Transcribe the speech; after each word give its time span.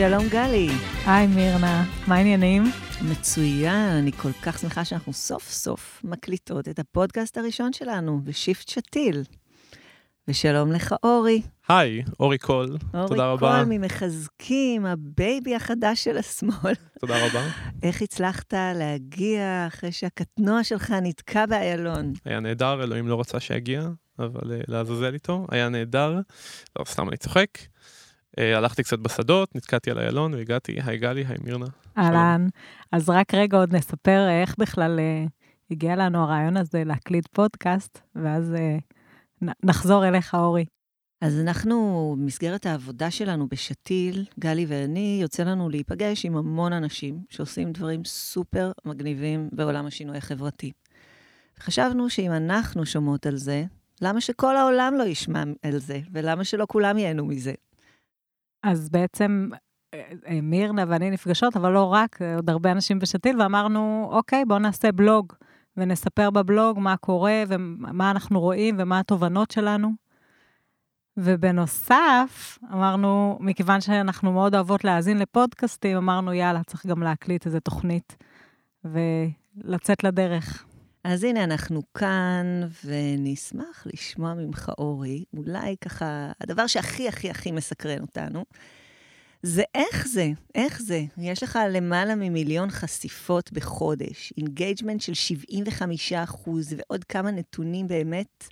שלום 0.00 0.28
גלי. 0.28 0.68
היי 1.06 1.26
מירנה, 1.26 1.84
מה 2.06 2.14
העניינים? 2.14 2.64
מצוין, 3.10 3.88
אני 3.88 4.12
כל 4.12 4.32
כך 4.42 4.58
שמחה 4.58 4.84
שאנחנו 4.84 5.12
סוף 5.12 5.50
סוף 5.50 6.00
מקליטות 6.04 6.68
את 6.68 6.78
הפודקאסט 6.78 7.38
הראשון 7.38 7.72
שלנו 7.72 8.20
בשיפט 8.24 8.68
שתיל. 8.68 9.22
ושלום 10.28 10.72
לך, 10.72 10.94
אורי. 11.02 11.42
היי, 11.68 12.02
אורי 12.20 12.38
קול, 12.38 12.78
תודה 12.92 13.26
רבה. 13.26 13.48
אורי 13.48 13.64
קול 13.64 13.78
ממחזקים, 13.78 14.86
ה 14.86 15.00
baby 15.00 15.54
החדש 15.54 16.04
של 16.04 16.18
השמאל. 16.18 16.74
תודה 17.00 17.26
רבה. 17.26 17.46
איך 17.82 18.02
הצלחת 18.02 18.54
להגיע 18.74 19.66
אחרי 19.66 19.92
שהקטנוע 19.92 20.64
שלך 20.64 20.90
נתקע 21.02 21.46
באיילון? 21.46 22.12
היה 22.24 22.40
נהדר, 22.40 22.82
אלוהים 22.84 23.08
לא 23.08 23.20
רצה 23.20 23.40
שיגיע, 23.40 23.88
אבל 24.18 24.40
uh, 24.60 24.64
לעזאזל 24.68 25.14
איתו, 25.14 25.46
היה 25.50 25.68
נהדר. 25.68 26.20
לא, 26.78 26.84
סתם 26.84 27.08
אני 27.08 27.16
צוחק. 27.16 27.58
Uh, 28.36 28.42
הלכתי 28.56 28.82
קצת 28.82 28.98
בשדות, 28.98 29.56
נתקעתי 29.56 29.90
על 29.90 29.98
איילון 29.98 30.34
והגעתי, 30.34 30.76
היי 30.84 30.98
גלי, 30.98 31.24
היי 31.28 31.36
מירנה. 31.44 31.66
אהלן. 31.98 32.46
אז 32.92 33.10
רק 33.10 33.34
רגע 33.34 33.58
עוד 33.58 33.76
נספר 33.76 34.28
איך 34.42 34.54
בכלל 34.58 34.98
uh, 34.98 35.30
הגיע 35.70 35.96
לנו 35.96 36.22
הרעיון 36.22 36.56
הזה 36.56 36.84
להקליט 36.84 37.28
פודקאסט, 37.32 37.98
ואז 38.14 38.54
נחזור 39.62 40.08
אליך, 40.08 40.34
אורי. 40.34 40.64
אז 41.20 41.40
אנחנו, 41.40 42.16
במסגרת 42.18 42.66
העבודה 42.66 43.10
שלנו 43.10 43.48
בשתיל, 43.48 44.24
גלי 44.38 44.66
ואני, 44.68 45.18
יוצא 45.22 45.42
לנו 45.42 45.68
להיפגש 45.68 46.24
עם 46.24 46.36
המון 46.36 46.72
אנשים 46.72 47.22
שעושים 47.28 47.72
דברים 47.72 48.04
סופר 48.04 48.72
מגניבים 48.84 49.48
בעולם 49.52 49.86
השינוי 49.86 50.18
החברתי. 50.18 50.72
חשבנו 51.60 52.10
שאם 52.10 52.32
אנחנו 52.32 52.86
שומעות 52.86 53.26
על 53.26 53.36
זה, 53.36 53.64
למה 54.02 54.20
שכל 54.20 54.56
העולם 54.56 54.94
לא 54.98 55.02
ישמע 55.02 55.42
על 55.62 55.78
זה, 55.78 56.00
ולמה 56.12 56.44
שלא 56.44 56.66
כולם 56.68 56.98
ייהנו 56.98 57.26
מזה? 57.26 57.52
אז 58.62 58.88
בעצם 58.88 59.50
אה, 59.94 60.12
אה, 60.26 60.40
מירנה 60.42 60.84
ואני 60.88 61.10
נפגשות, 61.10 61.56
אבל 61.56 61.72
לא 61.72 61.84
רק, 61.84 62.22
עוד 62.36 62.50
הרבה 62.50 62.72
אנשים 62.72 62.98
בשתיל, 62.98 63.42
ואמרנו, 63.42 64.08
אוקיי, 64.12 64.44
בואו 64.44 64.58
נעשה 64.58 64.92
בלוג. 64.92 65.32
ונספר 65.76 66.30
בבלוג 66.30 66.78
מה 66.78 66.96
קורה 66.96 67.42
ומה 67.48 68.10
אנחנו 68.10 68.40
רואים 68.40 68.76
ומה 68.78 68.98
התובנות 68.98 69.50
שלנו. 69.50 69.92
ובנוסף, 71.16 72.58
אמרנו, 72.72 73.38
מכיוון 73.40 73.80
שאנחנו 73.80 74.32
מאוד 74.32 74.54
אוהבות 74.54 74.84
להאזין 74.84 75.18
לפודקאסטים, 75.18 75.96
אמרנו, 75.96 76.32
יאללה, 76.32 76.64
צריך 76.64 76.86
גם 76.86 77.02
להקליט 77.02 77.46
איזה 77.46 77.60
תוכנית 77.60 78.16
ולצאת 78.84 80.04
לדרך. 80.04 80.64
אז 81.04 81.24
הנה, 81.24 81.44
אנחנו 81.44 81.82
כאן, 81.94 82.60
ונשמח 82.84 83.86
לשמוע 83.86 84.34
ממך, 84.34 84.72
אורי, 84.78 85.24
אולי 85.36 85.76
ככה, 85.80 86.32
הדבר 86.40 86.66
שהכי 86.66 87.08
הכי 87.08 87.30
הכי 87.30 87.52
מסקרן 87.52 88.00
אותנו, 88.00 88.44
זה 89.42 89.62
איך 89.74 90.06
זה, 90.06 90.28
איך 90.54 90.82
זה. 90.82 91.02
יש 91.18 91.42
לך 91.42 91.58
למעלה 91.70 92.14
ממיליון 92.14 92.70
חשיפות 92.70 93.52
בחודש, 93.52 94.32
engagement 94.36 95.00
של 95.00 95.14
75 95.14 96.12
אחוז, 96.12 96.74
ועוד 96.76 97.04
כמה 97.04 97.30
נתונים 97.30 97.88
באמת. 97.88 98.44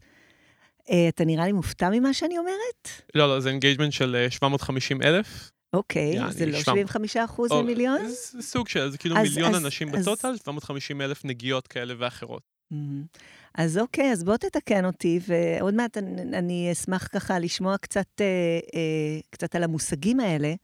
Uh, 0.89 0.93
אתה 1.09 1.25
נראה 1.25 1.47
לי 1.47 1.53
מופתע 1.53 1.91
ממה 1.91 2.15
שאני 2.15 2.39
אומרת? 2.39 2.89
לא, 3.15 3.29
לא, 3.29 3.41
זה 3.41 3.49
engagement 3.51 3.93
של 3.93 4.27
750 4.31 5.03
אה, 5.03 5.09
אלף. 5.09 5.51
אוקיי, 5.73 6.27
okay, 6.27 6.31
זה 6.31 6.47
לא 6.47 6.59
75 6.59 7.17
אחוז 7.17 7.53
ממיליון? 7.53 8.09
זה 8.09 8.43
סוג 8.43 8.69
של, 8.69 8.91
זה 8.91 8.99
כאילו 8.99 9.17
אז, 9.17 9.29
מיליון 9.29 9.55
אז, 9.55 9.65
אנשים 9.65 9.95
אז, 9.95 10.03
ב 10.03 10.08
total, 10.08 10.37
750 10.37 11.01
אלף 11.01 11.25
נגיעות 11.25 11.67
כאלה 11.67 11.95
ואחרות. 11.99 12.43
Mm-hmm. 12.73 13.19
אז 13.55 13.79
אוקיי, 13.79 14.13
אז 14.13 14.25
בוא 14.25 14.37
תתקן 14.37 14.85
אותי, 14.85 15.21
ועוד 15.27 15.75
מעט 15.75 15.99
אני, 15.99 16.23
אני 16.23 16.73
אשמח 16.73 17.09
ככה 17.13 17.39
לשמוע 17.39 17.79
קצת, 17.79 18.07
אה, 18.21 18.27
אה, 18.75 19.21
קצת 19.31 19.55
על 19.55 19.65
המושגים 19.65 20.21
האלה. 20.21 20.55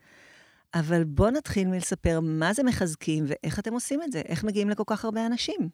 אבל 0.75 1.05
בוא 1.05 1.31
נתחיל 1.31 1.69
מלספר 1.69 2.21
מה 2.23 2.53
זה 2.53 2.62
מחזקים 2.62 3.25
ואיך 3.28 3.59
אתם 3.59 3.73
עושים 3.73 4.03
את 4.03 4.12
זה, 4.12 4.21
איך 4.21 4.45
מגיעים 4.45 4.71
לכל 4.71 4.83
כך 4.87 5.05
הרבה 5.05 5.27
אנשים. 5.27 5.69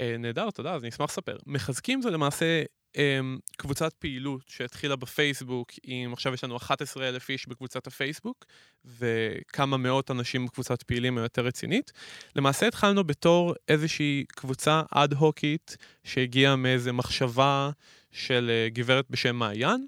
אה, 0.00 0.16
נהדר, 0.18 0.50
תודה, 0.50 0.74
אז 0.74 0.82
אני 0.82 0.88
אשמח 0.88 1.10
לספר. 1.10 1.36
מחזקים 1.46 2.02
זה 2.02 2.10
למעשה 2.10 2.62
אה, 2.96 3.20
קבוצת 3.56 3.92
פעילות 3.92 4.42
שהתחילה 4.46 4.96
בפייסבוק, 4.96 5.72
עם 5.82 6.12
עכשיו 6.12 6.34
יש 6.34 6.44
לנו 6.44 6.56
11 6.56 7.08
אלף 7.08 7.30
איש 7.30 7.48
בקבוצת 7.48 7.86
הפייסבוק, 7.86 8.46
וכמה 8.84 9.76
מאות 9.76 10.10
אנשים 10.10 10.46
בקבוצת 10.46 10.82
פעילים 10.82 11.18
היותר 11.18 11.44
רצינית. 11.44 11.92
למעשה 12.36 12.66
התחלנו 12.66 13.04
בתור 13.04 13.54
איזושהי 13.68 14.24
קבוצה 14.28 14.82
אד-הוקית 14.90 15.76
שהגיעה 16.04 16.56
מאיזה 16.56 16.92
מחשבה 16.92 17.70
של 18.12 18.50
אה, 18.50 18.68
גברת 18.68 19.04
בשם 19.10 19.36
מעיין, 19.36 19.86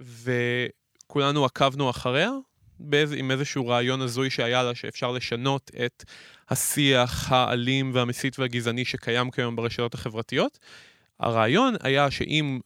וכולנו 0.00 1.44
עקבנו 1.44 1.90
אחריה, 1.90 2.30
באיז, 2.80 3.12
עם 3.12 3.30
איזשהו 3.30 3.66
רעיון 3.66 4.00
הזוי 4.00 4.30
שהיה 4.30 4.62
לה, 4.62 4.74
שאפשר 4.74 5.12
לשנות 5.12 5.70
את 5.84 6.04
השיח 6.52 7.32
האלים 7.32 7.90
והמסית 7.94 8.38
והגזעני 8.38 8.84
שקיים 8.84 9.30
כיום 9.30 9.56
ברשתות 9.56 9.94
החברתיות. 9.94 10.58
הרעיון 11.20 11.74
היה 11.82 12.10
שאם 12.10 12.60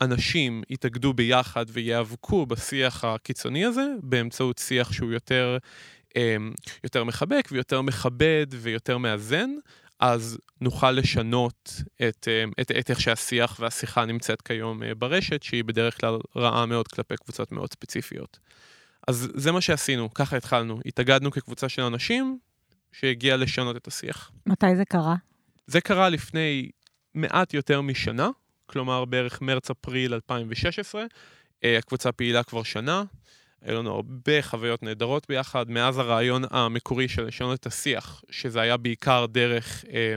אנשים 0.00 0.62
יתאגדו 0.70 1.12
ביחד 1.12 1.64
ויאבקו 1.68 2.46
בשיח 2.46 3.04
הקיצוני 3.04 3.64
הזה, 3.64 3.86
באמצעות 4.02 4.58
שיח 4.58 4.92
שהוא 4.92 5.12
יותר, 5.12 5.58
אמ, 6.16 6.52
יותר 6.84 7.04
מחבק 7.04 7.48
ויותר 7.52 7.82
מכבד 7.82 8.46
ויותר 8.50 8.98
מאזן, 8.98 9.50
אז 10.00 10.38
נוכל 10.60 10.90
לשנות 10.90 11.82
את, 12.08 12.28
אמ, 12.28 12.52
את, 12.60 12.70
את 12.70 12.90
איך 12.90 13.00
שהשיח 13.00 13.56
והשיחה 13.60 14.04
נמצאת 14.04 14.42
כיום 14.42 14.82
אה, 14.82 14.94
ברשת, 14.94 15.42
שהיא 15.42 15.64
בדרך 15.64 16.00
כלל 16.00 16.18
רעה 16.36 16.66
מאוד 16.66 16.88
כלפי 16.88 17.16
קבוצות 17.16 17.52
מאוד 17.52 17.72
ספציפיות. 17.72 18.38
אז 19.08 19.28
זה 19.34 19.52
מה 19.52 19.60
שעשינו, 19.60 20.14
ככה 20.14 20.36
התחלנו. 20.36 20.80
התאגדנו 20.86 21.30
כקבוצה 21.30 21.68
של 21.68 21.82
אנשים 21.82 22.38
שהגיעה 22.94 23.36
לשנות 23.36 23.76
את 23.76 23.86
השיח. 23.86 24.30
מתי 24.46 24.76
זה 24.76 24.84
קרה? 24.84 25.14
זה 25.66 25.80
קרה 25.80 26.08
לפני 26.08 26.70
מעט 27.14 27.54
יותר 27.54 27.80
משנה, 27.80 28.28
כלומר 28.66 29.04
בערך 29.04 29.42
מרץ-אפריל 29.42 30.14
2016. 30.14 31.04
אה, 31.64 31.78
הקבוצה 31.78 32.12
פעילה 32.12 32.42
כבר 32.42 32.62
שנה, 32.62 33.04
היו 33.62 33.78
לנו 33.78 33.94
הרבה 33.94 34.42
חוויות 34.42 34.82
נהדרות 34.82 35.26
ביחד, 35.28 35.70
מאז 35.70 35.98
הרעיון 35.98 36.42
המקורי 36.50 37.08
של 37.08 37.26
לשנות 37.26 37.60
את 37.60 37.66
השיח, 37.66 38.22
שזה 38.30 38.60
היה 38.60 38.76
בעיקר 38.76 39.26
דרך 39.26 39.84
אה, 39.92 40.14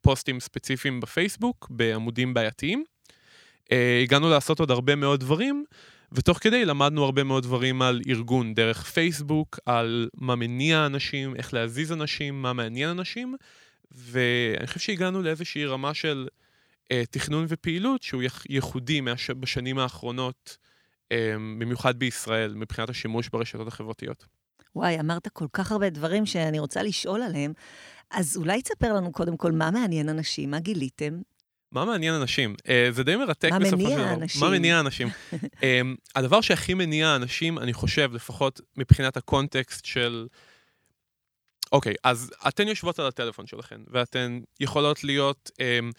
פוסטים 0.00 0.40
ספציפיים 0.40 1.00
בפייסבוק, 1.00 1.66
בעמודים 1.70 2.34
בעייתיים. 2.34 2.84
אה, 3.72 4.00
הגענו 4.02 4.30
לעשות 4.30 4.60
עוד 4.60 4.70
הרבה 4.70 4.94
מאוד 4.94 5.20
דברים, 5.20 5.64
ותוך 6.14 6.38
כדי 6.38 6.64
למדנו 6.64 7.04
הרבה 7.04 7.24
מאוד 7.24 7.42
דברים 7.42 7.82
על 7.82 8.00
ארגון 8.08 8.54
דרך 8.54 8.84
פייסבוק, 8.84 9.58
על 9.66 10.08
מה 10.14 10.36
מניע 10.36 10.86
אנשים, 10.86 11.36
איך 11.36 11.54
להזיז 11.54 11.92
אנשים, 11.92 12.42
מה 12.42 12.52
מעניין 12.52 12.88
אנשים, 12.88 13.36
ואני 13.90 14.66
חושב 14.66 14.80
שהגענו 14.80 15.22
לאיזושהי 15.22 15.66
רמה 15.66 15.94
של 15.94 16.28
אה, 16.92 17.02
תכנון 17.10 17.46
ופעילות 17.48 18.02
שהוא 18.02 18.22
ייחודי 18.48 19.00
מהש... 19.00 19.30
בשנים 19.30 19.78
האחרונות, 19.78 20.56
אה, 21.12 21.34
במיוחד 21.58 21.98
בישראל, 21.98 22.54
מבחינת 22.54 22.88
השימוש 22.90 23.28
ברשתות 23.28 23.68
החברתיות. 23.68 24.26
וואי, 24.76 25.00
אמרת 25.00 25.28
כל 25.28 25.46
כך 25.52 25.72
הרבה 25.72 25.90
דברים 25.90 26.26
שאני 26.26 26.58
רוצה 26.58 26.82
לשאול 26.82 27.22
עליהם. 27.22 27.52
אז 28.10 28.36
אולי 28.36 28.62
תספר 28.62 28.92
לנו 28.92 29.12
קודם 29.12 29.36
כל 29.36 29.52
מה 29.52 29.70
מעניין 29.70 30.08
אנשים, 30.08 30.50
מה 30.50 30.60
גיליתם, 30.60 31.20
מה 31.72 31.84
מעניין 31.84 32.14
אנשים? 32.14 32.54
Uh, 32.58 32.70
זה 32.90 33.04
די 33.04 33.16
מרתק 33.16 33.50
בסופו 33.60 33.90
של 33.90 33.96
דבר. 33.96 33.96
מה 33.96 34.00
מניע 34.00 34.14
אנשים? 34.14 34.40
מה 34.40 34.50
מניע 34.50 34.80
אנשים? 34.80 35.08
um, 35.32 35.36
הדבר 36.16 36.40
שהכי 36.40 36.74
מניע 36.74 37.16
אנשים, 37.16 37.58
אני 37.58 37.72
חושב, 37.72 38.10
לפחות 38.14 38.60
מבחינת 38.76 39.16
הקונטקסט 39.16 39.84
של... 39.84 40.26
אוקיי, 41.72 41.92
okay, 41.92 41.96
אז 42.04 42.32
אתן 42.48 42.68
יושבות 42.68 42.98
על 42.98 43.06
הטלפון 43.06 43.46
שלכן, 43.46 43.80
ואתן 43.88 44.40
יכולות 44.60 45.04
להיות 45.04 45.50
um, 45.54 45.92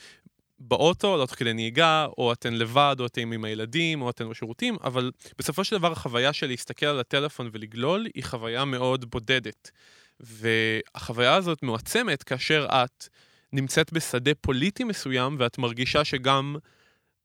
באוטו, 0.59 1.17
לא 1.17 1.25
תוך 1.25 1.35
כדי 1.35 1.53
נהיגה, 1.53 2.07
או 2.17 2.33
אתן 2.33 2.53
לבד, 2.53 2.95
או 2.99 3.05
אתן 3.05 3.33
עם 3.33 3.43
הילדים, 3.43 4.01
או 4.01 4.09
אתן 4.09 4.29
בשירותים, 4.29 4.77
אבל 4.83 5.11
בסופו 5.37 5.63
של 5.63 5.77
דבר 5.77 5.91
החוויה 5.91 6.33
של 6.33 6.47
להסתכל 6.47 6.85
על 6.85 6.99
הטלפון 6.99 7.49
ולגלול 7.53 8.07
היא 8.15 8.23
חוויה 8.23 8.65
מאוד 8.65 9.11
בודדת. 9.11 9.71
והחוויה 10.19 11.35
הזאת 11.35 11.63
מועצמת 11.63 12.23
כאשר 12.23 12.67
את... 12.69 13.07
נמצאת 13.53 13.93
בשדה 13.93 14.31
פוליטי 14.41 14.83
מסוים, 14.83 15.35
ואת 15.39 15.57
מרגישה 15.57 16.05
שגם 16.05 16.55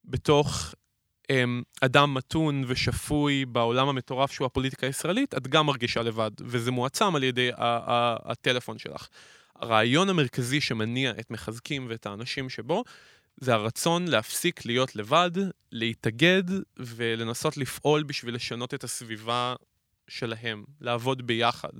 בתוך 0.05 0.75
אמ, 1.31 1.63
אדם 1.81 2.15
מתון 2.15 2.65
ושפוי 2.67 3.45
בעולם 3.45 3.89
המטורף 3.89 4.33
שהוא 4.33 4.47
הפוליטיקה 4.47 4.87
הישראלית, 4.87 5.35
את 5.35 5.49
גם 5.49 5.67
מרגישה 5.67 6.03
לבד, 6.03 6.31
וזה 6.41 6.71
מועצם 6.71 7.17
על 7.17 7.25
ידי 7.25 7.51
הטלפון 7.57 8.79
שלך. 8.79 9.09
הרעיון 9.57 10.09
המרכזי 10.09 10.61
שמניע 10.61 11.11
את 11.11 11.31
מחזקים 11.31 11.87
ואת 11.89 12.07
האנשים 12.07 12.49
שבו, 12.49 12.85
זה 13.37 13.55
הרצון 13.55 14.09
להפסיק 14.09 14.67
להיות 14.67 14.97
לבד, 14.97 15.31
להתאגד 15.73 16.43
ולנסות 16.77 17.57
לפעול 17.57 18.03
בשביל 18.03 18.35
לשנות 18.35 18.75
את 18.75 18.85
הסביבה 18.85 19.55
שלהם, 20.09 20.65
לעבוד 20.81 21.27
ביחד. 21.27 21.73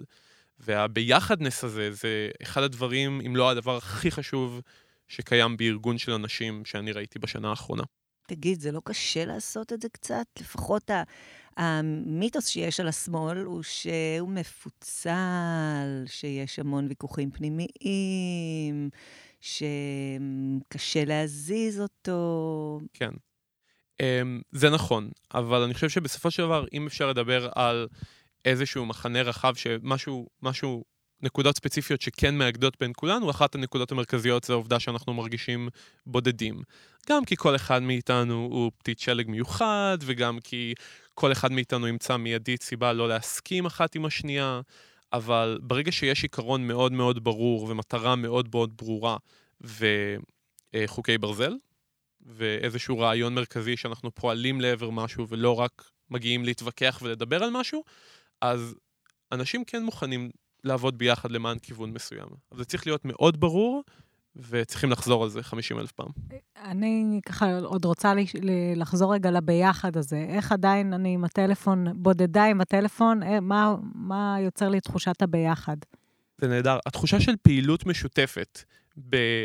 והביחדנס 0.61 1.65
הזה 1.65 1.93
זה 1.93 2.31
אחד 2.43 2.63
הדברים, 2.63 3.21
אם 3.27 3.37
לא 3.37 3.51
הדבר 3.51 3.77
הכי 3.77 4.11
חשוב 4.11 4.61
שקיים 5.09 5.57
בארגון 5.57 5.99
של 5.99 6.13
אנשים 6.13 6.65
שאני 6.65 6.93
ראיתי 6.93 7.19
בשנה 7.19 7.51
האחרונה. 7.51 7.83
תגיד, 8.29 8.61
זה 8.61 8.73
לא 8.73 8.81
קשה 8.85 9.25
לעשות 9.25 9.73
את 9.73 9.83
זה 9.83 9.89
קצת? 9.89 10.27
לפחות. 10.41 10.91
המיתוס 11.57 12.47
שיש 12.47 12.81
על 12.81 12.89
השמאל 12.89 13.39
הוא 13.39 13.63
שהוא 13.63 14.29
מפוצל, 14.29 16.05
שיש 16.07 16.59
המון 16.59 16.87
ויכוחים 16.89 17.31
פנימיים, 17.31 18.91
שקשה 19.41 21.05
להזיז 21.05 21.81
אותו. 21.81 22.81
כן. 22.95 23.11
Um, 24.03 24.05
זה 24.53 24.71
נכון, 24.71 25.11
אבל 25.35 25.63
אני 25.63 25.75
חושב 25.75 25.89
שבסופו 25.89 26.31
של 26.31 26.43
דבר, 26.43 26.65
אם 26.73 26.87
אפשר 26.87 27.09
לדבר 27.11 27.49
על 27.55 27.89
איזשהו 28.51 28.87
מחנה 28.87 29.23
רחב, 29.23 29.55
שמשהו, 29.55 30.29
משהו, 30.43 30.85
נקודות 31.23 31.57
ספציפיות 31.57 32.01
שכן 32.01 32.39
מאגדות 32.39 32.77
בין 32.81 32.93
כולנו, 32.97 33.31
אחת 33.31 33.55
הנקודות 33.55 33.93
המרכזיות 33.93 34.45
זה 34.45 34.53
העובדה 34.53 34.81
שאנחנו 34.81 35.15
מרגישים 35.15 35.69
בודדים. 36.07 36.63
גם 37.09 37.25
כי 37.25 37.37
כל 37.37 37.57
אחד 37.57 37.83
מאיתנו 37.83 38.49
הוא 38.51 38.73
פתית 38.79 38.99
שלג 38.99 39.31
מיוחד, 39.31 39.99
וגם 40.01 40.39
כי 40.41 40.75
כל 41.15 41.33
אחד 41.33 41.53
מאיתנו 41.53 41.89
ימצא 41.89 42.17
מיידית 42.17 42.63
סיבה 42.63 42.93
לא 42.93 43.09
להסכים 43.09 43.67
אחת 43.67 43.95
עם 43.95 44.05
השנייה, 44.05 44.61
אבל 45.13 45.59
ברגע 45.63 45.93
שיש 45.93 46.23
עיקרון 46.23 46.67
מאוד 46.67 46.93
מאוד 46.93 47.25
ברור 47.25 47.63
ומטרה 47.71 48.17
מאוד 48.17 48.49
מאוד 48.55 48.77
ברורה 48.77 49.17
וחוקי 50.75 51.19
ברזל, 51.19 51.53
ואיזשהו 52.27 52.99
רעיון 52.99 53.35
מרכזי 53.35 53.77
שאנחנו 53.77 54.15
פועלים 54.15 54.61
לעבר 54.61 54.91
משהו 54.91 55.29
ולא 55.29 55.61
רק 55.61 55.91
מגיעים 56.11 56.45
להתווכח 56.45 56.99
ולדבר 57.03 57.45
על 57.45 57.51
משהו, 57.51 57.85
אז 58.41 58.75
אנשים 59.33 59.65
כן 59.65 59.83
מוכנים 59.83 60.31
לעבוד 60.65 60.99
ביחד 60.99 61.31
למען 61.31 61.59
כיוון 61.59 61.93
מסוים. 61.93 62.29
אבל 62.53 62.59
זה 62.59 62.65
צריך 62.65 62.87
להיות 62.87 63.05
מאוד 63.05 63.41
ברור, 63.41 63.83
וצריכים 64.37 64.91
לחזור 64.91 65.25
על 65.25 65.31
זה 65.31 65.43
50 65.43 65.79
אלף 65.79 65.93
פעם. 65.93 66.09
אני 66.57 67.21
ככה 67.27 67.59
עוד 67.59 67.85
רוצה 67.85 68.13
לחזור 68.77 69.15
רגע 69.15 69.31
לביחד 69.31 69.97
הזה. 69.97 70.27
איך 70.29 70.53
עדיין 70.53 70.93
אני 70.93 71.15
עם 71.15 71.25
הטלפון, 71.25 71.87
בודדה 71.95 72.45
עם 72.45 72.61
הטלפון, 72.61 73.23
אה, 73.23 73.41
מה, 73.41 73.75
מה 73.95 74.37
יוצר 74.41 74.69
לי 74.69 74.81
תחושת 74.81 75.23
הביחד? 75.23 75.77
זה 76.39 76.49
נהדר. 76.49 76.79
התחושה 76.87 77.21
של 77.21 77.35
פעילות 77.43 77.87
משותפת, 77.87 78.63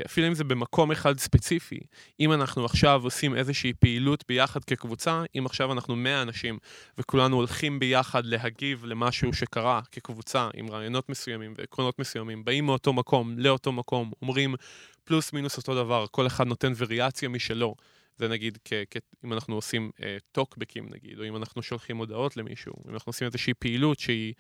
אפילו 0.05 0.27
אם 0.27 0.33
זה 0.33 0.43
במקום 0.43 0.91
אחד 0.91 1.19
ספציפי, 1.19 1.79
אם 2.19 2.33
אנחנו 2.33 2.65
עכשיו 2.65 3.01
עושים 3.03 3.35
איזושהי 3.35 3.73
פעילות 3.73 4.23
ביחד 4.27 4.63
כקבוצה, 4.63 5.23
אם 5.37 5.45
עכשיו 5.45 5.71
אנחנו 5.71 5.95
100 5.95 6.21
אנשים 6.21 6.57
וכולנו 6.97 7.35
הולכים 7.35 7.79
ביחד 7.79 8.25
להגיב 8.25 8.85
למשהו 8.85 9.33
שקרה 9.33 9.81
כקבוצה 9.91 10.49
עם 10.53 10.69
רעיונות 10.69 11.09
מסוימים 11.09 11.53
ועקרונות 11.57 11.99
מסוימים, 11.99 12.45
באים 12.45 12.65
מאותו 12.65 12.93
מקום 12.93 13.39
לאותו 13.39 13.71
מקום, 13.71 14.11
אומרים 14.21 14.55
פלוס 15.03 15.33
מינוס 15.33 15.57
אותו 15.57 15.75
דבר, 15.75 16.05
כל 16.11 16.27
אחד 16.27 16.47
נותן 16.47 16.73
וריאציה 16.77 17.29
משלו. 17.29 17.75
זה 18.17 18.27
נגיד, 18.27 18.57
כ- 18.65 18.73
כ- 18.91 19.25
אם 19.25 19.33
אנחנו 19.33 19.55
עושים 19.55 19.91
אה, 20.03 20.17
טוקבקים 20.31 20.87
נגיד, 20.89 21.19
או 21.19 21.27
אם 21.27 21.35
אנחנו 21.35 21.61
שולחים 21.61 21.97
הודעות 21.97 22.37
למישהו, 22.37 22.73
אם 22.87 22.93
אנחנו 22.93 23.09
עושים 23.09 23.25
איזושהי 23.25 23.53
פעילות 23.53 23.99
שהיא 23.99 24.33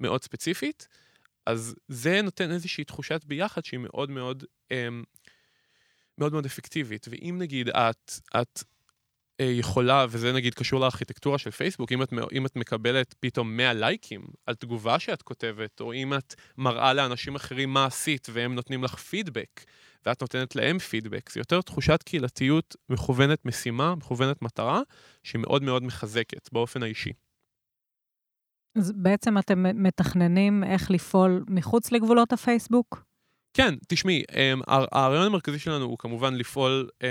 מאוד 0.00 0.22
ספציפית, 0.22 0.88
אז 1.46 1.74
זה 1.88 2.22
נותן 2.22 2.50
איזושהי 2.50 2.84
תחושת 2.84 3.24
ביחד 3.24 3.64
שהיא 3.64 3.80
מאוד 3.80 4.10
מאוד, 4.10 4.44
אמ, 4.70 5.02
מאוד 6.18 6.32
מאוד 6.32 6.46
אפקטיבית. 6.46 7.06
ואם 7.10 7.36
נגיד 7.38 7.68
את, 7.68 8.12
את 8.40 8.62
אה, 9.40 9.46
יכולה, 9.46 10.06
וזה 10.08 10.32
נגיד 10.32 10.54
קשור 10.54 10.80
לארכיטקטורה 10.80 11.38
של 11.38 11.50
פייסבוק, 11.50 11.92
אם 11.92 12.02
את, 12.02 12.12
אם 12.32 12.46
את 12.46 12.56
מקבלת 12.56 13.14
פתאום 13.20 13.56
100 13.56 13.72
לייקים 13.72 14.24
על 14.46 14.54
תגובה 14.54 14.98
שאת 14.98 15.22
כותבת, 15.22 15.80
או 15.80 15.92
אם 15.92 16.14
את 16.14 16.34
מראה 16.58 16.92
לאנשים 16.92 17.34
אחרים 17.34 17.72
מה 17.72 17.84
עשית 17.84 18.28
והם 18.32 18.54
נותנים 18.54 18.84
לך 18.84 18.94
פידבק, 18.94 19.64
ואת 20.06 20.20
נותנת 20.20 20.56
להם 20.56 20.78
פידבק, 20.78 21.30
זה 21.30 21.40
יותר 21.40 21.60
תחושת 21.60 22.02
קהילתיות 22.02 22.76
מכוונת 22.88 23.44
משימה, 23.44 23.94
מכוונת 23.94 24.42
מטרה, 24.42 24.80
שהיא 25.22 25.40
מאוד 25.40 25.62
מאוד 25.62 25.82
מחזקת 25.82 26.52
באופן 26.52 26.82
האישי. 26.82 27.12
אז 28.76 28.92
בעצם 28.96 29.38
אתם 29.38 29.82
מתכננים 29.82 30.64
איך 30.64 30.90
לפעול 30.90 31.44
מחוץ 31.48 31.92
לגבולות 31.92 32.32
הפייסבוק? 32.32 33.04
כן, 33.54 33.74
תשמעי, 33.88 34.22
um, 34.30 34.64
הרעיון 34.68 35.26
המרכזי 35.26 35.58
שלנו 35.58 35.84
הוא 35.84 35.98
כמובן 35.98 36.34
לפעול 36.34 36.88
um, 37.02 37.04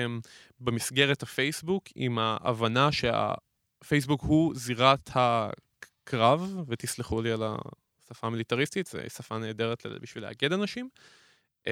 במסגרת 0.60 1.24
הפייסבוק 1.24 1.84
עם 1.96 2.20
ההבנה 2.20 2.90
שהפייסבוק 2.92 4.22
הוא 4.22 4.56
זירת 4.56 5.10
הקרב, 5.16 6.64
ותסלחו 6.68 7.22
לי 7.22 7.32
על 7.32 7.44
השפה 7.44 8.28
המיליטריסטית, 8.28 8.88
זו 8.88 9.00
שפה 9.16 9.38
נהדרת 9.38 9.86
בשביל 10.02 10.24
לאגד 10.24 10.54
אנשים. 10.54 10.90
Um, 11.60 11.70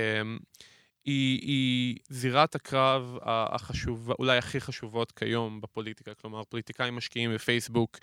היא, 1.05 1.39
היא 1.41 1.97
זירת 2.09 2.55
הקרב 2.55 3.17
החשוב, 3.23 4.11
אולי 4.19 4.37
הכי 4.37 4.61
חשובות 4.61 5.11
כיום 5.11 5.61
בפוליטיקה. 5.61 6.13
כלומר, 6.13 6.43
פוליטיקאים 6.43 6.95
משקיעים 6.95 7.33
בפייסבוק 7.33 7.97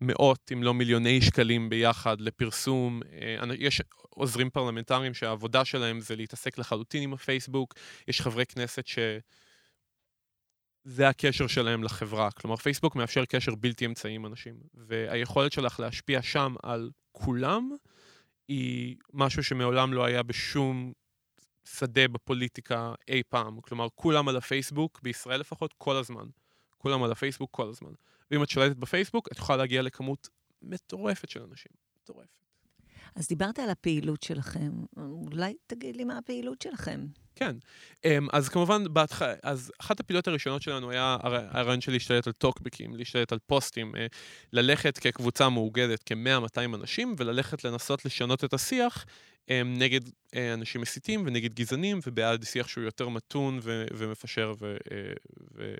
מאות 0.00 0.50
אם 0.52 0.62
לא 0.62 0.74
מיליוני 0.74 1.22
שקלים 1.22 1.68
ביחד 1.68 2.20
לפרסום. 2.20 3.00
אה, 3.12 3.54
יש 3.58 3.82
עוזרים 4.10 4.50
פרלמנטריים 4.50 5.14
שהעבודה 5.14 5.64
שלהם 5.64 6.00
זה 6.00 6.16
להתעסק 6.16 6.58
לחלוטין 6.58 7.02
עם 7.02 7.12
הפייסבוק. 7.12 7.74
יש 8.08 8.20
חברי 8.20 8.46
כנסת 8.46 8.86
ש... 8.86 8.98
זה 10.84 11.08
הקשר 11.08 11.46
שלהם 11.46 11.82
לחברה. 11.82 12.30
כלומר, 12.30 12.56
פייסבוק 12.56 12.96
מאפשר 12.96 13.24
קשר 13.24 13.54
בלתי 13.54 13.86
אמצעי 13.86 14.14
עם 14.14 14.26
אנשים, 14.26 14.54
והיכולת 14.74 15.52
שלך 15.52 15.80
להשפיע 15.80 16.22
שם 16.22 16.54
על 16.62 16.90
כולם 17.12 17.70
היא 18.48 18.96
משהו 19.12 19.44
שמעולם 19.44 19.92
לא 19.92 20.04
היה 20.04 20.22
בשום 20.22 20.92
שדה 21.64 22.08
בפוליטיקה 22.08 22.94
אי 23.08 23.22
פעם. 23.28 23.60
כלומר, 23.60 23.86
כולם 23.94 24.28
על 24.28 24.36
הפייסבוק, 24.36 25.00
בישראל 25.02 25.40
לפחות, 25.40 25.74
כל 25.78 25.96
הזמן. 25.96 26.26
כולם 26.78 27.02
על 27.02 27.12
הפייסבוק 27.12 27.50
כל 27.52 27.68
הזמן. 27.68 27.92
ואם 28.30 28.42
את 28.42 28.50
שולטת 28.50 28.76
בפייסבוק, 28.76 29.28
את 29.32 29.38
יכולה 29.38 29.56
להגיע 29.56 29.82
לכמות 29.82 30.28
מטורפת 30.62 31.28
של 31.28 31.42
אנשים. 31.42 31.72
מטורפת. 32.02 32.44
אז 33.14 33.28
דיברת 33.28 33.58
על 33.58 33.70
הפעילות 33.70 34.22
שלכם, 34.22 34.70
אולי 34.96 35.54
תגיד 35.66 35.96
לי 35.96 36.04
מה 36.04 36.18
הפעילות 36.18 36.62
שלכם. 36.62 37.06
כן, 37.34 37.56
אמ, 38.04 38.28
אז 38.32 38.48
כמובן, 38.48 38.84
בהתח... 38.90 39.22
אז 39.42 39.72
אחת 39.80 40.00
הפעילות 40.00 40.28
הראשונות 40.28 40.62
שלנו 40.62 40.90
היה 40.90 41.16
הרעיון 41.22 41.80
של 41.80 41.92
להשתלט 41.92 42.26
על 42.26 42.32
טוקבקים, 42.32 42.96
להשתלט 42.96 43.32
על 43.32 43.38
פוסטים, 43.46 43.96
אה, 43.96 44.06
ללכת 44.52 44.98
כקבוצה 44.98 45.48
מאוגדת 45.48 46.02
כ-100-200 46.06 46.74
אנשים, 46.74 47.14
וללכת 47.18 47.64
לנסות 47.64 48.04
לשנות 48.04 48.44
את 48.44 48.54
השיח 48.54 49.06
אמ, 49.48 49.74
נגד 49.78 50.00
אה, 50.34 50.54
אנשים 50.54 50.80
מסיתים 50.80 51.22
ונגד 51.26 51.54
גזענים, 51.54 52.00
ובעד 52.06 52.44
שיח 52.44 52.68
שהוא 52.68 52.84
יותר 52.84 53.08
מתון 53.08 53.58
ו- 53.62 53.86
ומפשר 53.94 54.52
ו- 54.60 54.76
אה, 54.92 55.74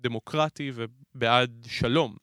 דמוקרטי 0.00 0.72
ובעד 0.74 1.66
שלום. 1.68 2.16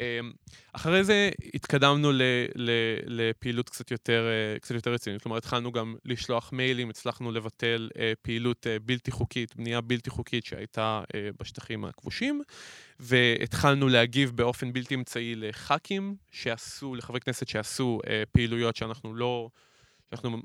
אמ, 0.00 0.32
אחרי 0.72 1.04
זה 1.04 1.30
התקדמנו 1.54 2.12
ל, 2.12 2.22
ל, 2.54 2.70
לפעילות 3.06 3.68
קצת 3.68 3.90
יותר, 3.90 4.26
אה, 4.28 4.58
קצת 4.60 4.74
יותר 4.74 4.92
רצינית. 4.92 5.22
כלומר, 5.22 5.38
התחלנו 5.38 5.72
גם 5.72 5.96
לשלוח 6.04 6.52
מיילים, 6.52 6.90
הצלחנו 6.90 7.32
לבטל 7.32 7.90
אה, 7.98 8.12
פעילות 8.22 8.66
אה, 8.66 8.76
בלתי 8.78 9.10
חוקית, 9.10 9.56
בנייה 9.56 9.80
בלתי 9.80 10.10
חוקית 10.10 10.44
שהייתה 10.44 11.02
בשטחים 11.40 11.84
הכבושים, 11.84 12.42
והתחלנו 13.00 13.88
להגיב 13.88 14.30
באופן 14.30 14.72
בלתי 14.72 14.94
אמצעי 14.94 15.34
לח"כים 15.34 16.16
שעשו, 16.30 16.94
לחברי 16.94 17.20
כנסת 17.20 17.48
שעשו 17.48 18.00
פעילויות 18.32 18.76
שאנחנו 18.76 19.14
לא, 19.14 19.48
שאנחנו 20.10 20.38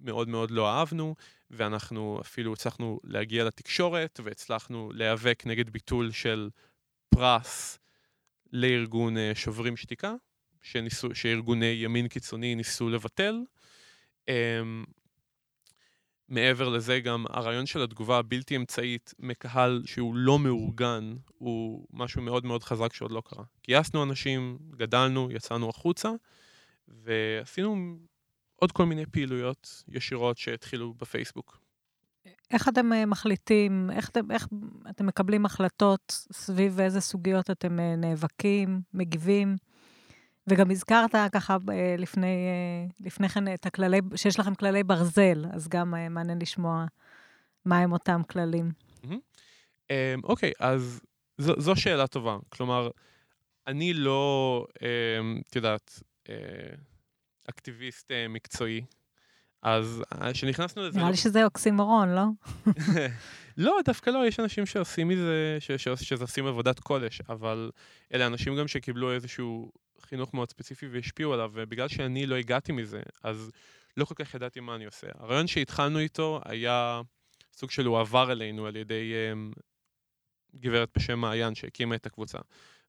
מאוד 0.00 0.28
מאוד 0.28 0.50
לא 0.50 0.70
אהבנו, 0.70 1.14
ואנחנו 1.50 2.18
אפילו 2.20 2.52
הצלחנו 2.52 3.00
להגיע 3.04 3.44
לתקשורת, 3.44 4.20
והצלחנו 4.24 4.90
להיאבק 4.94 5.42
נגד 5.46 5.70
ביטול 5.70 6.10
של 6.10 6.50
פרס 7.08 7.78
לארגון 8.52 9.16
אה, 9.16 9.32
שוברים 9.34 9.76
שתיקה, 9.76 10.14
שניסו, 10.62 11.14
שארגוני 11.14 11.66
ימין 11.66 12.08
קיצוני 12.08 12.54
ניסו 12.54 12.88
לבטל. 12.88 13.42
Um, 14.30 14.32
מעבר 16.28 16.68
לזה 16.68 17.00
גם 17.00 17.24
הרעיון 17.30 17.66
של 17.66 17.82
התגובה 17.82 18.18
הבלתי 18.18 18.56
אמצעית 18.56 19.14
מקהל 19.18 19.82
שהוא 19.84 20.14
לא 20.14 20.38
מאורגן 20.38 21.16
הוא 21.38 21.86
משהו 21.92 22.22
מאוד 22.22 22.44
מאוד 22.44 22.62
חזק 22.62 22.92
שעוד 22.92 23.10
לא 23.10 23.22
קרה. 23.24 23.44
גייסנו 23.66 24.02
אנשים, 24.02 24.58
גדלנו, 24.70 25.28
יצאנו 25.32 25.68
החוצה 25.68 26.10
ועשינו 26.88 27.96
עוד 28.56 28.72
כל 28.72 28.86
מיני 28.86 29.06
פעילויות 29.06 29.84
ישירות 29.88 30.38
שהתחילו 30.38 30.94
בפייסבוק. 30.94 31.58
איך 32.50 32.68
אתם 32.68 32.92
אה, 32.92 33.06
מחליטים, 33.06 33.90
איך 33.90 34.08
אתם, 34.08 34.30
איך 34.30 34.48
אתם 34.90 35.06
מקבלים 35.06 35.46
החלטות 35.46 36.26
סביב 36.32 36.80
איזה 36.80 37.00
סוגיות 37.00 37.50
אתם 37.50 37.80
אה, 37.80 37.96
נאבקים, 37.96 38.80
מגיבים? 38.94 39.56
וגם 40.46 40.70
הזכרת 40.70 41.14
ככה 41.32 41.56
אה, 41.70 41.94
לפני, 41.98 42.48
לפני 43.00 43.28
כן 43.28 43.54
את 43.54 43.66
הכללי, 43.66 44.00
שיש 44.16 44.40
לכם 44.40 44.54
כללי 44.54 44.84
ברזל, 44.84 45.44
אז 45.52 45.68
גם 45.68 45.94
מעניין 46.10 46.38
לשמוע 46.42 46.84
מהם 47.64 47.92
אותם 47.92 48.22
כללים. 48.30 48.70
אמ, 49.90 50.20
אוקיי, 50.24 50.52
אז 50.60 51.00
זו, 51.38 51.52
זו 51.58 51.76
שאלה 51.76 52.06
טובה. 52.06 52.36
כלומר, 52.48 52.90
אני 53.66 53.94
לא, 53.94 54.66
אמ, 54.82 55.40
את 55.50 55.56
יודעת, 55.56 56.02
אקטיביסט 57.50 58.12
מקצועי. 58.28 58.84
אז 59.62 60.02
כשנכנסנו 60.32 60.82
לזה... 60.82 60.98
נראה 60.98 61.10
לי 61.10 61.16
שזה 61.16 61.44
אוקסימורון, 61.44 62.08
לא? 62.14 62.24
לא, 63.56 63.78
דווקא 63.84 64.10
לא, 64.10 64.26
יש 64.26 64.40
אנשים 64.40 64.66
שעושים 64.66 65.08
מזה, 65.08 65.56
ש- 65.60 65.72
ש- 65.72 65.88
שזה 65.88 66.24
עושים 66.24 66.46
עבודת 66.46 66.80
קודש, 66.80 67.20
אבל 67.28 67.70
אלה 68.14 68.26
אנשים 68.26 68.56
גם 68.56 68.68
שקיבלו 68.68 69.12
איזשהו 69.12 69.72
חינוך 70.00 70.34
מאוד 70.34 70.50
ספציפי 70.50 70.88
והשפיעו 70.88 71.32
עליו, 71.32 71.50
ובגלל 71.54 71.88
שאני 71.88 72.26
לא 72.26 72.34
הגעתי 72.34 72.72
מזה, 72.72 73.00
אז 73.22 73.50
לא 73.96 74.04
כל 74.04 74.14
כך 74.14 74.34
ידעתי 74.34 74.60
מה 74.60 74.74
אני 74.74 74.84
עושה. 74.84 75.06
הרעיון 75.18 75.46
שהתחלנו 75.46 75.98
איתו 75.98 76.40
היה 76.44 77.00
סוג 77.52 77.70
של 77.70 77.86
הוא 77.86 78.00
עבר 78.00 78.32
אלינו 78.32 78.66
על 78.66 78.76
ידי 78.76 79.12
um, 79.32 79.60
גברת 80.56 80.88
בשם 80.96 81.18
מעיין 81.18 81.54
שהקימה 81.54 81.94
את 81.94 82.06
הקבוצה. 82.06 82.38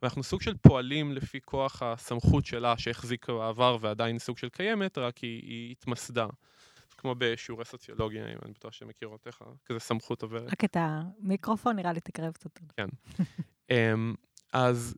ואנחנו 0.01 0.23
סוג 0.23 0.41
של 0.41 0.57
פועלים 0.57 1.13
לפי 1.13 1.41
כוח 1.41 1.81
הסמכות 1.83 2.45
שלה 2.45 2.77
שהחזיקה 2.77 3.33
בעבר 3.33 3.77
ועדיין 3.81 4.19
סוג 4.19 4.37
של 4.37 4.49
קיימת, 4.49 4.97
רק 4.97 5.17
היא, 5.17 5.41
היא 5.43 5.71
התמסדה. 5.71 6.27
כמו 6.97 7.15
בשיעורי 7.17 7.65
סוציולוגיה, 7.65 8.25
אם 8.25 8.37
אני 8.45 8.51
בטוח 8.51 8.73
שאתם 8.73 8.87
מכירות 8.87 9.27
איך 9.27 9.41
כזה 9.65 9.79
סמכות 9.79 10.21
עוברת. 10.21 10.51
רק 10.51 10.63
את 10.63 10.77
המיקרופון 10.79 11.75
נראה 11.75 11.93
לי 11.93 11.99
תקרב 11.99 12.31
קצת. 12.31 12.59
כן. 12.77 12.87
um, 13.71 13.75
אז 14.53 14.95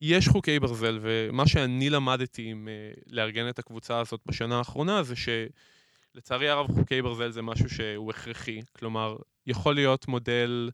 יש 0.00 0.28
חוקי 0.28 0.60
ברזל, 0.60 0.98
ומה 1.02 1.46
שאני 1.46 1.90
למדתי 1.90 2.42
עם 2.50 2.68
uh, 2.68 3.02
לארגן 3.06 3.48
את 3.48 3.58
הקבוצה 3.58 3.98
הזאת 3.98 4.20
בשנה 4.26 4.58
האחרונה, 4.58 5.02
זה 5.02 5.14
שלצערי 5.16 6.48
הרב 6.48 6.66
חוקי 6.74 7.02
ברזל 7.02 7.30
זה 7.30 7.42
משהו 7.42 7.70
שהוא 7.70 8.10
הכרחי. 8.10 8.60
כלומר, 8.72 9.16
יכול 9.46 9.74
להיות 9.74 10.08
מודל 10.08 10.70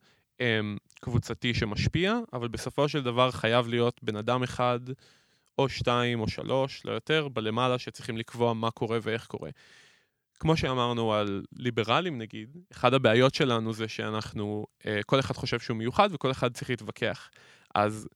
קבוצתי 1.00 1.54
שמשפיע, 1.54 2.18
אבל 2.32 2.48
בסופו 2.48 2.88
של 2.88 3.02
דבר 3.02 3.30
חייב 3.30 3.68
להיות 3.68 4.00
בן 4.02 4.16
אדם 4.16 4.42
אחד, 4.42 4.80
או 5.58 5.68
שתיים 5.68 6.20
או 6.20 6.28
שלוש, 6.28 6.82
לא 6.84 6.92
יותר, 6.92 7.28
בלמעלה 7.28 7.78
שצריכים 7.78 8.16
לקבוע 8.16 8.54
מה 8.54 8.70
קורה 8.70 8.98
ואיך 9.02 9.26
קורה. 9.26 9.50
כמו 10.38 10.56
שאמרנו 10.56 11.12
על 11.12 11.42
ליברלים 11.56 12.18
נגיד, 12.18 12.56
אחד 12.72 12.94
הבעיות 12.94 13.34
שלנו 13.34 13.72
זה 13.72 13.88
שאנחנו, 13.88 14.66
אה, 14.86 15.00
כל 15.06 15.20
אחד 15.20 15.34
חושב 15.34 15.58
שהוא 15.58 15.76
מיוחד 15.76 16.08
וכל 16.12 16.30
אחד 16.30 16.52
צריך 16.52 16.70
להתווכח. 16.70 17.30
אז 17.74 18.08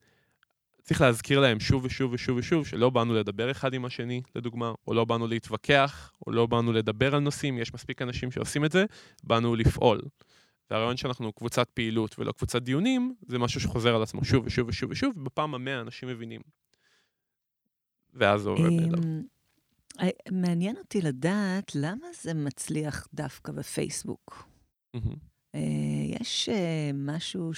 צריך 0.82 1.00
להזכיר 1.00 1.40
להם 1.40 1.61
שוב 1.61 1.85
ושוב 1.85 2.12
ושוב 2.12 2.38
ושוב 2.38 2.66
שלא 2.66 2.90
באנו 2.90 3.14
לדבר 3.14 3.50
אחד 3.50 3.75
עם 3.75 3.85
השני, 3.85 4.23
לדוגמה, 4.35 4.73
או 4.87 4.94
לא 4.94 5.04
באנו 5.04 5.26
להתווכח, 5.26 6.12
או 6.26 6.32
לא 6.32 6.46
באנו 6.46 6.73
לדבר 6.73 7.14
על 7.14 7.20
נושאים, 7.20 7.58
יש 7.58 7.75
מספיק 7.75 8.02
אנשים 8.02 8.30
שעושים 8.30 8.64
את 8.64 8.73
זה, 8.73 8.85
באנו 9.25 9.56
לפעול. 9.56 10.00
והרעיון 10.70 10.96
שאנחנו 10.96 11.32
קבוצת 11.32 11.70
פעילות 11.70 12.18
ולא 12.18 12.32
קבוצת 12.32 12.62
דיונים, 12.62 13.14
זה 13.28 13.38
משהו 13.38 13.61
שחוזר 13.61 13.94
על 13.96 14.02
עצמו 14.02 14.25
שוב 14.25 14.46
ושוב 14.46 14.68
ושוב 14.68 14.90
ושוב, 14.90 15.16
ובפעם 15.16 15.54
המאה 15.54 15.80
אנשים 15.80 16.08
מבינים. 16.08 16.40
ואז 18.14 18.40
זה 18.42 18.49
עובד 18.49 18.70
נהדר. 18.70 18.99
אמ, 18.99 19.23
אה, 20.00 20.08
מעניין 20.30 20.76
אותי 20.76 21.00
לדעת 21.00 21.75
למה 21.75 22.06
זה 22.23 22.35
מצליח 22.35 23.08
דווקא 23.14 23.52
בפייסבוק. 23.52 24.49
אה, 25.54 25.61
יש 26.20 26.49
אה, 26.49 26.90
משהו 26.94 27.50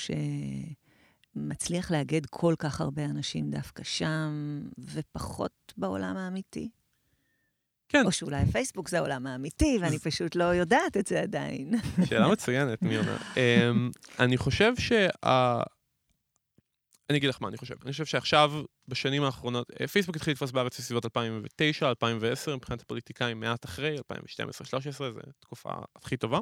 שמצליח 1.36 1.90
לאגד 1.90 2.26
כל 2.26 2.54
כך 2.58 2.80
הרבה 2.80 3.04
אנשים 3.04 3.50
דווקא 3.50 3.82
שם, 3.82 4.60
ופחות 4.78 5.72
בעולם 5.76 6.16
האמיתי? 6.16 6.68
כן. 7.88 8.07
או 8.07 8.12
שאולי 8.12 8.47
פייסבוק 8.52 8.88
זה 8.88 8.99
העולם 8.99 9.26
האמיתי, 9.26 9.78
ואני 9.80 9.99
פשוט 9.99 10.37
לא 10.37 10.45
יודעת 10.45 10.97
את 10.97 11.07
זה 11.07 11.21
עדיין. 11.21 11.75
שאלה 12.09 12.28
מצוינת, 12.28 12.83
מיונה. 12.83 13.16
אמ, 13.37 13.90
אני 14.18 14.37
חושב 14.37 14.73
שה... 14.78 15.09
אני 17.11 17.18
אגיד 17.18 17.30
לך 17.30 17.38
מה 17.40 17.49
אני 17.49 17.57
חושב. 17.57 17.75
אני 17.85 17.92
חושב 17.92 18.04
שעכשיו, 18.04 18.52
בשנים 18.88 19.23
האחרונות, 19.23 19.71
אה, 19.80 19.87
פייסבוק 19.87 20.16
התחיל 20.16 20.33
לתפוס 20.33 20.50
בארץ 20.50 20.78
בסביבות 20.80 21.04
2009, 21.04 21.88
2010, 21.88 22.57
מבחינת 22.57 22.80
הפוליטיקאים 22.83 23.40
מעט 23.40 23.64
אחרי, 23.64 23.97
2012-2013, 23.99 24.00
זו 24.90 25.04
תקופה 25.40 25.71
הכי 25.97 26.16
טובה. 26.16 26.38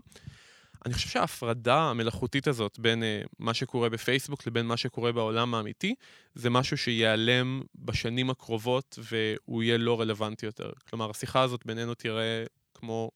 אני 0.86 0.94
חושב 0.94 1.08
שההפרדה 1.08 1.78
המלאכותית 1.78 2.46
הזאת 2.46 2.78
בין 2.78 3.02
uh, 3.02 3.28
מה 3.38 3.54
שקורה 3.54 3.88
בפייסבוק 3.88 4.46
לבין 4.46 4.66
מה 4.66 4.76
שקורה 4.76 5.12
בעולם 5.12 5.54
האמיתי, 5.54 5.94
זה 6.34 6.50
משהו 6.50 6.78
שייעלם 6.78 7.62
בשנים 7.74 8.30
הקרובות 8.30 8.98
והוא 9.02 9.62
יהיה 9.62 9.78
לא 9.78 10.00
רלוונטי 10.00 10.46
יותר. 10.46 10.70
כלומר, 10.90 11.10
השיחה 11.10 11.42
הזאת 11.42 11.66
בינינו 11.66 11.94
תראה 11.94 12.44
כמו 12.74 13.10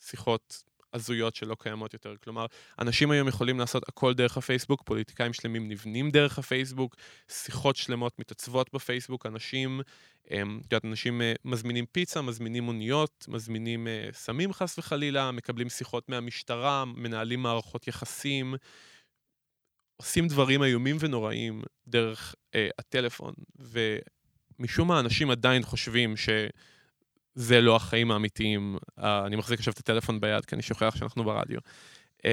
שיחות 0.00 0.64
הזויות 0.92 1.34
שלא 1.34 1.56
קיימות 1.58 1.92
יותר. 1.92 2.14
כלומר, 2.24 2.46
אנשים 2.78 3.10
היום 3.10 3.28
יכולים 3.28 3.58
לעשות 3.58 3.88
הכל 3.88 4.14
דרך 4.14 4.36
הפייסבוק, 4.36 4.82
פוליטיקאים 4.82 5.32
שלמים 5.32 5.68
נבנים 5.68 6.10
דרך 6.10 6.38
הפייסבוק, 6.38 6.96
שיחות 7.28 7.76
שלמות 7.76 8.18
מתעצבות 8.18 8.70
בפייסבוק, 8.74 9.26
אנשים, 9.26 9.80
אמ, 10.30 10.60
את 10.60 10.72
יודעת, 10.72 10.84
אנשים 10.84 11.22
אה, 11.22 11.32
מזמינים 11.44 11.86
פיצה, 11.86 12.22
מזמינים 12.22 12.64
מוניות, 12.64 13.26
מזמינים 13.28 13.88
אה, 13.88 14.08
סמים 14.12 14.52
חס 14.52 14.78
וחלילה, 14.78 15.30
מקבלים 15.30 15.68
שיחות 15.68 16.08
מהמשטרה, 16.08 16.84
מנהלים 16.84 17.42
מערכות 17.42 17.88
יחסים, 17.88 18.54
עושים 19.96 20.28
דברים 20.28 20.62
איומים 20.62 20.96
ונוראים 21.00 21.62
דרך 21.86 22.34
אה, 22.54 22.68
הטלפון, 22.78 23.34
ומשום 24.58 24.88
מה 24.88 25.00
אנשים 25.00 25.30
עדיין 25.30 25.62
חושבים 25.62 26.16
ש... 26.16 26.28
זה 27.34 27.60
לא 27.60 27.76
החיים 27.76 28.10
האמיתיים. 28.10 28.76
Uh, 29.00 29.02
אני 29.26 29.36
מחזיק 29.36 29.58
עכשיו 29.58 29.72
את 29.72 29.78
הטלפון 29.78 30.20
ביד, 30.20 30.44
כי 30.44 30.54
אני 30.54 30.62
שוכח 30.62 30.96
שאנחנו 30.96 31.24
ברדיו. 31.24 31.58
Um, 32.18 32.24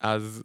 אז, 0.00 0.42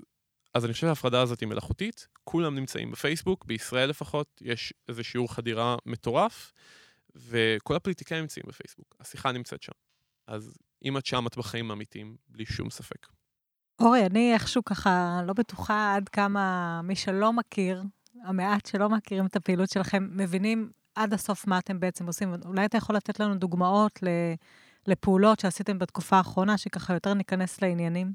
אז 0.54 0.66
אני 0.66 0.74
חושב 0.74 0.88
שההפרדה 0.88 1.22
הזאת 1.22 1.40
היא 1.40 1.50
מלאכותית, 1.50 2.08
כולם 2.24 2.56
נמצאים 2.56 2.92
בפייסבוק, 2.92 3.46
בישראל 3.46 3.90
לפחות, 3.90 4.42
יש 4.42 4.74
איזה 4.90 5.04
שיעור 5.04 5.34
חדירה 5.34 5.76
מטורף, 5.86 6.54
וכל 7.16 7.76
הפוליטיקאים 7.76 8.22
נמצאים 8.22 8.44
בפייסבוק, 8.48 8.96
השיחה 9.00 9.32
נמצאת 9.32 9.64
שם. 9.64 9.72
אז 10.28 10.58
אם 10.86 10.98
את 10.98 11.06
שם, 11.06 11.28
את 11.28 11.38
בחיים 11.38 11.72
האמיתיים, 11.72 12.16
בלי 12.30 12.46
שום 12.46 12.70
ספק. 12.70 13.08
אורי, 13.80 14.06
אני 14.06 14.34
איכשהו 14.34 14.66
ככה 14.66 15.22
לא 15.28 15.34
בטוחה 15.34 15.96
עד 15.96 16.10
כמה 16.10 16.82
מי 16.84 16.96
שלא 16.96 17.34
מכיר, 17.34 17.84
המעט 18.24 18.66
שלא 18.66 18.90
מכירים 18.90 19.26
את 19.26 19.36
הפעילות 19.36 19.70
שלכם, 19.70 20.08
מבינים 20.12 20.72
עד 20.96 21.14
הסוף 21.14 21.48
מה 21.48 21.60
אתם 21.60 21.80
בעצם 21.80 22.08
עושים. 22.08 22.34
אולי 22.46 22.66
אתה 22.66 22.78
יכול 22.78 22.96
לתת 22.96 23.20
לנו 23.20 23.36
דוגמאות 23.36 24.00
לפעולות 24.88 25.40
שעשיתם 25.40 25.80
בתקופה 25.80 26.18
האחרונה, 26.18 26.58
שככה 26.58 26.94
יותר 26.94 27.14
ניכנס 27.14 27.62
לעניינים? 27.62 28.14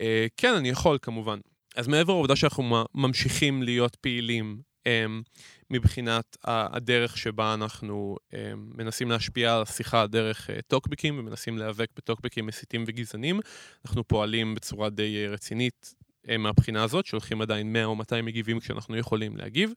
אה, 0.00 0.26
כן, 0.36 0.54
אני 0.54 0.68
יכול, 0.68 0.98
כמובן. 1.02 1.38
אז 1.76 1.88
מעבר 1.88 2.12
לעובדה 2.12 2.36
שאנחנו 2.36 2.84
ממשיכים 2.94 3.62
להיות 3.62 3.96
פעילים 3.96 4.62
אמ, 4.86 5.22
מבחינת 5.70 6.36
הדרך 6.44 7.16
שבה 7.18 7.54
אנחנו 7.54 8.16
אמ, 8.34 8.38
מנסים 8.74 9.10
להשפיע 9.10 9.56
על 9.56 9.62
השיחה 9.62 10.06
דרך 10.06 10.50
אה, 10.50 10.58
טוקבקים 10.66 11.18
ומנסים 11.18 11.58
להיאבק 11.58 11.88
בטוקבקים 11.96 12.46
מסיתים 12.46 12.84
וגזענים, 12.86 13.40
אנחנו 13.86 14.08
פועלים 14.08 14.54
בצורה 14.54 14.90
די 14.90 15.16
אה, 15.16 15.30
רצינית 15.30 15.94
מהבחינה 16.38 16.82
הזאת, 16.82 17.06
שולחים 17.06 17.42
עדיין 17.42 17.72
100 17.72 17.84
או 17.84 17.96
200 17.96 18.24
מגיבים 18.24 18.60
כשאנחנו 18.60 18.96
יכולים 18.96 19.36
להגיב. 19.36 19.72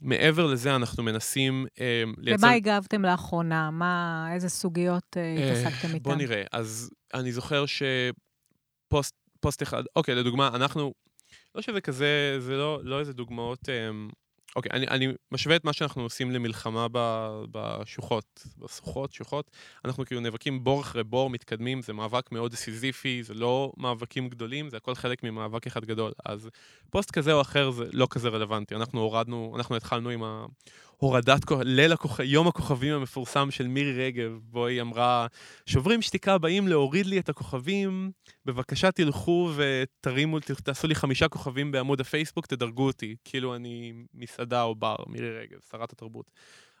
מעבר 0.00 0.46
לזה, 0.46 0.76
אנחנו 0.76 1.02
מנסים 1.02 1.66
אה, 1.80 2.02
לייצר... 2.18 2.46
למה 2.46 2.54
הגבתם 2.54 3.02
לאחרונה? 3.02 3.70
מה, 3.70 4.28
איזה 4.34 4.48
סוגיות 4.48 5.16
אה, 5.16 5.22
אה 5.22 5.50
התעסקתם 5.50 5.94
איתן? 5.94 6.02
בוא 6.02 6.14
נראה. 6.14 6.42
אז 6.52 6.90
אני 7.14 7.32
זוכר 7.32 7.64
שפוסט 7.66 9.62
אחד, 9.62 9.82
אוקיי, 9.96 10.14
לדוגמה, 10.14 10.48
אנחנו... 10.48 10.92
לא 11.54 11.62
שזה 11.62 11.80
כזה, 11.80 12.36
זה 12.38 12.56
לא, 12.56 12.80
לא 12.84 13.00
איזה 13.00 13.12
דוגמאות... 13.12 13.68
אה, 13.68 13.90
אוקיי, 14.56 14.72
אני, 14.72 14.86
אני 14.86 15.08
משווה 15.32 15.56
את 15.56 15.64
מה 15.64 15.72
שאנחנו 15.72 16.02
עושים 16.02 16.30
למלחמה 16.30 16.86
בשוחות, 17.52 18.46
בסוחות, 18.58 19.12
שוחות. 19.12 19.50
אנחנו 19.84 20.04
כאילו 20.04 20.20
נאבקים 20.20 20.64
בור 20.64 20.80
אחרי 20.80 21.04
בור, 21.04 21.30
מתקדמים, 21.30 21.82
זה 21.82 21.92
מאבק 21.92 22.32
מאוד 22.32 22.54
סיזיפי, 22.54 23.22
זה 23.22 23.34
לא 23.34 23.72
מאבקים 23.76 24.28
גדולים, 24.28 24.70
זה 24.70 24.76
הכל 24.76 24.94
חלק 24.94 25.24
ממאבק 25.24 25.66
אחד 25.66 25.84
גדול. 25.84 26.12
אז 26.24 26.48
פוסט 26.90 27.10
כזה 27.10 27.32
או 27.32 27.40
אחר 27.40 27.70
זה 27.70 27.84
לא 27.92 28.06
כזה 28.10 28.28
רלוונטי. 28.28 28.74
אנחנו 28.74 29.00
הורדנו, 29.00 29.52
אנחנו 29.56 29.76
התחלנו 29.76 30.10
עם 30.10 30.24
ה... 30.24 30.46
הורדת, 31.00 31.40
ליל 31.64 31.92
הכוכב, 31.92 32.22
יום 32.22 32.48
הכוכבים 32.48 32.94
המפורסם 32.94 33.50
של 33.50 33.66
מירי 33.66 34.06
רגב, 34.06 34.38
בו 34.42 34.66
היא 34.66 34.80
אמרה, 34.80 35.26
שוברים 35.66 36.02
שתיקה 36.02 36.38
באים 36.38 36.68
להוריד 36.68 37.06
לי 37.06 37.18
את 37.18 37.28
הכוכבים, 37.28 38.10
בבקשה 38.44 38.90
תלכו 38.90 39.50
ותרימו, 39.56 40.38
תעשו 40.40 40.86
לי 40.86 40.94
חמישה 40.94 41.28
כוכבים 41.28 41.72
בעמוד 41.72 42.00
הפייסבוק, 42.00 42.46
תדרגו 42.46 42.86
אותי, 42.86 43.16
כאילו 43.24 43.54
אני 43.54 43.92
מסעדה 44.14 44.62
או 44.62 44.74
בר, 44.74 44.96
מירי 45.06 45.38
רגב, 45.38 45.58
שרת 45.70 45.92
התרבות. 45.92 46.30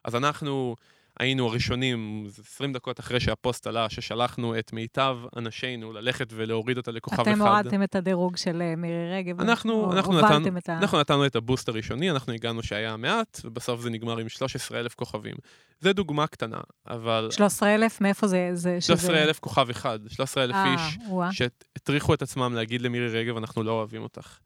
אז 0.04 0.14
אנחנו 0.14 0.76
היינו 1.18 1.46
הראשונים, 1.46 2.26
20 2.40 2.72
דקות 2.72 3.00
אחרי 3.00 3.20
שהפוסט 3.20 3.66
עלה, 3.66 3.88
ששלחנו 3.88 4.58
את 4.58 4.72
מיטב 4.72 5.16
אנשינו 5.36 5.92
ללכת 5.92 6.28
ולהוריד 6.32 6.76
אותה 6.76 6.90
לכוכב 6.90 7.20
אתם 7.20 7.30
אחד. 7.30 7.40
אתם 7.40 7.48
הורדתם 7.48 7.82
את 7.82 7.94
הדירוג 7.94 8.36
של 8.36 8.62
אה, 8.62 8.76
מירי 8.76 9.12
רגב. 9.16 9.40
אנחנו, 9.40 9.92
אנחנו, 9.92 10.20
נתנו, 10.20 10.58
את 10.58 10.68
ה... 10.68 10.78
אנחנו 10.78 11.00
נתנו 11.00 11.26
את 11.26 11.36
הבוסט 11.36 11.68
הראשוני, 11.68 12.10
אנחנו 12.10 12.32
הגענו 12.32 12.62
שהיה 12.62 12.96
מעט, 12.96 13.40
ובסוף 13.44 13.80
זה 13.80 13.90
נגמר 13.90 14.18
עם 14.18 14.28
13,000 14.28 14.94
כוכבים. 14.94 15.34
זה 15.80 15.92
דוגמה 15.92 16.26
קטנה, 16.26 16.60
אבל... 16.86 17.28
13,000? 17.30 18.00
מאיפה 18.00 18.26
זה? 18.26 18.50
זה 18.52 18.80
13,000 18.80 19.34
שזה... 19.34 19.40
כוכב 19.40 19.70
אחד, 19.70 19.98
13,000 20.08 20.56
אה, 20.56 20.74
איש, 20.74 20.98
שהטריחו 21.32 22.14
את 22.14 22.22
עצמם 22.22 22.52
להגיד 22.54 22.82
למירי 22.82 23.08
רגב, 23.08 23.36
אנחנו 23.36 23.62
לא 23.62 23.72
אוהבים 23.72 24.02
אותך. 24.02 24.38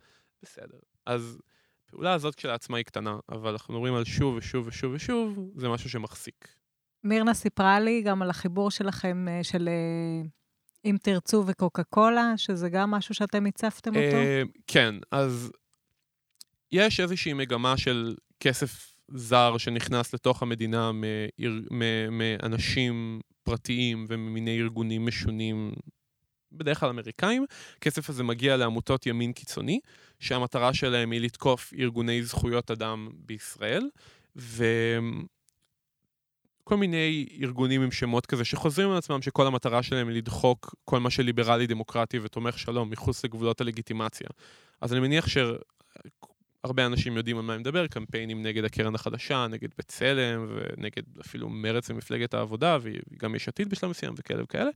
בסדר. 0.42 0.78
אז 1.06 1.38
הפעולה 1.88 2.12
הזאת 2.12 2.34
כשלעצמה 2.34 2.76
היא 2.76 2.84
קטנה, 2.84 3.16
אבל 3.28 3.50
אנחנו 3.50 3.74
מדברים 3.74 3.94
על 3.94 4.04
שוב 4.04 4.36
ושוב 4.36 4.66
ושוב 4.66 4.92
ושוב, 4.94 5.38
זה 5.56 5.68
משהו 5.68 5.90
שמחזיק. 5.90 6.61
מירנה 7.04 7.34
סיפרה 7.34 7.80
לי 7.80 8.02
גם 8.02 8.22
על 8.22 8.30
החיבור 8.30 8.70
שלכם, 8.70 9.26
אה, 9.28 9.44
של 9.44 9.68
אה, 9.68 10.28
אם 10.84 10.96
תרצו 11.02 11.44
וקוקה 11.46 11.82
קולה, 11.82 12.32
שזה 12.36 12.68
גם 12.68 12.90
משהו 12.90 13.14
שאתם 13.14 13.46
הצפתם 13.46 13.90
אותו? 13.90 14.16
אה, 14.16 14.42
כן, 14.66 14.94
אז 15.10 15.52
יש 16.72 17.00
איזושהי 17.00 17.32
מגמה 17.32 17.76
של 17.76 18.14
כסף 18.40 18.94
זר 19.14 19.58
שנכנס 19.58 20.14
לתוך 20.14 20.42
המדינה 20.42 20.90
מאנשים 22.10 23.20
פרטיים 23.42 24.04
ומיני 24.08 24.60
ארגונים 24.60 25.06
משונים, 25.06 25.72
בדרך 26.52 26.80
כלל 26.80 26.88
אמריקאים. 26.88 27.44
הכסף 27.76 28.10
הזה 28.10 28.22
מגיע 28.22 28.56
לעמותות 28.56 29.06
ימין 29.06 29.32
קיצוני, 29.32 29.80
שהמטרה 30.20 30.74
שלהם 30.74 31.10
היא 31.10 31.20
לתקוף 31.20 31.72
ארגוני 31.78 32.22
זכויות 32.22 32.70
אדם 32.70 33.08
בישראל, 33.14 33.88
ו... 34.36 34.64
כל 36.64 36.76
מיני 36.76 37.26
ארגונים 37.42 37.82
עם 37.82 37.90
שמות 37.90 38.26
כזה 38.26 38.44
שחוזרים 38.44 38.90
על 38.90 38.96
עצמם 38.96 39.22
שכל 39.22 39.46
המטרה 39.46 39.82
שלהם 39.82 40.08
היא 40.08 40.16
לדחוק 40.16 40.74
כל 40.84 41.00
מה 41.00 41.10
שליברלי 41.10 41.66
דמוקרטי 41.66 42.18
ותומך 42.18 42.58
שלום 42.58 42.90
מחוץ 42.90 43.24
לגבולות 43.24 43.60
הלגיטימציה. 43.60 44.26
אז 44.80 44.92
אני 44.92 45.00
מניח 45.00 45.26
שהרבה 45.28 46.86
אנשים 46.86 47.16
יודעים 47.16 47.38
על 47.38 47.42
מה 47.42 47.52
אני 47.52 47.60
מדבר, 47.60 47.86
קמפיינים 47.86 48.42
נגד 48.42 48.64
הקרן 48.64 48.94
החדשה, 48.94 49.46
נגד 49.50 49.68
בצלם 49.78 50.46
ונגד 50.48 51.02
אפילו 51.20 51.48
מרץ 51.48 51.90
ומפלגת 51.90 52.34
העבודה 52.34 52.78
וגם 52.82 53.34
יש 53.34 53.48
עתיד 53.48 53.68
בשלב 53.68 53.90
מסוים 53.90 54.14
וכאלה 54.16 54.42
וכאלה. 54.42 54.70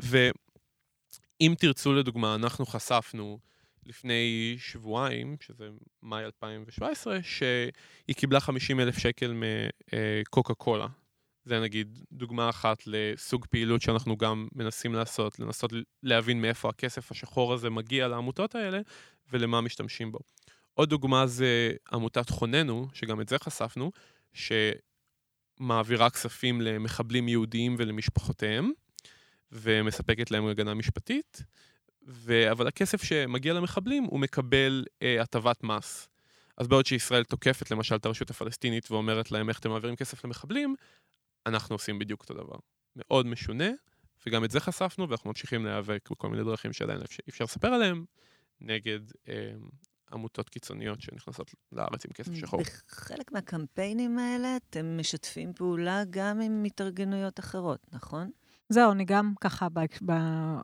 ואם 0.00 1.54
תרצו 1.58 1.92
לדוגמה, 1.92 2.34
אנחנו 2.34 2.66
חשפנו 2.66 3.38
לפני 3.86 4.54
שבועיים, 4.58 5.36
שזה 5.40 5.68
מאי 6.02 6.24
2017, 6.24 7.18
שהיא 7.22 8.16
קיבלה 8.16 8.40
50 8.40 8.80
אלף 8.80 8.98
שקל 8.98 9.34
מקוקה 9.92 10.54
קולה. 10.54 10.86
זה 11.44 11.60
נגיד 11.60 11.98
דוגמה 12.12 12.50
אחת 12.50 12.82
לסוג 12.86 13.46
פעילות 13.50 13.82
שאנחנו 13.82 14.16
גם 14.16 14.48
מנסים 14.54 14.94
לעשות, 14.94 15.38
לנסות 15.38 15.72
להבין 16.02 16.42
מאיפה 16.42 16.68
הכסף 16.68 17.10
השחור 17.10 17.52
הזה 17.52 17.70
מגיע 17.70 18.08
לעמותות 18.08 18.54
האלה 18.54 18.80
ולמה 19.32 19.60
משתמשים 19.60 20.12
בו. 20.12 20.18
עוד 20.74 20.90
דוגמה 20.90 21.26
זה 21.26 21.72
עמותת 21.92 22.30
חוננו, 22.30 22.88
שגם 22.92 23.20
את 23.20 23.28
זה 23.28 23.38
חשפנו, 23.38 23.90
שמעבירה 24.32 26.10
כספים 26.10 26.60
למחבלים 26.60 27.28
יהודיים 27.28 27.74
ולמשפחותיהם, 27.78 28.70
ומספקת 29.52 30.30
להם 30.30 30.46
הגנה 30.46 30.74
משפטית, 30.74 31.42
ו... 32.06 32.50
אבל 32.50 32.66
הכסף 32.66 33.02
שמגיע 33.02 33.52
למחבלים 33.52 34.04
הוא 34.04 34.20
מקבל 34.20 34.84
אה, 35.02 35.22
הטבת 35.22 35.64
מס. 35.64 36.08
אז 36.56 36.68
בעוד 36.68 36.86
שישראל 36.86 37.24
תוקפת 37.24 37.70
למשל 37.70 37.96
את 37.96 38.06
הרשות 38.06 38.30
הפלסטינית 38.30 38.90
ואומרת 38.90 39.30
להם 39.30 39.48
איך 39.48 39.58
אתם 39.58 39.70
מעבירים 39.70 39.96
כסף 39.96 40.24
למחבלים, 40.24 40.74
אנחנו 41.46 41.74
עושים 41.74 41.98
בדיוק 41.98 42.20
אותו 42.20 42.34
דבר. 42.34 42.56
מאוד 42.96 43.26
משונה, 43.26 43.70
וגם 44.26 44.44
את 44.44 44.50
זה 44.50 44.60
חשפנו, 44.60 45.08
ואנחנו 45.08 45.30
ממשיכים 45.30 45.64
להיאבק 45.64 46.08
בכל 46.10 46.28
מיני 46.28 46.44
דרכים 46.44 46.72
שעדיין 46.72 47.00
אפשר, 47.00 47.22
אפשר 47.28 47.44
לספר 47.44 47.68
עליהם, 47.68 48.04
נגד 48.60 49.00
אה, 49.28 49.52
עמותות 50.12 50.48
קיצוניות 50.48 51.00
שנכנסות 51.00 51.54
לארץ 51.72 52.04
עם 52.04 52.12
כסף 52.12 52.34
שחור. 52.34 52.60
בחלק 52.88 53.32
מהקמפיינים 53.32 54.18
האלה 54.18 54.56
אתם 54.56 54.98
משתפים 55.00 55.52
פעולה 55.52 56.02
גם 56.10 56.40
עם 56.40 56.64
התארגנויות 56.64 57.40
אחרות, 57.40 57.86
נכון? 57.92 58.30
זהו, 58.68 58.92
אני 58.92 59.04
גם 59.04 59.32
ככה 59.40 59.68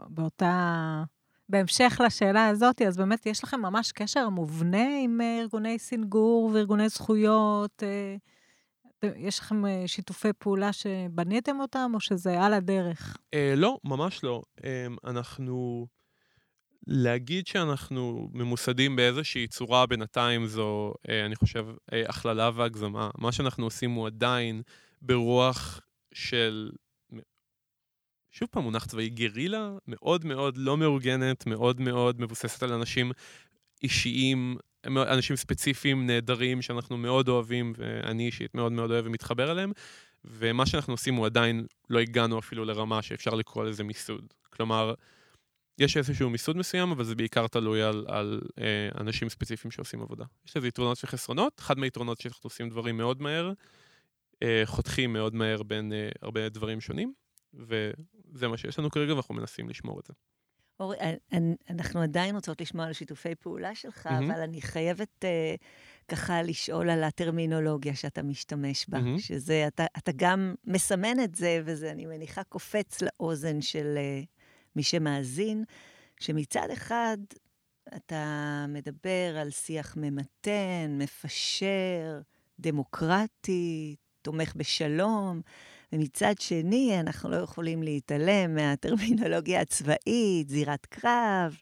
באותה... 0.08 1.04
בהמשך 1.48 2.00
לשאלה 2.06 2.48
הזאת, 2.48 2.82
אז 2.82 2.96
באמת 2.96 3.26
יש 3.26 3.44
לכם 3.44 3.60
ממש 3.60 3.92
קשר 3.92 4.28
מובנה 4.28 4.86
עם 5.04 5.20
אה, 5.20 5.38
ארגוני 5.40 5.78
סינגור 5.78 6.50
וארגוני 6.54 6.88
זכויות? 6.88 7.82
אה, 7.82 8.16
יש 9.16 9.38
לכם 9.38 9.66
אה, 9.66 9.82
שיתופי 9.86 10.32
פעולה 10.38 10.72
שבניתם 10.72 11.60
אותם, 11.60 11.90
או 11.94 12.00
שזה 12.00 12.42
על 12.42 12.54
הדרך? 12.54 13.16
אה, 13.34 13.54
לא, 13.56 13.78
ממש 13.84 14.24
לא. 14.24 14.42
אה, 14.64 14.86
אנחנו... 15.04 15.86
להגיד 16.86 17.46
שאנחנו 17.46 18.28
ממוסדים 18.32 18.96
באיזושהי 18.96 19.46
צורה 19.46 19.86
בינתיים 19.86 20.46
זו, 20.46 20.94
אה, 21.08 21.26
אני 21.26 21.36
חושב, 21.36 21.66
אה, 21.92 22.02
הכללה 22.08 22.50
והגזמה. 22.54 23.10
מה 23.18 23.32
שאנחנו 23.32 23.64
עושים 23.64 23.90
הוא 23.90 24.06
עדיין 24.06 24.62
ברוח 25.02 25.80
של, 26.14 26.70
שוב 28.30 28.48
פעם, 28.52 28.62
מונח 28.62 28.86
צבאי 28.86 29.08
גרילה, 29.08 29.70
מאוד 29.86 30.24
מאוד 30.24 30.56
לא 30.56 30.76
מאורגנת, 30.76 31.46
מאוד 31.46 31.80
מאוד 31.80 32.20
מבוססת 32.20 32.62
על 32.62 32.72
אנשים 32.72 33.12
אישיים 33.82 34.56
אנשים 34.86 35.36
ספציפיים 35.36 36.06
נהדרים 36.06 36.62
שאנחנו 36.62 36.96
מאוד 36.96 37.28
אוהבים, 37.28 37.72
ואני 37.76 38.26
אישית 38.26 38.54
מאוד 38.54 38.72
מאוד 38.72 38.90
אוהב 38.90 39.06
ומתחבר 39.06 39.52
אליהם, 39.52 39.72
ומה 40.24 40.66
שאנחנו 40.66 40.92
עושים 40.92 41.14
הוא 41.14 41.26
עדיין 41.26 41.66
לא 41.90 41.98
הגענו 41.98 42.38
אפילו 42.38 42.64
לרמה 42.64 43.02
שאפשר 43.02 43.34
לקרוא 43.34 43.64
לזה 43.64 43.84
מיסוד. 43.84 44.24
כלומר, 44.50 44.94
יש 45.78 45.96
איזשהו 45.96 46.30
מיסוד 46.30 46.56
מסוים, 46.56 46.90
אבל 46.90 47.04
זה 47.04 47.14
בעיקר 47.14 47.46
תלוי 47.46 47.82
על, 47.82 48.04
על 48.08 48.40
אה, 48.58 48.88
אנשים 49.00 49.28
ספציפיים 49.28 49.70
שעושים 49.70 50.02
עבודה. 50.02 50.24
יש 50.46 50.56
לזה 50.56 50.68
יתרונות 50.68 50.98
וחסרונות, 51.04 51.60
אחד 51.60 51.78
מהיתרונות 51.78 52.20
שאנחנו 52.20 52.40
עושים 52.48 52.68
דברים 52.70 52.96
מאוד 52.96 53.22
מהר, 53.22 53.52
אה, 54.42 54.62
חותכים 54.64 55.12
מאוד 55.12 55.34
מהר 55.34 55.62
בין 55.62 55.92
אה, 55.92 56.08
הרבה 56.22 56.48
דברים 56.48 56.80
שונים, 56.80 57.12
וזה 57.54 58.48
מה 58.48 58.56
שיש 58.56 58.78
לנו 58.78 58.90
כרגע 58.90 59.14
ואנחנו 59.14 59.34
מנסים 59.34 59.68
לשמור 59.68 60.00
את 60.00 60.06
זה. 60.06 60.12
אורי, 60.80 60.96
אנחנו 61.70 62.00
עדיין 62.02 62.34
רוצות 62.34 62.60
לשמוע 62.60 62.86
על 62.86 62.92
שיתופי 62.92 63.34
פעולה 63.34 63.74
שלך, 63.74 64.06
mm-hmm. 64.06 64.10
אבל 64.10 64.40
אני 64.40 64.62
חייבת 64.62 65.24
uh, 65.24 65.62
ככה 66.08 66.42
לשאול 66.42 66.90
על 66.90 67.04
הטרמינולוגיה 67.04 67.94
שאתה 67.94 68.22
משתמש 68.22 68.86
בה, 68.88 68.98
mm-hmm. 68.98 69.20
שזה, 69.20 69.66
אתה, 69.66 69.86
אתה 69.98 70.12
גם 70.16 70.54
מסמן 70.64 71.20
את 71.24 71.34
זה, 71.34 71.62
וזה, 71.64 71.90
אני 71.90 72.06
מניחה, 72.06 72.44
קופץ 72.44 72.98
לאוזן 73.02 73.60
של 73.60 73.98
uh, 73.98 74.26
מי 74.76 74.82
שמאזין, 74.82 75.64
שמצד 76.20 76.68
אחד 76.72 77.18
אתה 77.96 78.64
מדבר 78.68 79.38
על 79.40 79.50
שיח 79.50 79.96
ממתן, 79.96 80.98
מפשר, 80.98 82.20
דמוקרטי, 82.60 83.96
תומך 84.22 84.52
בשלום, 84.56 85.40
ומצד 85.92 86.34
שני, 86.40 87.00
אנחנו 87.00 87.30
לא 87.30 87.36
יכולים 87.36 87.82
להתעלם 87.82 88.54
מהטרמינולוגיה 88.54 89.60
הצבאית, 89.60 90.48
זירת 90.48 90.86
קרב, 90.86 91.56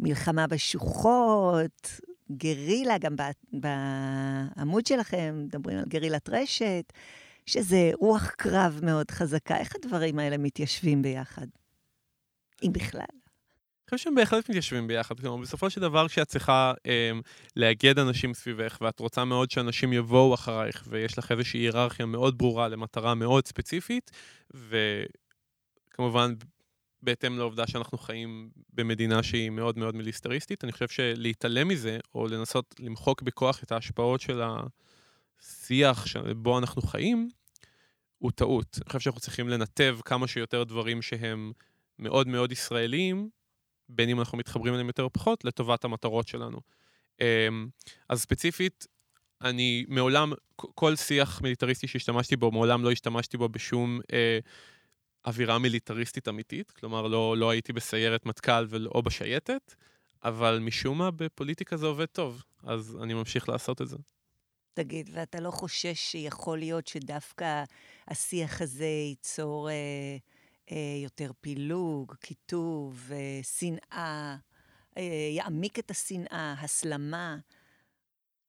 מלחמה 0.00 0.46
בשוחות, 0.46 2.00
גרילה, 2.32 2.98
גם 2.98 3.16
בעמוד 3.52 4.86
שלכם 4.86 5.42
מדברים 5.44 5.78
על 5.78 5.84
גרילת 5.88 6.28
רשת, 6.28 6.92
שזה 7.46 7.90
רוח 8.00 8.30
קרב 8.30 8.80
מאוד 8.82 9.10
חזקה. 9.10 9.56
איך 9.56 9.76
הדברים 9.76 10.18
האלה 10.18 10.38
מתיישבים 10.38 11.02
ביחד? 11.02 11.46
אם 12.62 12.72
בכלל. 12.72 13.27
חושב 13.90 14.04
שהם 14.04 14.14
בהחלט 14.14 14.48
מתיישבים 14.48 14.86
ביחד. 14.86 15.20
כלומר, 15.20 15.42
בסופו 15.42 15.70
של 15.70 15.80
דבר, 15.80 16.08
כשאת 16.08 16.28
צריכה 16.28 16.72
אה, 16.86 17.10
לאגד 17.56 17.98
אנשים 17.98 18.34
סביבך, 18.34 18.78
ואת 18.80 19.00
רוצה 19.00 19.24
מאוד 19.24 19.50
שאנשים 19.50 19.92
יבואו 19.92 20.34
אחרייך, 20.34 20.84
ויש 20.86 21.18
לך 21.18 21.32
איזושהי 21.32 21.60
היררכיה 21.60 22.06
מאוד 22.06 22.38
ברורה 22.38 22.68
למטרה 22.68 23.14
מאוד 23.14 23.46
ספציפית, 23.46 24.10
וכמובן, 25.94 26.34
בהתאם 27.02 27.38
לעובדה 27.38 27.66
שאנחנו 27.66 27.98
חיים 27.98 28.50
במדינה 28.72 29.22
שהיא 29.22 29.50
מאוד 29.50 29.78
מאוד 29.78 29.94
מיליסטריסטית, 29.94 30.64
אני 30.64 30.72
חושב 30.72 30.88
שלהתעלם 30.88 31.68
מזה, 31.68 31.98
או 32.14 32.26
לנסות 32.26 32.74
למחוק 32.78 33.22
בכוח 33.22 33.62
את 33.62 33.72
ההשפעות 33.72 34.20
של 34.20 34.42
השיח 35.40 36.06
שבו 36.06 36.58
אנחנו 36.58 36.82
חיים, 36.82 37.30
הוא 38.18 38.30
טעות. 38.30 38.78
אני 38.82 38.88
חושב 38.88 39.00
שאנחנו 39.00 39.20
צריכים 39.20 39.48
לנתב 39.48 39.98
כמה 40.04 40.26
שיותר 40.26 40.64
דברים 40.64 41.02
שהם 41.02 41.52
מאוד 41.98 42.28
מאוד 42.28 42.52
ישראלים, 42.52 43.28
בין 43.88 44.08
אם 44.08 44.18
אנחנו 44.20 44.38
מתחברים 44.38 44.74
אליהם 44.74 44.86
יותר 44.86 45.02
או 45.02 45.12
פחות, 45.12 45.44
לטובת 45.44 45.84
המטרות 45.84 46.28
שלנו. 46.28 46.60
אמ, 47.20 47.68
אז 48.08 48.20
ספציפית, 48.20 48.86
אני 49.40 49.84
מעולם, 49.88 50.32
כל 50.56 50.96
שיח 50.96 51.40
מיליטריסטי 51.42 51.86
שהשתמשתי 51.86 52.36
בו, 52.36 52.50
מעולם 52.50 52.84
לא 52.84 52.92
השתמשתי 52.92 53.36
בו 53.36 53.48
בשום 53.48 54.00
אה, 54.12 54.38
אווירה 55.26 55.58
מיליטריסטית 55.58 56.28
אמיתית. 56.28 56.70
כלומר, 56.70 57.06
לא, 57.06 57.36
לא 57.36 57.50
הייתי 57.50 57.72
בסיירת 57.72 58.26
מטכ"ל 58.26 58.66
או 58.86 59.02
בשייטת, 59.02 59.74
אבל 60.24 60.58
משום 60.58 60.98
מה 60.98 61.10
בפוליטיקה 61.10 61.76
זה 61.76 61.86
עובד 61.86 62.06
טוב, 62.06 62.42
אז 62.62 62.98
אני 63.02 63.14
ממשיך 63.14 63.48
לעשות 63.48 63.82
את 63.82 63.88
זה. 63.88 63.96
תגיד, 64.74 65.10
ואתה 65.12 65.40
לא 65.40 65.50
חושש 65.50 65.98
שיכול 65.98 66.58
להיות 66.58 66.86
שדווקא 66.86 67.64
השיח 68.08 68.62
הזה 68.62 68.84
ייצור... 68.84 69.70
אה... 69.70 70.16
אה, 70.70 70.76
יותר 71.02 71.30
פילוג, 71.40 72.14
קיטוב, 72.14 73.10
אה, 73.12 73.40
שנאה, 73.42 74.36
אה, 74.96 75.30
יעמיק 75.36 75.78
את 75.78 75.90
השנאה, 75.90 76.54
הסלמה. 76.60 77.36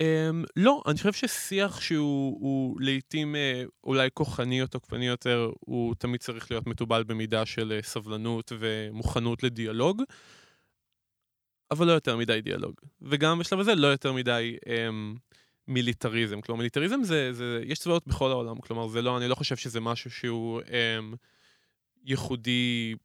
Um, 0.03 0.45
לא, 0.55 0.83
אני 0.87 0.97
חושב 0.97 1.13
ששיח 1.13 1.81
שהוא 1.81 2.81
לעיתים 2.81 3.35
uh, 3.35 3.69
אולי 3.83 4.09
כוחני 4.13 4.61
או 4.61 4.67
תוקפני 4.67 5.07
יותר, 5.07 5.51
הוא 5.59 5.95
תמיד 5.95 6.19
צריך 6.19 6.51
להיות 6.51 6.67
מתובל 6.67 7.03
במידה 7.03 7.45
של 7.45 7.79
uh, 7.79 7.85
סבלנות 7.85 8.51
ומוכנות 8.59 9.43
לדיאלוג, 9.43 10.03
אבל 11.71 11.87
לא 11.87 11.91
יותר 11.91 12.17
מדי 12.17 12.41
דיאלוג. 12.41 12.73
וגם 13.01 13.39
בשלב 13.39 13.59
הזה 13.59 13.75
לא 13.75 13.87
יותר 13.87 14.13
מדי 14.13 14.57
um, 14.65 15.19
מיליטריזם. 15.67 16.41
כלומר, 16.41 16.57
מיליטריזם 16.57 17.03
זה, 17.03 17.33
זה, 17.33 17.61
יש 17.65 17.79
צבאות 17.79 18.07
בכל 18.07 18.31
העולם, 18.31 18.57
כלומר, 18.59 18.87
זה 18.87 19.01
לא, 19.01 19.17
אני 19.17 19.27
לא 19.27 19.35
חושב 19.35 19.55
שזה 19.55 19.79
משהו 19.79 20.11
שהוא 20.11 20.61
אמ, 20.61 21.13
ייחודי 22.03 22.95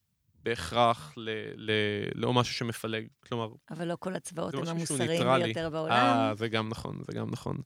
בהכרח 0.45 1.15
ל, 1.17 1.31
ל, 1.57 1.71
לא 2.15 2.33
משהו 2.33 2.55
שמפלג, 2.55 3.07
כלומר... 3.29 3.49
אבל 3.71 3.89
לא 3.89 3.97
כל 4.01 4.15
הצבאות 4.17 4.55
הם 4.55 4.69
המוסריים. 4.69 5.43
ביותר 5.45 5.71
בעולם. 5.71 5.93
אה, 5.93 6.35
זה 6.35 6.49
גם 6.49 6.69
נכון, 6.69 7.01
זה 7.07 7.13
גם 7.13 7.31
נכון. 7.31 7.57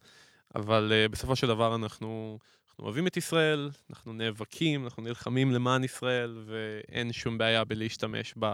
אבל 0.55 0.93
uh, 0.93 1.12
בסופו 1.12 1.37
של 1.37 1.47
דבר 1.47 1.75
אנחנו, 1.75 2.38
אנחנו 2.69 2.85
אוהבים 2.85 3.07
את 3.07 3.17
ישראל, 3.17 3.71
אנחנו 3.91 4.12
נאבקים, 4.12 4.85
אנחנו 4.85 5.03
נלחמים 5.03 5.53
למען 5.53 5.85
ישראל, 5.85 6.38
ואין 6.47 7.12
שום 7.12 7.38
בעיה 7.38 7.64
בלהשתמש 7.64 8.35
ב, 8.38 8.53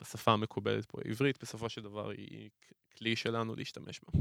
בשפה 0.00 0.32
המקובלת 0.32 0.84
פה. 0.84 0.98
עברית 1.04 1.38
בסופו 1.42 1.68
של 1.68 1.82
דבר 1.82 2.10
היא 2.10 2.50
כלי 2.98 3.16
שלנו 3.16 3.54
להשתמש 3.56 4.00
בה. 4.00 4.20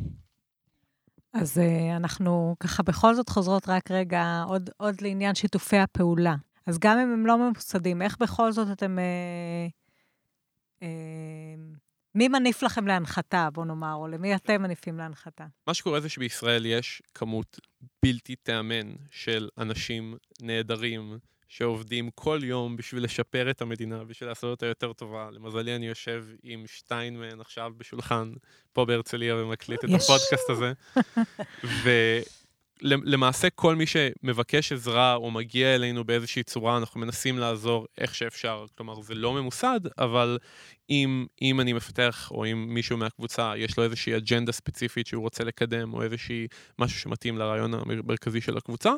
אז 1.33 1.57
uh, 1.57 1.97
אנחנו 1.97 2.55
ככה 2.59 2.83
בכל 2.83 3.15
זאת 3.15 3.29
חוזרות 3.29 3.69
רק 3.69 3.91
רגע 3.91 4.43
עוד, 4.47 4.69
עוד 4.77 5.01
לעניין 5.01 5.35
שיתופי 5.35 5.77
הפעולה. 5.77 6.35
אז 6.67 6.79
גם 6.79 6.97
אם 6.97 7.13
הם 7.13 7.25
לא 7.25 7.37
ממוסדים, 7.37 8.01
איך 8.01 8.17
בכל 8.17 8.51
זאת 8.51 8.67
אתם... 8.71 8.97
Uh, 8.97 10.83
uh, 10.83 10.85
מי 12.15 12.27
מניף 12.27 12.63
לכם 12.63 12.87
להנחתה, 12.87 13.49
בוא 13.53 13.65
נאמר, 13.65 13.93
או 13.93 14.07
למי 14.07 14.35
אתם 14.35 14.61
מניפים 14.61 14.97
להנחתה? 14.97 15.45
מה 15.67 15.73
שקורה 15.73 15.99
זה 15.99 16.09
שבישראל 16.09 16.65
יש 16.65 17.01
כמות 17.13 17.59
בלתי 18.03 18.35
תיאמן 18.35 18.93
של 19.11 19.49
אנשים 19.57 20.15
נהדרים 20.41 21.17
שעובדים 21.47 22.09
כל 22.15 22.39
יום 22.43 22.77
בשביל 22.77 23.03
לשפר 23.03 23.49
את 23.49 23.61
המדינה, 23.61 24.03
בשביל 24.03 24.29
לעשות 24.29 24.51
אותה 24.51 24.65
יותר 24.65 24.93
טובה. 24.93 25.29
למזלי, 25.31 25.75
אני 25.75 25.87
יושב 25.87 26.25
עם 26.43 26.63
שתיים 26.67 27.19
מהן 27.19 27.41
עכשיו 27.41 27.71
בשולחן 27.77 28.33
פה 28.73 28.85
בהרצליה 28.85 29.35
ומקליט 29.35 29.83
את 29.83 29.89
יש. 29.89 30.03
הפודקאסט 30.03 30.49
הזה. 30.49 30.73
ולמעשה, 32.83 33.49
כל 33.49 33.75
מי 33.75 33.85
שמבקש 33.85 34.71
עזרה 34.71 35.15
או 35.15 35.31
מגיע 35.31 35.75
אלינו 35.75 36.03
באיזושהי 36.03 36.43
צורה, 36.43 36.77
אנחנו 36.77 36.99
מנסים 36.99 37.39
לעזור 37.39 37.87
איך 37.97 38.15
שאפשר. 38.15 38.65
כלומר, 38.77 39.01
זה 39.01 39.15
לא 39.15 39.33
ממוסד, 39.33 39.79
אבל 39.97 40.37
אם, 40.89 41.25
אם 41.41 41.61
אני 41.61 41.73
מפתח, 41.73 42.31
או 42.31 42.45
אם 42.45 42.65
מישהו 42.69 42.97
מהקבוצה, 42.97 43.53
יש 43.57 43.77
לו 43.77 43.83
איזושהי 43.83 44.17
אג'נדה 44.17 44.51
ספציפית 44.51 45.07
שהוא 45.07 45.21
רוצה 45.21 45.43
לקדם, 45.43 45.93
או 45.93 46.03
איזושהי 46.03 46.47
משהו 46.79 46.99
שמתאים 46.99 47.37
לרעיון 47.37 47.73
המרכזי 47.73 48.41
של 48.41 48.57
הקבוצה, 48.57 48.91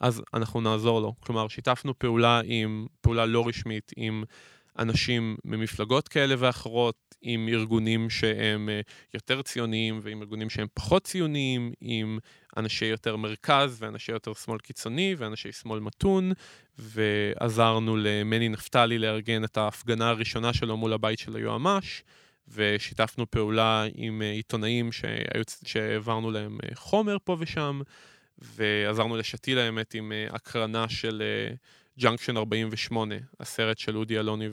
אז 0.00 0.22
אנחנו 0.34 0.60
נעזור 0.60 1.00
לו. 1.00 1.14
כלומר, 1.20 1.48
שיתפנו 1.48 1.98
פעולה 1.98 2.40
עם, 2.44 2.86
פעולה 3.00 3.26
לא 3.26 3.48
רשמית, 3.48 3.92
עם 3.96 4.24
אנשים 4.78 5.36
ממפלגות 5.44 6.08
כאלה 6.08 6.34
ואחרות, 6.38 7.04
עם 7.24 7.48
ארגונים 7.48 8.10
שהם 8.10 8.68
אה, 8.68 8.80
יותר 9.14 9.42
ציוניים 9.42 10.00
ועם 10.02 10.20
ארגונים 10.20 10.50
שהם 10.50 10.66
פחות 10.74 11.04
ציוניים, 11.04 11.72
עם 11.80 12.18
אנשי 12.56 12.84
יותר 12.84 13.16
מרכז 13.16 13.76
ואנשי 13.82 14.12
יותר 14.12 14.34
שמאל 14.34 14.58
קיצוני 14.58 15.14
ואנשי 15.18 15.52
שמאל 15.52 15.80
מתון, 15.80 16.32
ועזרנו 16.78 17.96
למני 17.96 18.48
נפתלי 18.48 18.98
לארגן 18.98 19.44
את 19.44 19.56
ההפגנה 19.56 20.08
הראשונה 20.08 20.52
שלו 20.52 20.76
מול 20.76 20.92
הבית 20.92 21.18
של 21.18 21.36
היועמ"ש, 21.36 22.02
ושיתפנו 22.48 23.30
פעולה 23.30 23.84
עם 23.94 24.22
אה, 24.22 24.30
עיתונאים 24.30 24.90
שהעברנו 25.64 26.30
להם 26.30 26.58
אה, 26.64 26.74
חומר 26.74 27.16
פה 27.24 27.36
ושם, 27.40 27.80
ועזרנו 28.38 29.16
לשתיל 29.16 29.58
האמת 29.58 29.94
עם 29.94 30.12
הקרנה 30.30 30.88
של 30.88 31.22
Junction 31.98 32.36
48, 32.36 33.14
הסרט 33.40 33.78
של 33.78 33.96
אודי 33.96 34.18
אלוני 34.18 34.48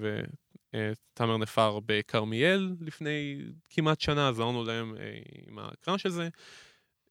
ותמר 0.74 1.38
נפאר 1.38 1.80
בכרמיאל 1.86 2.76
לפני 2.82 3.42
כמעט 3.70 4.02
שנה, 4.02 4.30
עזרנו 4.30 4.64
להם 4.64 4.96
אה, 5.00 5.20
עם 5.48 5.60
ההקרנה 5.60 5.98
של 5.98 6.10
זה. 6.10 6.30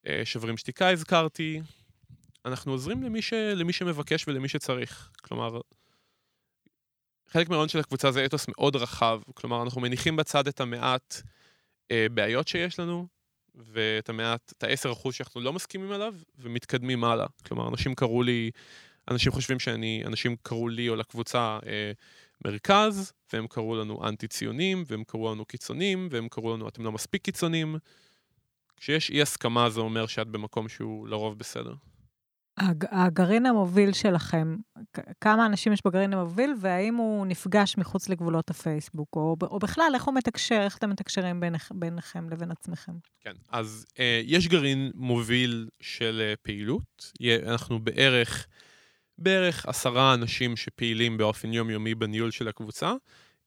אה, 0.07 0.23
שוברים 0.25 0.57
שתיקה 0.57 0.91
הזכרתי. 0.91 1.61
אנחנו 2.45 2.73
עוזרים 2.73 3.03
למי, 3.03 3.23
ש... 3.23 3.33
למי 3.33 3.73
שמבקש 3.73 4.29
ולמי 4.29 4.49
שצריך. 4.49 5.11
כלומר, 5.23 5.61
חלק 7.29 7.49
מהרעיון 7.49 7.69
של 7.69 7.79
הקבוצה 7.79 8.13
זה 8.13 8.25
אתוס 8.25 8.47
מאוד 8.49 8.77
רחב. 8.77 9.21
כלומר, 9.35 9.63
אנחנו 9.63 9.81
מניחים 9.81 10.17
בצד 10.17 10.49
את 10.49 10.61
המעט 10.61 11.23
אה, 11.91 12.07
בעיות 12.15 12.49
שיש 12.49 12.81
לנו, 12.81 13.07
ואת 13.55 14.09
המעט, 14.09 14.53
את 14.59 14.65
ה-10% 14.65 15.13
שאנחנו 15.13 15.41
לא 15.41 15.53
מסכימים 15.53 15.93
עליו, 15.93 16.15
ומתקדמים 16.39 17.05
הלאה. 17.05 17.27
כלומר, 17.47 17.69
אנשים 17.69 17.95
קראו 17.95 18.23
לי, 18.23 18.51
אנשים 19.11 19.33
חושבים 19.33 19.59
שאני, 19.59 20.03
אנשים 20.07 20.37
קראו 20.43 20.69
לי 20.69 20.89
או 20.89 20.97
לקבוצה 20.97 21.59
אה, 21.67 21.93
מרכז, 22.45 23.13
והם 23.33 23.47
קראו 23.47 23.77
לנו 23.77 24.09
אנטי-ציונים, 24.09 24.85
והם 24.87 25.05
קראו 25.05 25.35
לנו 25.35 25.45
קיצונים, 25.45 26.09
והם 26.11 26.29
קראו 26.29 26.57
לנו 26.57 26.69
אתם 26.69 26.85
לא 26.85 26.93
מספיק 26.93 27.23
קיצונים. 27.23 27.77
כשיש 28.77 29.11
אי 29.11 29.23
הסכמה 29.23 29.71
זה 29.71 29.81
אומר 29.81 30.07
שאת 30.07 30.29
במקום 30.29 30.69
שהוא 30.69 31.09
לרוב 31.09 31.39
בסדר. 31.39 31.75
הג- 32.59 32.87
הגרעין 32.91 33.47
המוביל 33.47 33.93
שלכם, 33.93 34.57
כמה 35.21 35.47
אנשים 35.47 35.73
יש 35.73 35.81
בגרעין 35.87 36.13
המוביל, 36.13 36.55
והאם 36.61 36.95
הוא 36.95 37.27
נפגש 37.27 37.79
מחוץ 37.79 38.09
לגבולות 38.09 38.51
הפייסבוק, 38.51 39.09
או, 39.17 39.37
או 39.43 39.59
בכלל, 39.59 39.91
איך 39.95 40.05
הוא 40.05 40.15
מתקשר, 40.15 40.61
איך 40.61 40.79
אתם 40.79 40.91
מתקשרים 40.91 41.41
ביניכ, 41.41 41.73
ביניכם 41.75 42.31
לבין 42.31 42.51
עצמכם? 42.51 42.93
כן, 43.21 43.33
אז 43.49 43.87
אה, 43.99 44.21
יש 44.25 44.49
גרעין 44.49 44.91
מוביל 44.95 45.69
של 45.81 46.23
אה, 46.25 46.35
פעילות. 46.43 47.13
אנחנו 47.47 47.79
בערך, 47.79 48.47
בערך 49.21 49.67
עשרה 49.67 50.15
אנשים 50.15 50.57
שפעילים 50.57 51.17
באופן 51.17 51.53
יומיומי 51.53 51.95
בניהול 51.95 52.31
של 52.31 52.49
הקבוצה. 52.49 52.93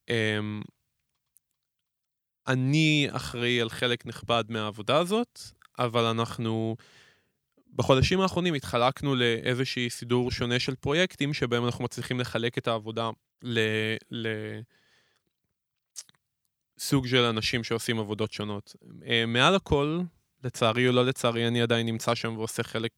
אה, 0.10 0.40
אני 2.48 3.08
אחראי 3.12 3.62
על 3.62 3.70
חלק 3.70 4.06
נכבד 4.06 4.44
מהעבודה 4.50 4.98
הזאת, 4.98 5.40
אבל 5.80 6.04
אנחנו 6.04 6.76
בחודשים 7.76 8.22
האחרונים 8.22 8.54
התחלקנו 8.54 9.16
לאיזשהי 9.16 9.90
סידור 9.90 10.32
שונה 10.32 10.60
של 10.60 10.76
פרויקטים, 10.76 11.34
שבהם 11.34 11.66
אנחנו 11.66 11.84
מצליחים 11.84 12.20
לחלק 12.20 12.58
את 12.58 12.68
העבודה 12.68 13.10
ל... 13.44 13.60
ל... 14.12 14.28
של 17.06 17.24
אנשים 17.24 17.64
שעושים 17.64 18.00
עבודות 18.00 18.32
שונות. 18.32 18.76
אה, 19.06 19.26
מעל 19.28 19.56
הכל, 19.56 20.02
לצערי 20.44 20.88
או 20.88 20.94
לא 20.94 21.06
לצערי, 21.06 21.48
אני 21.48 21.62
עדיין 21.62 21.86
נמצא 21.86 22.16
שם 22.16 22.38
ועושה 22.38 22.64
חלק, 22.64 22.92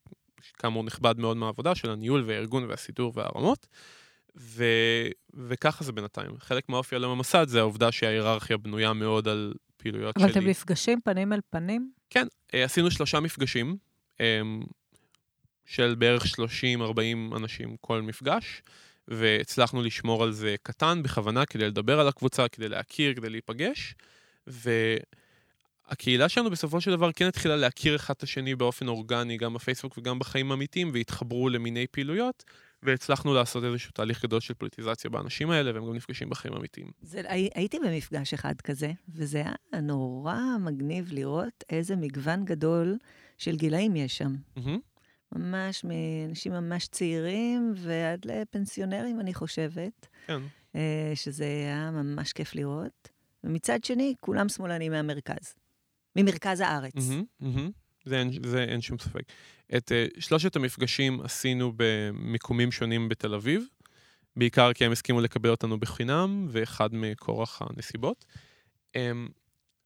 כאמור, 0.58 0.84
נכבד 0.84 1.19
מאוד 1.19 1.38
מהעבודה 1.38 1.76
של 1.76 1.89
הניהול 1.89 2.24
והארגון 2.26 2.63
והסידור 2.69 3.13
והרמות. 3.15 3.67
ו... 4.38 4.63
וככה 5.34 5.84
זה 5.84 5.91
בינתיים. 5.91 6.32
חלק 6.39 6.69
מהאופי 6.69 6.95
הלא 6.95 7.15
ממסד 7.15 7.48
זה 7.48 7.60
העובדה 7.60 7.91
שההיררכיה 7.91 8.58
בנויה 8.58 8.93
מאוד 8.93 9.28
על 9.28 9.54
פעילויות 9.78 10.17
אבל 10.17 10.32
שלי. 10.32 10.39
אתם 10.39 10.50
נפגשים 10.50 11.02
פנים 11.02 11.34
אל 11.34 11.39
פנים? 11.50 11.91
כן, 12.10 12.28
אה, 12.54 12.63
עשינו 12.63 12.91
שלושה 12.91 13.19
מפגשים 13.19 13.78
אה, 14.21 14.41
של 15.65 15.95
בערך 15.95 16.26
30-40 16.26 17.36
אנשים 17.36 17.76
כל 17.82 18.02
מפגש, 18.02 18.62
והצלחנו 19.08 19.82
לשמור 19.82 20.24
על 20.24 20.32
זה 20.32 20.56
קטן 20.63 21.04
בכוונה 21.04 21.45
כדי 21.45 21.67
לדבר 21.67 22.00
על 22.00 22.08
הקבוצה, 22.08 22.48
כדי 22.48 22.69
להכיר, 22.69 23.13
כדי 23.13 23.30
להיפגש, 23.30 23.95
והקהילה 25.89 26.30
שלנו 26.30 26.50
בסופו 26.50 26.82
של 26.82 26.91
דבר 26.91 27.12
כן 27.12 27.26
התחילה 27.28 27.56
להכיר 27.56 27.95
אחד 27.95 28.13
את 28.17 28.24
השני 28.24 28.56
באופן 28.56 28.88
אורגני, 28.88 29.38
גם 29.38 29.54
בפייסבוק 29.54 29.98
וגם 29.98 30.19
בחיים 30.19 30.52
האמיתיים, 30.52 30.89
והתחברו 30.93 31.50
למיני 31.50 31.88
פעילויות. 31.91 32.43
והצלחנו 32.84 33.34
לעשות 33.34 33.63
איזשהו 33.63 33.91
תהליך 33.91 34.24
גדול 34.24 34.39
של 34.39 34.54
פוליטיזציה 34.54 35.10
באנשים 35.10 35.50
האלה, 35.50 35.71
והם 35.74 35.86
גם 35.88 35.93
נפגשים 35.95 36.30
בחיים 36.30 36.54
האמיתיים. 36.54 36.91
זה, 37.02 37.21
הי- 37.28 37.50
הייתי 37.56 37.78
במפגש 37.80 38.34
אחד 38.34 38.54
כזה, 38.63 38.91
וזה 39.10 39.38
היה 39.38 39.82
נורא 39.82 40.38
מגניב 40.60 41.08
לראות 41.12 41.63
איזה 41.69 41.95
מגוון 41.95 42.45
גדול 42.45 42.98
של 43.38 43.56
גילאים 43.56 43.95
יש 43.95 44.17
שם. 44.17 44.36
מהמם. 44.56 44.80
ממש 45.36 45.84
מאנשים 45.84 46.52
ממש 46.52 46.88
צעירים 46.88 47.74
ועד 47.78 48.26
לפנסיונרים, 48.26 49.19
אני 49.19 49.34
חושבת, 49.34 50.08
כן. 50.28 50.41
אה, 50.76 51.12
שזה 51.15 51.43
היה 51.45 51.91
ממש 51.91 52.34
כיף 52.34 52.56
לראות. 52.56 53.10
ומצד 53.43 53.84
שני, 53.84 54.13
כולם 54.19 54.50
שמאלנים 54.50 54.91
מהמרכז. 54.91 55.56
ממרכז 56.15 56.60
הארץ. 56.60 56.93
מהמם, 56.95 57.23
מהמם. 57.39 57.71
זה 58.06 58.23
זה 58.43 58.63
אין 58.63 58.82
שום 58.82 58.97
ספק. 58.99 59.23
את 59.78 59.91
uh, 59.91 60.21
שלושת 60.21 60.56
המפגשים 60.56 61.21
עשינו 61.21 61.73
במיקומים 61.75 62.71
שונים 62.71 63.10
בתל 63.10 63.34
אביב, 63.34 63.65
בעיקר 64.36 64.73
כי 64.73 64.86
הם 64.86 64.91
הסכימו 64.91 65.21
לקבל 65.21 65.49
אותנו 65.49 65.80
בחינם, 65.80 66.47
ואחד 66.49 66.89
מכורח 66.91 67.62
הנסיבות. 67.62 68.25
Um, 68.97 68.97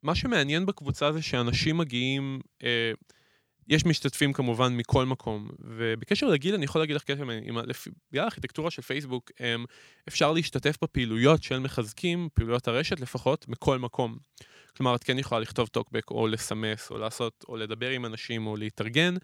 מה 0.04 0.16
שמעניין 0.16 0.66
בקבוצה 0.66 1.12
זה 1.12 1.22
שאנשים 1.22 1.78
מגיעים, 1.78 2.40
uh, 2.60 2.66
יש 3.68 3.86
משתתפים 3.86 4.34
כמובן 4.34 4.78
מכל 4.78 5.06
מקום, 5.06 5.50
ובקשר 5.60 6.28
לגיל 6.28 6.56
אני 6.56 6.66
יכול 6.66 6.82
להגיד 6.82 6.96
לך 6.96 7.04
קשר, 7.04 7.24
בגלל 8.12 8.24
הארכיטקטורה 8.24 8.72
של 8.72 8.82
פייסבוק, 8.82 9.32
um, 9.38 9.42
אפשר 10.08 10.32
להשתתף 10.32 10.78
בפעילויות 10.84 11.44
של 11.44 11.60
מחזקים, 11.60 12.30
פעילויות 12.34 12.68
הרשת 12.68 13.00
לפחות, 13.00 13.48
מכל 13.48 13.80
מקום. 13.80 14.18
כלומר, 14.78 14.96
את 14.96 15.04
כן 15.04 15.20
יכולה 15.20 15.42
לכתוב 15.42 15.68
טוקבק, 15.68 16.12
או 16.12 16.28
לסמס, 16.28 16.92
או 16.92 16.98
לעשות, 16.98 17.46
או 17.50 17.58
לדבר 17.58 17.90
עם 17.90 18.06
אנשים, 18.06 18.48
או 18.48 18.58
להתארגן, 18.58 19.16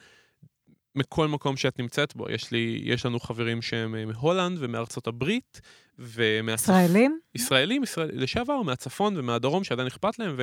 מכל 0.96 1.28
מקום 1.28 1.58
שאת 1.58 1.80
נמצאת 1.80 2.16
בו. 2.16 2.30
יש 2.30 2.52
לי, 2.52 2.82
יש 2.84 3.06
לנו 3.06 3.20
חברים 3.20 3.62
שהם 3.62 3.96
אה, 3.96 4.06
מהולנד 4.06 4.58
ומארצות 4.62 5.08
הברית, 5.08 5.62
ומהצפון. 6.00 6.76
ישראלים? 6.76 7.20
ישראלים, 7.36 7.84
ישראל, 7.84 8.10
לשעבר, 8.14 8.62
מהצפון 8.62 9.18
ומהדרום, 9.18 9.64
שעדיין 9.64 9.88
אכפת 9.88 10.20
להם, 10.20 10.38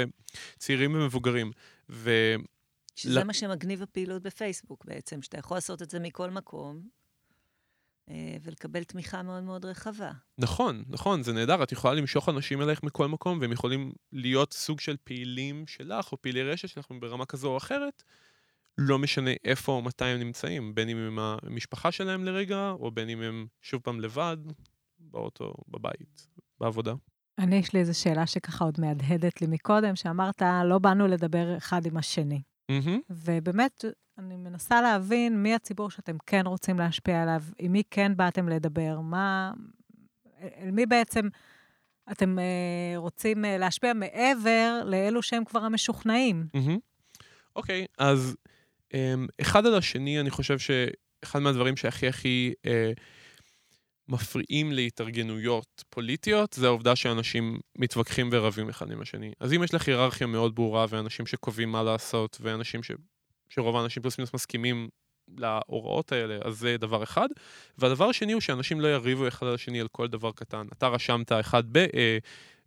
וצעירים 0.57 0.95
ומבוגרים. 0.95 1.53
שזה 2.97 3.21
לא. 3.21 3.25
מה 3.25 3.33
שמגניב 3.33 3.83
הפעילות 3.83 4.23
בפייסבוק 4.23 4.85
בעצם, 4.85 5.23
שאתה 5.23 5.39
יכול 5.39 5.57
לעשות 5.57 5.83
את 5.83 5.91
זה 5.91 5.99
מכל 5.99 6.31
מקום, 6.31 6.83
ולקבל 8.43 8.85
תמיכה 8.85 9.23
מאוד 9.23 9.43
מאוד 9.43 9.65
רחבה. 9.65 10.11
נכון, 10.39 10.85
נכון, 10.89 11.23
זה 11.23 11.33
נהדר, 11.33 11.63
את 11.63 11.73
יכולה 11.73 11.95
למשוך 11.95 12.29
אנשים 12.29 12.63
אלייך 12.63 12.83
מכל 12.83 13.09
מקום, 13.09 13.39
והם 13.41 13.53
יכולים 13.53 13.93
להיות 14.13 14.53
סוג 14.53 14.81
של 14.81 14.97
פעילים 15.05 15.67
שלך, 15.67 16.13
או 16.13 16.23
פעילי 16.23 16.43
רשת 16.43 16.69
שלך 16.69 16.87
ברמה 17.01 17.27
כזו 17.27 17.49
או 17.49 17.57
אחרת, 17.57 18.03
לא 18.79 18.99
משנה 18.99 19.31
איפה 19.45 19.73
או 19.73 19.83
מתי 19.83 20.05
הם 20.05 20.19
נמצאים, 20.19 20.75
בין 20.75 20.89
אם 20.89 20.97
הם 20.97 21.19
המשפחה 21.19 21.93
שלהם 21.93 22.25
לרגע, 22.25 22.71
או 22.71 22.91
בין 22.91 23.09
אם 23.09 23.23
הם 23.23 23.47
שוב 23.63 23.81
פעם 23.81 24.01
לבד, 24.01 24.37
באוטו, 24.99 25.55
בבית, 25.69 26.27
בעבודה. 26.61 26.95
אני, 27.39 27.57
יש 27.57 27.73
לי 27.73 27.81
איזו 27.81 28.01
שאלה 28.01 28.27
שככה 28.27 28.65
עוד 28.65 28.81
מהדהדת 28.81 29.41
לי 29.41 29.47
מקודם, 29.47 29.97
שאמרת, 29.97 30.43
לא 30.65 30.79
באנו 30.79 31.07
לדבר 31.07 31.57
אחד 31.57 31.87
עם 31.87 31.97
השני. 31.97 32.43
מהמם. 32.71 33.01
ובאמת, 33.11 33.85
אני 34.27 34.37
מנסה 34.37 34.83
להבין 34.83 35.43
מי 35.43 35.55
הציבור 35.55 35.91
שאתם 35.91 36.17
כן 36.27 36.47
רוצים 36.47 36.79
להשפיע 36.79 37.23
עליו, 37.23 37.43
עם 37.59 37.73
מי 37.73 37.83
כן 37.91 38.17
באתם 38.17 38.49
לדבר, 38.49 39.01
מה... 39.01 39.53
אל 40.61 40.71
מי 40.71 40.87
בעצם 40.87 41.29
אתם 42.13 42.39
אה, 42.39 42.45
רוצים 42.97 43.45
אה, 43.45 43.59
להשפיע 43.59 43.93
מעבר 43.93 44.83
לאלו 44.85 45.23
שהם 45.23 45.45
כבר 45.45 45.61
המשוכנעים. 45.61 46.47
אוקיי, 47.57 47.87
אז 47.99 48.37
אמ, 48.95 49.27
אחד 49.41 49.67
על 49.67 49.75
השני, 49.75 50.21
אני 50.21 50.31
חושב 50.31 50.59
שאחד 50.59 51.39
מהדברים 51.39 51.77
שהכי 51.77 52.09
הכי 52.09 52.53
אה, 52.67 52.93
מפריעים 54.09 54.73
להתארגנויות 54.73 55.85
פוליטיות, 55.91 56.53
זה 56.53 56.67
העובדה 56.67 56.97
שאנשים 56.97 57.61
מתווכחים 57.79 58.29
ורבים 58.33 58.69
אחד 58.69 58.91
עם 58.91 59.01
השני. 59.01 59.33
אז 59.41 59.53
אם 59.53 59.63
יש 59.63 59.75
לך 59.75 59.89
היררכיה 59.89 60.27
מאוד 60.27 60.55
ברורה, 60.55 60.87
ואנשים 60.89 61.27
שקובעים 61.27 61.73
מה 61.73 61.83
לעשות, 61.83 62.39
ואנשים 62.41 62.83
ש... 62.83 62.91
שרוב 63.55 63.77
האנשים 63.77 64.03
פלוס 64.03 64.19
מינוס 64.19 64.35
מסכימים 64.35 64.89
להוראות 65.37 66.13
האלה, 66.13 66.39
אז 66.45 66.59
זה 66.59 66.77
דבר 66.77 67.03
אחד. 67.03 67.29
והדבר 67.79 68.09
השני 68.09 68.33
הוא 68.33 68.41
שאנשים 68.41 68.81
לא 68.81 68.89
יריבו 68.89 69.29
אחד 69.29 69.47
על 69.47 69.55
השני 69.55 69.81
על 69.81 69.89
כל 69.89 70.09
דבר 70.09 70.33
קטן. 70.33 70.67
אתה 70.73 70.89
רשמת 70.89 71.33
אחד 71.33 71.63
ב... 71.73 71.77
אה, 71.77 72.19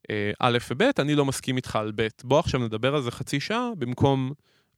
אה, 0.10 0.32
א' 0.39 0.58
וב', 0.69 0.82
אני 1.00 1.15
לא 1.15 1.26
מסכים 1.26 1.58
איתך 1.58 1.76
על 1.76 1.91
ב'. 1.95 2.08
בוא 2.24 2.39
עכשיו 2.39 2.60
נדבר 2.60 2.95
על 2.95 3.02
זה 3.02 3.12
חצי 3.12 3.39
שעה, 3.39 3.69
במקום 3.78 4.32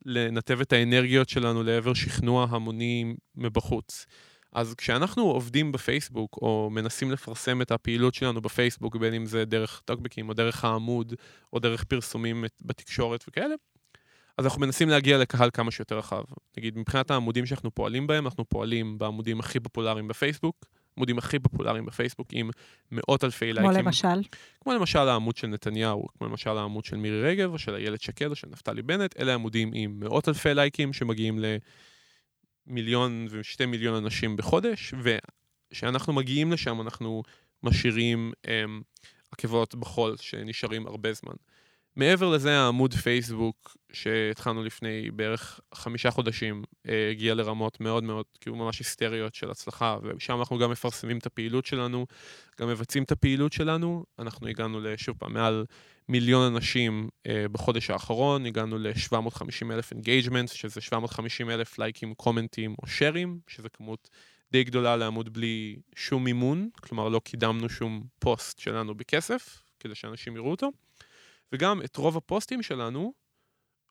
לנתב 0.05 0.61
את 0.61 0.73
האנרגיות 0.73 1.29
שלנו 1.29 1.63
לעבר 1.63 1.93
שכנוע 1.93 2.47
המוני 2.49 3.15
מבחוץ. 3.35 4.05
אז 4.53 4.73
כשאנחנו 4.75 5.23
עובדים 5.23 5.71
בפייסבוק, 5.71 6.39
או 6.41 6.69
מנסים 6.71 7.11
לפרסם 7.11 7.61
את 7.61 7.71
הפעילות 7.71 8.13
שלנו 8.13 8.41
בפייסבוק, 8.41 8.95
בין 8.95 9.13
אם 9.13 9.25
זה 9.25 9.45
דרך 9.45 9.81
טוקבקים, 9.85 10.29
או 10.29 10.33
דרך 10.33 10.65
העמוד, 10.65 11.13
או 11.53 11.59
דרך 11.59 11.83
פרסומים 11.83 12.45
בתקשורת 12.61 13.25
וכאלה, 13.27 13.55
אז 14.37 14.45
אנחנו 14.45 14.61
מנסים 14.61 14.89
להגיע 14.89 15.17
לקהל 15.17 15.49
כמה 15.53 15.71
שיותר 15.71 15.97
רחב. 15.97 16.23
נגיד, 16.57 16.77
מבחינת 16.77 17.11
העמודים 17.11 17.45
שאנחנו 17.45 17.75
פועלים 17.75 18.07
בהם, 18.07 18.25
אנחנו 18.25 18.49
פועלים 18.49 18.97
בעמודים 18.97 19.39
הכי 19.39 19.59
פופולריים 19.59 20.07
בפייסבוק, 20.07 20.65
עמודים 20.97 21.17
הכי 21.17 21.39
פופולריים 21.39 21.85
בפייסבוק 21.85 22.27
עם 22.31 22.49
מאות 22.91 23.23
אלפי 23.23 23.53
כמו 23.53 23.71
לייקים. 23.71 23.85
למשל, 23.85 24.23
כמו 24.61 24.73
למשל 24.73 24.99
העמוד 24.99 25.37
של 25.37 25.47
נתניהו, 25.47 26.07
כמו 26.17 26.27
למשל 26.27 26.49
העמוד 26.49 26.85
של 26.85 26.97
מירי 26.97 27.21
רגב, 27.21 27.51
או 27.51 27.59
של 27.59 27.75
איילת 27.75 28.01
שקד, 28.01 28.29
או 28.29 28.35
של 28.35 28.47
נפתלי 28.51 28.81
בנט, 28.81 29.19
אלה 29.19 29.33
עמודים 29.33 29.71
עם 29.73 29.99
מאות 29.99 30.27
אלפי 30.29 30.53
לייקים 30.53 30.93
שמגיעים 30.93 31.39
למיליון 32.67 33.27
ושתי 33.29 33.65
מיליון 33.65 34.03
אנשים 34.03 34.37
בחודש, 34.37 34.93
וכשאנחנו 35.03 36.13
מגיעים 36.13 36.51
לשם 36.51 36.81
אנחנו 36.81 37.23
משאירים 37.63 38.31
אמ, 38.47 38.81
עקבות 39.31 39.75
בחול 39.75 40.15
שנשארים 40.17 40.87
הרבה 40.87 41.13
זמן. 41.13 41.33
מעבר 41.97 42.29
לזה, 42.29 42.59
העמוד 42.59 42.93
פייסבוק 42.93 43.77
שהתחלנו 43.93 44.63
לפני 44.63 45.11
בערך 45.11 45.59
חמישה 45.73 46.11
חודשים, 46.11 46.63
אה, 46.89 47.09
הגיע 47.11 47.35
לרמות 47.35 47.79
מאוד 47.79 48.03
מאוד, 48.03 48.25
כאילו 48.41 48.55
ממש 48.55 48.79
היסטריות 48.79 49.35
של 49.35 49.51
הצלחה, 49.51 49.97
ושם 50.03 50.39
אנחנו 50.39 50.57
גם 50.57 50.71
מפרסמים 50.71 51.17
את 51.17 51.25
הפעילות 51.25 51.65
שלנו, 51.65 52.05
גם 52.61 52.67
מבצעים 52.67 53.03
את 53.03 53.11
הפעילות 53.11 53.53
שלנו. 53.53 54.03
אנחנו 54.19 54.47
הגענו 54.47 54.79
לשוב 54.79 55.17
פעם 55.17 55.33
מעל 55.33 55.65
מיליון 56.09 56.55
אנשים 56.55 57.09
אה, 57.27 57.45
בחודש 57.51 57.89
האחרון, 57.89 58.45
הגענו 58.45 58.77
ל-750 58.77 59.71
אלף 59.71 59.91
engagement, 59.91 60.49
שזה 60.49 60.81
750 60.81 61.49
אלף 61.49 61.79
לייקים, 61.79 62.13
קומנטים 62.13 62.75
או 62.83 62.87
שיירים, 62.87 63.39
שזה 63.47 63.69
כמות 63.69 64.09
די 64.51 64.63
גדולה 64.63 64.95
לעמוד 64.95 65.33
בלי 65.33 65.75
שום 65.95 66.23
מימון, 66.23 66.69
כלומר 66.81 67.09
לא 67.09 67.19
קידמנו 67.19 67.69
שום 67.69 68.03
פוסט 68.19 68.59
שלנו 68.59 68.95
בכסף, 68.95 69.63
כדי 69.79 69.95
שאנשים 69.95 70.35
יראו 70.35 70.51
אותו. 70.51 70.71
וגם 71.51 71.81
את 71.81 71.97
רוב 71.97 72.17
הפוסטים 72.17 72.63
שלנו 72.63 73.13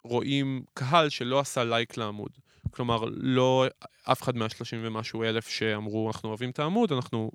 רואים 0.03 0.63
קהל 0.73 1.09
שלא 1.09 1.39
עשה 1.39 1.63
לייק 1.63 1.97
לעמוד. 1.97 2.31
כלומר, 2.71 3.03
לא 3.11 3.65
אף 4.03 4.21
אחד 4.21 4.37
מהשלושים 4.37 4.79
ומשהו 4.83 5.23
אלף 5.23 5.47
שאמרו, 5.47 6.07
אנחנו 6.07 6.29
אוהבים 6.29 6.49
את 6.49 6.59
העמוד, 6.59 6.91
אנחנו 6.91 7.31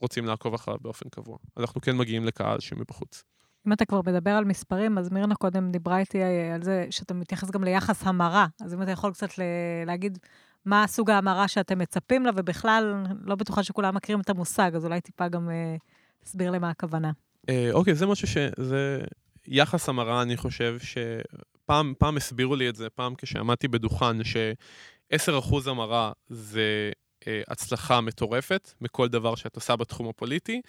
רוצים 0.00 0.26
לעקוב 0.26 0.54
אחריו 0.54 0.78
באופן 0.80 1.08
קבוע. 1.08 1.38
אנחנו 1.56 1.80
כן 1.80 1.96
מגיעים 1.96 2.24
לקהל 2.24 2.60
שמבחוץ. 2.60 3.24
אם 3.66 3.72
אתה 3.72 3.84
כבר 3.84 4.00
מדבר 4.06 4.30
על 4.30 4.44
מספרים, 4.44 4.98
אז 4.98 5.12
מירנה 5.12 5.34
קודם 5.34 5.70
דיברה 5.70 5.98
איתי 5.98 6.22
אה, 6.22 6.54
על 6.54 6.62
זה 6.62 6.86
שאתה 6.90 7.14
מתייחס 7.14 7.50
גם 7.50 7.64
ליחס 7.64 8.06
המרה. 8.06 8.46
אז 8.60 8.74
אם 8.74 8.82
אתה 8.82 8.90
יכול 8.90 9.12
קצת 9.12 9.38
ל- 9.38 9.42
להגיד 9.86 10.18
מה 10.64 10.84
הסוג 10.84 11.10
ההמרה 11.10 11.48
שאתם 11.48 11.78
מצפים 11.78 12.26
לה, 12.26 12.30
ובכלל, 12.36 13.04
לא 13.24 13.34
בטוחה 13.34 13.62
שכולם 13.62 13.94
מכירים 13.94 14.20
את 14.20 14.30
המושג, 14.30 14.70
אז 14.74 14.84
אולי 14.84 15.00
טיפה 15.00 15.28
גם 15.28 15.50
אה, 15.50 15.76
תסביר 16.24 16.50
למה 16.50 16.70
הכוונה. 16.70 17.10
אה, 17.48 17.68
אוקיי, 17.72 17.94
זה 17.94 18.06
משהו 18.06 18.28
ש... 18.28 18.36
זה 18.56 19.00
יחס 19.48 19.88
המרה, 19.88 20.22
אני 20.22 20.36
חושב 20.36 20.76
שפעם 20.78 21.94
פעם 21.98 22.16
הסבירו 22.16 22.56
לי 22.56 22.68
את 22.68 22.76
זה, 22.76 22.90
פעם 22.90 23.14
כשעמדתי 23.18 23.68
בדוכן, 23.68 24.24
ש-10% 24.24 25.54
המרה 25.66 26.12
זה 26.28 26.90
אה, 27.26 27.42
הצלחה 27.48 28.00
מטורפת 28.00 28.70
מכל 28.80 29.08
דבר 29.08 29.34
שאת 29.34 29.56
עושה 29.56 29.76
בתחום 29.76 30.08
הפוליטי, 30.08 30.60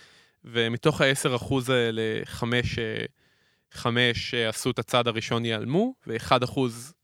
ומתוך 0.44 1.02
ה-10% 1.02 1.54
האלה, 1.72 2.02
חמש, 2.26 2.80
אה, 2.80 3.06
חמש 3.72 4.34
אה, 4.34 4.50
עשו 4.50 4.72
את 4.72 4.80
הצעד 4.80 5.08
הראשון 5.08 5.46
ייעלמו, 5.46 5.94
ו-1% 6.08 6.60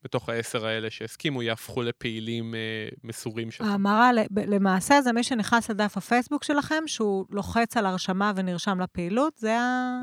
מתוך 0.05 0.29
ה-10 0.29 0.65
האלה 0.65 0.89
שהסכימו 0.89 1.43
יהפכו 1.43 1.81
לפעילים 1.81 2.55
אה, 2.55 2.59
מסורים 3.03 3.51
שלך. 3.51 3.67
ההמרה, 3.67 4.11
למעשה, 4.47 5.01
זה 5.01 5.11
מי 5.11 5.23
שנכנס 5.23 5.69
לדף 5.69 5.97
הפייסבוק 5.97 6.43
שלכם, 6.43 6.83
שהוא 6.87 7.25
לוחץ 7.29 7.77
על 7.77 7.85
הרשמה 7.85 8.31
ונרשם 8.35 8.79
לפעילות, 8.81 9.37
זה 9.37 9.59
ה... 9.59 9.99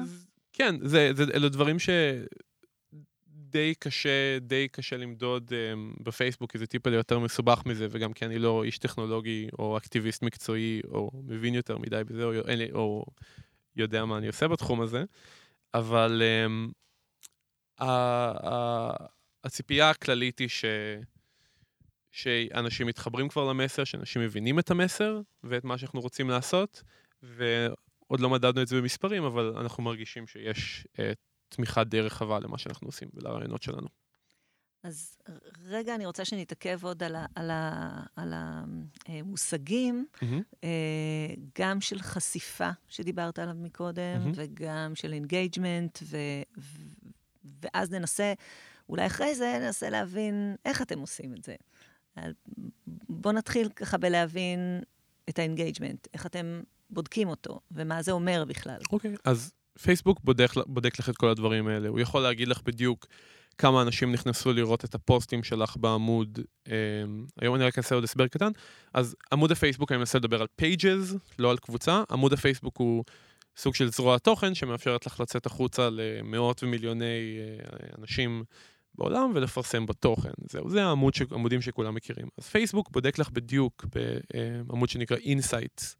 כן, 0.60 0.74
זה, 0.82 1.10
זה, 1.14 1.24
אלה 1.34 1.48
דברים 1.48 1.76
שדי 1.78 3.74
קשה, 3.78 4.38
די 4.40 4.68
קשה 4.68 4.96
למדוד 4.96 5.50
um, 5.50 6.02
בפייסבוק, 6.02 6.52
כי 6.52 6.58
זה 6.58 6.66
טיפה 6.66 6.90
יותר 6.90 7.18
מסובך 7.18 7.62
מזה, 7.66 7.86
וגם 7.90 8.12
כי 8.12 8.24
אני 8.24 8.38
לא 8.38 8.64
איש 8.64 8.78
טכנולוגי 8.78 9.48
או 9.58 9.76
אקטיביסט 9.76 10.22
מקצועי, 10.22 10.80
או 10.88 11.10
מבין 11.14 11.54
יותר 11.54 11.78
מדי 11.78 12.02
בזה, 12.06 12.24
או, 12.24 12.32
אין 12.32 12.58
לי- 12.58 12.72
או 12.72 13.04
יודע 13.76 14.04
מה 14.04 14.18
אני 14.18 14.26
עושה 14.26 14.48
בתחום 14.48 14.80
הזה, 14.80 15.04
אבל 15.74 16.22
um, 16.46 16.72
ה- 17.78 18.48
ה- 18.48 19.06
הציפייה 19.44 19.90
הכללית 19.90 20.38
היא 20.38 20.48
ש... 20.48 20.64
שאנשים 22.10 22.86
מתחברים 22.86 23.28
כבר 23.28 23.48
למסר, 23.48 23.84
שאנשים 23.84 24.22
מבינים 24.22 24.58
את 24.58 24.70
המסר 24.70 25.20
ואת 25.44 25.64
מה 25.64 25.78
שאנחנו 25.78 26.00
רוצים 26.00 26.30
לעשות, 26.30 26.82
ועוד 28.10 28.20
לא 28.20 28.30
מדדנו 28.30 28.62
את 28.62 28.68
זה 28.68 28.76
במספרים, 28.76 29.24
אבל 29.24 29.56
אנחנו 29.56 29.82
מרגישים 29.82 30.26
שיש 30.26 30.86
אה, 30.98 31.12
תמיכה 31.48 31.84
די 31.84 32.00
רחבה 32.00 32.38
למה 32.40 32.58
שאנחנו 32.58 32.88
עושים 32.88 33.08
ולרעיונות 33.14 33.62
שלנו. 33.62 33.88
אז 34.82 35.18
רגע, 35.64 35.94
אני 35.94 36.06
רוצה 36.06 36.24
שנתעכב 36.24 36.84
עוד 36.84 37.02
על, 37.02 37.16
ה, 37.16 37.26
על, 37.34 37.50
ה, 37.50 38.02
על 38.16 38.34
המושגים, 39.06 40.06
אה, 40.64 41.34
גם 41.58 41.80
של 41.80 41.98
חשיפה, 41.98 42.70
שדיברת 42.88 43.38
עליו 43.38 43.54
מקודם, 43.54 44.18
מהמם. 44.18 44.32
וגם 44.34 44.94
של 44.94 45.12
engagement, 45.12 45.98
ו, 46.02 46.16
ו, 46.58 46.78
ואז 47.62 47.90
ננסה, 47.90 48.32
אולי 48.88 49.06
אחרי 49.06 49.34
זה 49.34 49.58
ננסה 49.60 49.90
להבין 49.90 50.56
איך 50.64 50.82
אתם 50.82 50.98
עושים 50.98 51.34
את 51.34 51.44
זה. 51.44 51.54
בואו 53.08 53.34
נתחיל 53.34 53.68
ככה 53.68 53.98
בלהבין 53.98 54.80
את 55.28 55.38
ה 55.38 55.44
engagement, 55.44 56.08
איך 56.14 56.26
אתם 56.26 56.60
בודקים 56.90 57.28
אותו, 57.28 57.60
ומה 57.70 58.02
זה 58.02 58.12
אומר 58.12 58.44
בכלל. 58.48 58.78
אוקיי, 58.92 59.14
אז 59.24 59.52
פייסבוק 59.82 60.20
בודק, 60.24 60.50
בודק 60.66 60.98
לך 60.98 61.08
את 61.08 61.16
כל 61.16 61.28
הדברים 61.28 61.66
האלה. 61.66 61.88
הוא 61.88 62.00
יכול 62.00 62.22
להגיד 62.22 62.48
לך 62.48 62.62
בדיוק 62.64 63.06
כמה 63.58 63.82
אנשים 63.82 64.12
נכנסו 64.12 64.52
לראות 64.52 64.84
את 64.84 64.94
הפוסטים 64.94 65.42
שלך 65.42 65.76
בעמוד. 65.76 66.38
אה, 66.68 66.74
היום 67.40 67.54
אני 67.54 67.64
רק 67.64 67.78
אעשה 67.78 67.94
עוד 67.94 68.04
הסבר 68.04 68.26
קטן. 68.26 68.50
אז 68.94 69.16
עמוד 69.32 69.52
הפייסבוק, 69.52 69.92
אני 69.92 69.98
מנסה 69.98 70.18
לדבר 70.18 70.40
על 70.40 70.46
pages, 70.62 71.16
לא 71.38 71.50
על 71.50 71.58
קבוצה. 71.58 72.02
עמוד 72.10 72.32
הפייסבוק 72.32 72.76
הוא 72.76 73.04
סוג 73.56 73.74
של 73.74 73.90
זרוע 73.90 74.18
תוכן 74.18 74.54
שמאפשרת 74.54 75.06
לך 75.06 75.20
לצאת 75.20 75.46
החוצה 75.46 75.88
למאות 75.90 76.62
ומיליוני 76.62 77.38
אה, 77.38 77.76
אנשים 77.98 78.44
בעולם 78.94 79.32
ולפרסם 79.34 79.86
בתוכן. 79.86 80.30
זהו, 80.50 80.70
זה 80.70 80.84
העמוד 80.84 81.14
ש... 81.14 81.22
עמודים 81.32 81.62
שכולם 81.62 81.94
מכירים. 81.94 82.28
אז 82.38 82.46
פייסבוק 82.46 82.90
בודק 82.90 83.18
לך 83.18 83.30
בדיוק 83.30 83.84
בעמוד 84.66 84.88
שנקרא 84.88 85.16
Insights, 85.16 85.94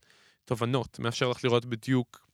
תובנות, 0.50 0.98
מאפשר 0.98 1.28
לך 1.28 1.44
לראות 1.44 1.64
בדיוק 1.64 2.28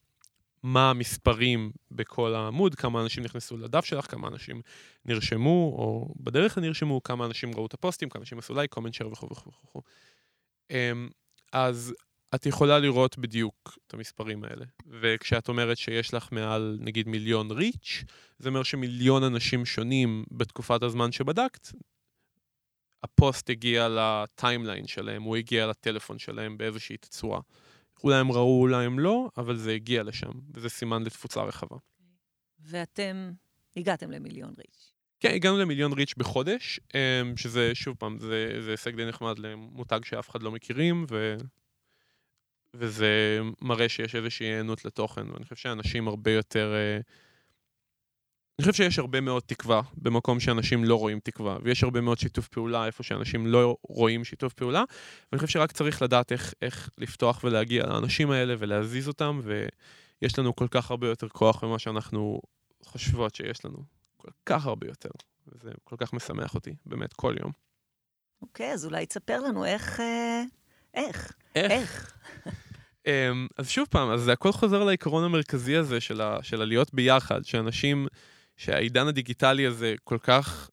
מה 0.62 0.90
המספרים 0.90 1.72
בכל 1.90 2.34
העמוד, 2.34 2.74
כמה 2.74 3.02
אנשים 3.02 3.24
נכנסו 3.24 3.56
לדף 3.56 3.84
שלך, 3.84 4.10
כמה 4.10 4.28
אנשים 4.28 4.62
נרשמו, 5.04 5.74
או 5.78 6.14
בדרך 6.20 6.58
נרשמו, 6.58 7.02
כמה 7.02 7.26
אנשים 7.26 7.54
ראו 7.54 7.66
את 7.66 7.74
הפוסטים, 7.74 8.08
כמה 8.08 8.20
אנשים 8.20 8.38
עשו 8.38 8.54
לייק, 8.54 8.70
קומנט, 8.70 8.94
שייר 8.94 9.12
וכו' 9.12 9.28
וכו' 9.30 9.50
וכו'. 9.64 9.82
אמ, 10.70 11.08
אז 11.52 11.94
את 12.34 12.46
יכולה 12.46 12.78
לראות 12.78 13.18
בדיוק 13.18 13.78
את 13.86 13.94
המספרים 13.94 14.44
האלה. 14.44 14.64
וכשאת 14.86 15.48
אומרת 15.48 15.78
שיש 15.78 16.14
לך 16.14 16.32
מעל, 16.32 16.78
נגיד, 16.80 17.08
מיליון 17.08 17.50
reach, 17.50 18.04
זה 18.38 18.48
אומר 18.48 18.62
שמיליון 18.62 19.22
אנשים 19.24 19.66
שונים 19.66 20.24
בתקופת 20.30 20.82
הזמן 20.82 21.12
שבדקת, 21.12 21.68
הפוסט 23.02 23.50
הגיע 23.50 23.88
ל 23.88 23.99
timeline 23.99 24.86
שלהם, 24.86 25.22
הוא 25.22 25.36
הגיע 25.36 25.66
לטלפון 25.66 26.18
שלהם 26.18 26.58
באיזושהי 26.58 26.96
תצורה. 26.96 27.40
אולי 28.04 28.16
הם 28.16 28.32
ראו, 28.32 28.60
אולי 28.60 28.84
הם 28.86 28.98
לא, 28.98 29.30
אבל 29.36 29.56
זה 29.56 29.72
הגיע 29.72 30.02
לשם, 30.02 30.30
וזה 30.54 30.68
סימן 30.68 31.02
לתפוצה 31.02 31.42
רחבה. 31.42 31.76
ואתם 32.60 33.32
הגעתם 33.76 34.10
למיליון 34.10 34.54
ריץ'. 34.58 34.92
כן, 35.20 35.34
הגענו 35.34 35.58
למיליון 35.58 35.92
reach 35.92 36.14
בחודש, 36.16 36.80
אמ, 36.94 37.36
שזה, 37.36 37.74
שוב 37.74 37.96
פעם, 37.98 38.18
זה, 38.18 38.58
זה 38.64 38.70
הישג 38.70 38.96
די 38.96 39.04
נחמד 39.04 39.38
למותג 39.38 40.00
שאף 40.04 40.30
אחד 40.30 40.42
לא 40.42 40.52
מכירים, 40.52 41.06
ו... 41.10 41.36
וזה 42.74 43.40
מראה 43.62 43.88
שיש 43.88 44.14
איזושהי 44.14 44.46
היענות 44.46 44.84
לתוכן, 44.84 45.30
ואני 45.30 45.44
חושב 45.44 45.56
שאנשים 45.56 46.08
הרבה 46.08 46.30
יותר... 46.30 46.74
אה, 46.74 47.00
אני 48.58 48.70
חושב 48.70 48.72
שיש 48.72 48.98
הרבה 48.98 49.20
מאוד 49.20 49.42
תקווה 49.46 49.82
במקום 49.96 50.40
שאנשים 50.40 50.84
לא 50.84 50.94
רואים 50.94 51.20
תקווה, 51.20 51.56
ויש 51.62 51.82
הרבה 51.82 52.00
מאוד 52.00 52.18
שיתוף 52.18 52.48
פעולה 52.48 52.86
איפה 52.86 53.02
שאנשים 53.02 53.46
לא 53.46 53.76
רואים 53.82 54.24
שיתוף 54.24 54.52
פעולה, 54.52 54.84
ואני 55.32 55.40
חושב 55.40 55.52
שרק 55.52 55.72
צריך 55.72 56.02
לדעת 56.02 56.32
איך, 56.32 56.54
איך 56.62 56.90
לפתוח 56.98 57.44
ולהגיע 57.44 57.86
לאנשים 57.86 58.30
האלה 58.30 58.54
ולהזיז 58.58 59.08
אותם, 59.08 59.40
ויש 59.42 60.38
לנו 60.38 60.56
כל 60.56 60.66
כך 60.70 60.90
הרבה 60.90 61.08
יותר 61.08 61.28
כוח 61.28 61.64
ממה 61.64 61.78
שאנחנו 61.78 62.40
חושבות 62.84 63.34
שיש 63.34 63.64
לנו. 63.64 63.78
כל 64.16 64.28
כך 64.46 64.66
הרבה 64.66 64.86
יותר, 64.86 65.10
וזה 65.46 65.70
כל 65.84 65.96
כך 65.98 66.12
משמח 66.12 66.54
אותי, 66.54 66.74
באמת, 66.86 67.12
כל 67.12 67.34
יום. 67.40 67.52
אוקיי, 68.42 68.72
אז 68.72 68.84
אולי 68.84 69.06
תספר 69.06 69.40
לנו 69.40 69.64
איך... 69.64 70.00
אה, 70.00 70.42
איך? 70.94 71.32
איך? 71.54 71.72
איך? 71.72 72.12
אמ, 73.06 73.46
אז 73.58 73.68
שוב 73.68 73.86
פעם, 73.90 74.10
אז 74.10 74.20
זה 74.20 74.32
הכל 74.32 74.52
חוזר 74.52 74.84
לעיקרון 74.84 75.24
המרכזי 75.24 75.76
הזה 75.76 76.00
של, 76.00 76.20
ה, 76.20 76.38
של 76.42 76.62
הלהיות 76.62 76.94
ביחד, 76.94 77.44
שאנשים, 77.44 78.06
שהעידן 78.56 79.06
הדיגיטלי 79.08 79.66
הזה 79.66 79.94
כל 80.04 80.18
כך... 80.20 80.70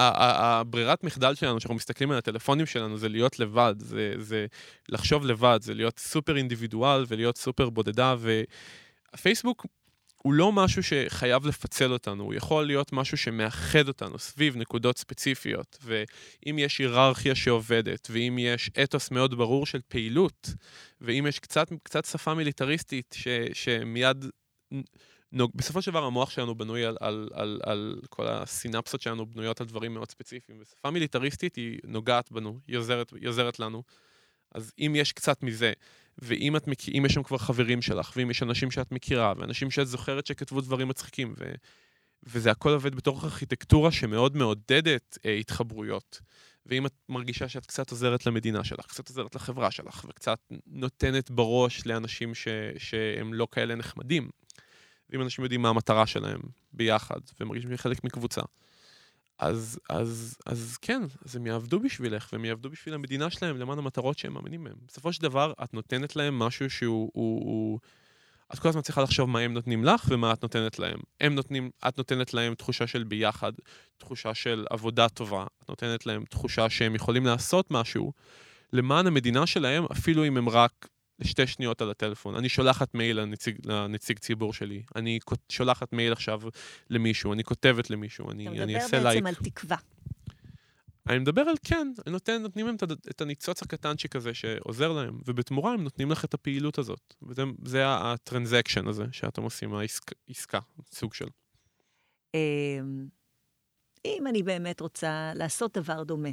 הברירת 0.00 1.04
מחדל 1.04 1.34
שלנו, 1.34 1.60
שאנחנו 1.60 1.74
מסתכלים 1.74 2.10
על 2.10 2.18
הטלפונים 2.18 2.66
שלנו, 2.66 2.98
זה 2.98 3.08
להיות 3.08 3.38
לבד, 3.38 3.74
זה, 3.78 4.14
זה 4.18 4.46
לחשוב 4.88 5.26
לבד, 5.26 5.58
זה 5.62 5.74
להיות 5.74 5.98
סופר 5.98 6.36
אינדיבידואל 6.36 7.04
ולהיות 7.08 7.38
סופר 7.38 7.70
בודדה, 7.70 8.14
ופייסבוק 9.14 9.66
הוא 10.22 10.32
לא 10.32 10.52
משהו 10.52 10.82
שחייב 10.82 11.46
לפצל 11.46 11.92
אותנו, 11.92 12.24
הוא 12.24 12.34
יכול 12.34 12.66
להיות 12.66 12.92
משהו 12.92 13.16
שמאחד 13.16 13.88
אותנו 13.88 14.18
סביב 14.18 14.56
נקודות 14.56 14.98
ספציפיות, 14.98 15.78
ואם 15.82 16.58
יש 16.58 16.78
היררכיה 16.78 17.34
שעובדת, 17.34 18.08
ואם 18.10 18.38
יש 18.38 18.70
אתוס 18.82 19.10
מאוד 19.10 19.34
ברור 19.34 19.66
של 19.66 19.80
פעילות, 19.88 20.50
ואם 21.00 21.26
יש 21.28 21.38
קצת, 21.38 21.68
קצת 21.82 22.04
שפה 22.04 22.34
מיליטריסטית 22.34 23.14
ש, 23.18 23.28
שמיד... 23.52 24.24
נוג... 25.32 25.50
בסופו 25.54 25.82
של 25.82 25.90
דבר 25.90 26.04
המוח 26.04 26.30
שלנו 26.30 26.54
בנוי 26.54 26.84
על, 26.84 26.96
על, 27.00 27.28
על, 27.32 27.60
על 27.62 28.00
כל 28.08 28.28
הסינפסות 28.28 29.00
שלנו 29.00 29.26
בנויות 29.26 29.60
על 29.60 29.66
דברים 29.66 29.94
מאוד 29.94 30.10
ספציפיים, 30.10 30.58
ושפה 30.60 30.90
מיליטריסטית 30.90 31.56
היא 31.56 31.78
נוגעת 31.84 32.32
בנו, 32.32 32.58
היא 32.68 32.76
עוזרת, 32.76 33.12
היא 33.20 33.28
עוזרת 33.28 33.58
לנו. 33.58 33.82
אז 34.52 34.72
אם 34.78 34.92
יש 34.96 35.12
קצת 35.12 35.42
מזה, 35.42 35.72
ואם 36.18 36.56
את 36.56 36.66
מכ... 36.66 36.88
יש 36.88 37.12
שם 37.12 37.22
כבר 37.22 37.38
חברים 37.38 37.82
שלך, 37.82 38.12
ואם 38.16 38.30
יש 38.30 38.42
אנשים 38.42 38.70
שאת 38.70 38.92
מכירה, 38.92 39.32
ואנשים 39.36 39.70
שאת 39.70 39.86
זוכרת 39.88 40.26
שכתבו 40.26 40.60
דברים 40.60 40.88
מצחיקים, 40.88 41.34
ו... 41.38 41.52
וזה 42.22 42.50
הכל 42.50 42.70
עובד 42.70 42.94
בתוך 42.94 43.24
ארכיטקטורה 43.24 43.92
שמאוד 43.92 44.36
מעודדת 44.36 45.18
אה, 45.26 45.34
התחברויות. 45.34 46.20
ואם 46.66 46.86
את 46.86 46.92
מרגישה 47.08 47.48
שאת 47.48 47.66
קצת 47.66 47.90
עוזרת 47.90 48.26
למדינה 48.26 48.64
שלך, 48.64 48.86
קצת 48.86 49.08
עוזרת 49.08 49.34
לחברה 49.34 49.70
שלך, 49.70 50.06
וקצת 50.08 50.38
נותנת 50.66 51.30
בראש 51.30 51.86
לאנשים 51.86 52.34
ש... 52.34 52.48
שהם 52.78 53.34
לא 53.34 53.48
כאלה 53.52 53.74
נחמדים, 53.74 54.30
ואם 55.10 55.22
אנשים 55.22 55.44
יודעים 55.44 55.62
מה 55.62 55.68
המטרה 55.68 56.06
שלהם 56.06 56.40
ביחד, 56.72 57.20
ומרגישים 57.40 57.76
חלק 57.76 58.04
מקבוצה, 58.04 58.42
אז, 59.38 59.80
אז, 59.88 60.36
אז 60.46 60.76
כן, 60.82 61.02
אז 61.24 61.36
הם 61.36 61.46
יעבדו 61.46 61.80
בשבילך, 61.80 62.28
והם 62.32 62.44
יעבדו 62.44 62.70
בשביל 62.70 62.94
המדינה 62.94 63.30
שלהם 63.30 63.56
למען 63.56 63.78
המטרות 63.78 64.18
שהם 64.18 64.32
מאמינים 64.32 64.64
בהן. 64.64 64.74
בסופו 64.86 65.12
של 65.12 65.22
דבר, 65.22 65.52
את 65.64 65.74
נותנת 65.74 66.16
להם 66.16 66.38
משהו 66.38 66.70
שהוא... 66.70 67.10
הוא, 67.14 67.44
הוא, 67.44 67.78
את 68.54 68.58
כל 68.58 68.68
הזמן 68.68 68.82
צריכה 68.82 69.02
לחשוב 69.02 69.30
מה 69.30 69.40
הם 69.40 69.54
נותנים 69.54 69.84
לך 69.84 70.04
ומה 70.08 70.32
את 70.32 70.42
נותנת 70.42 70.78
להם. 70.78 70.98
הם 71.20 71.34
נותנים, 71.34 71.70
את 71.88 71.98
נותנת 71.98 72.34
להם 72.34 72.54
תחושה 72.54 72.86
של 72.86 73.04
ביחד, 73.04 73.52
תחושה 73.98 74.34
של 74.34 74.66
עבודה 74.70 75.08
טובה, 75.08 75.46
את 75.62 75.68
נותנת 75.68 76.06
להם 76.06 76.24
תחושה 76.24 76.70
שהם 76.70 76.94
יכולים 76.94 77.26
לעשות 77.26 77.70
משהו 77.70 78.12
למען 78.72 79.06
המדינה 79.06 79.46
שלהם, 79.46 79.84
אפילו 79.92 80.26
אם 80.26 80.36
הם 80.36 80.48
רק 80.48 80.88
לשתי 81.18 81.46
שניות 81.46 81.82
על 81.82 81.90
הטלפון. 81.90 82.34
אני 82.34 82.48
שולחת 82.48 82.94
מייל 82.94 83.20
לנציג, 83.20 83.58
לנציג 83.64 84.18
ציבור 84.18 84.52
שלי, 84.52 84.82
אני 84.96 85.18
שולחת 85.48 85.92
מייל 85.92 86.12
עכשיו 86.12 86.40
למישהו, 86.90 87.32
אני 87.32 87.44
כותבת 87.44 87.90
למישהו, 87.90 88.30
אני, 88.30 88.48
אני 88.48 88.76
אעשה 88.76 89.02
לייק. 89.02 89.22
אתה 89.22 89.30
מדבר 89.30 89.30
בעצם 89.30 89.44
על 89.44 89.50
תקווה. 89.50 89.76
אני 91.08 91.18
מדבר 91.18 91.42
על 91.42 91.54
כן, 91.64 91.92
נותן, 92.06 92.42
נותנים 92.42 92.66
להם 92.66 92.76
את 93.10 93.20
הניצוץ 93.20 93.62
הקטנצ'יק 93.62 94.16
הזה 94.16 94.34
שעוזר 94.34 94.92
להם, 94.92 95.20
ובתמורה 95.26 95.72
הם 95.72 95.82
נותנים 95.84 96.10
לך 96.10 96.24
את 96.24 96.34
הפעילות 96.34 96.78
הזאת. 96.78 97.14
וזה 97.22 97.84
ה 97.86 97.95
transaction 97.95 98.88
הזה 98.88 99.04
שאתם 99.12 99.42
עושים, 99.42 99.74
העסקה, 99.74 100.58
סוג 100.92 101.14
של. 101.14 101.28
אמ, 102.34 103.06
אם 104.04 104.26
אני 104.26 104.42
באמת 104.42 104.80
רוצה 104.80 105.32
לעשות 105.34 105.78
דבר 105.78 106.02
דומה, 106.04 106.28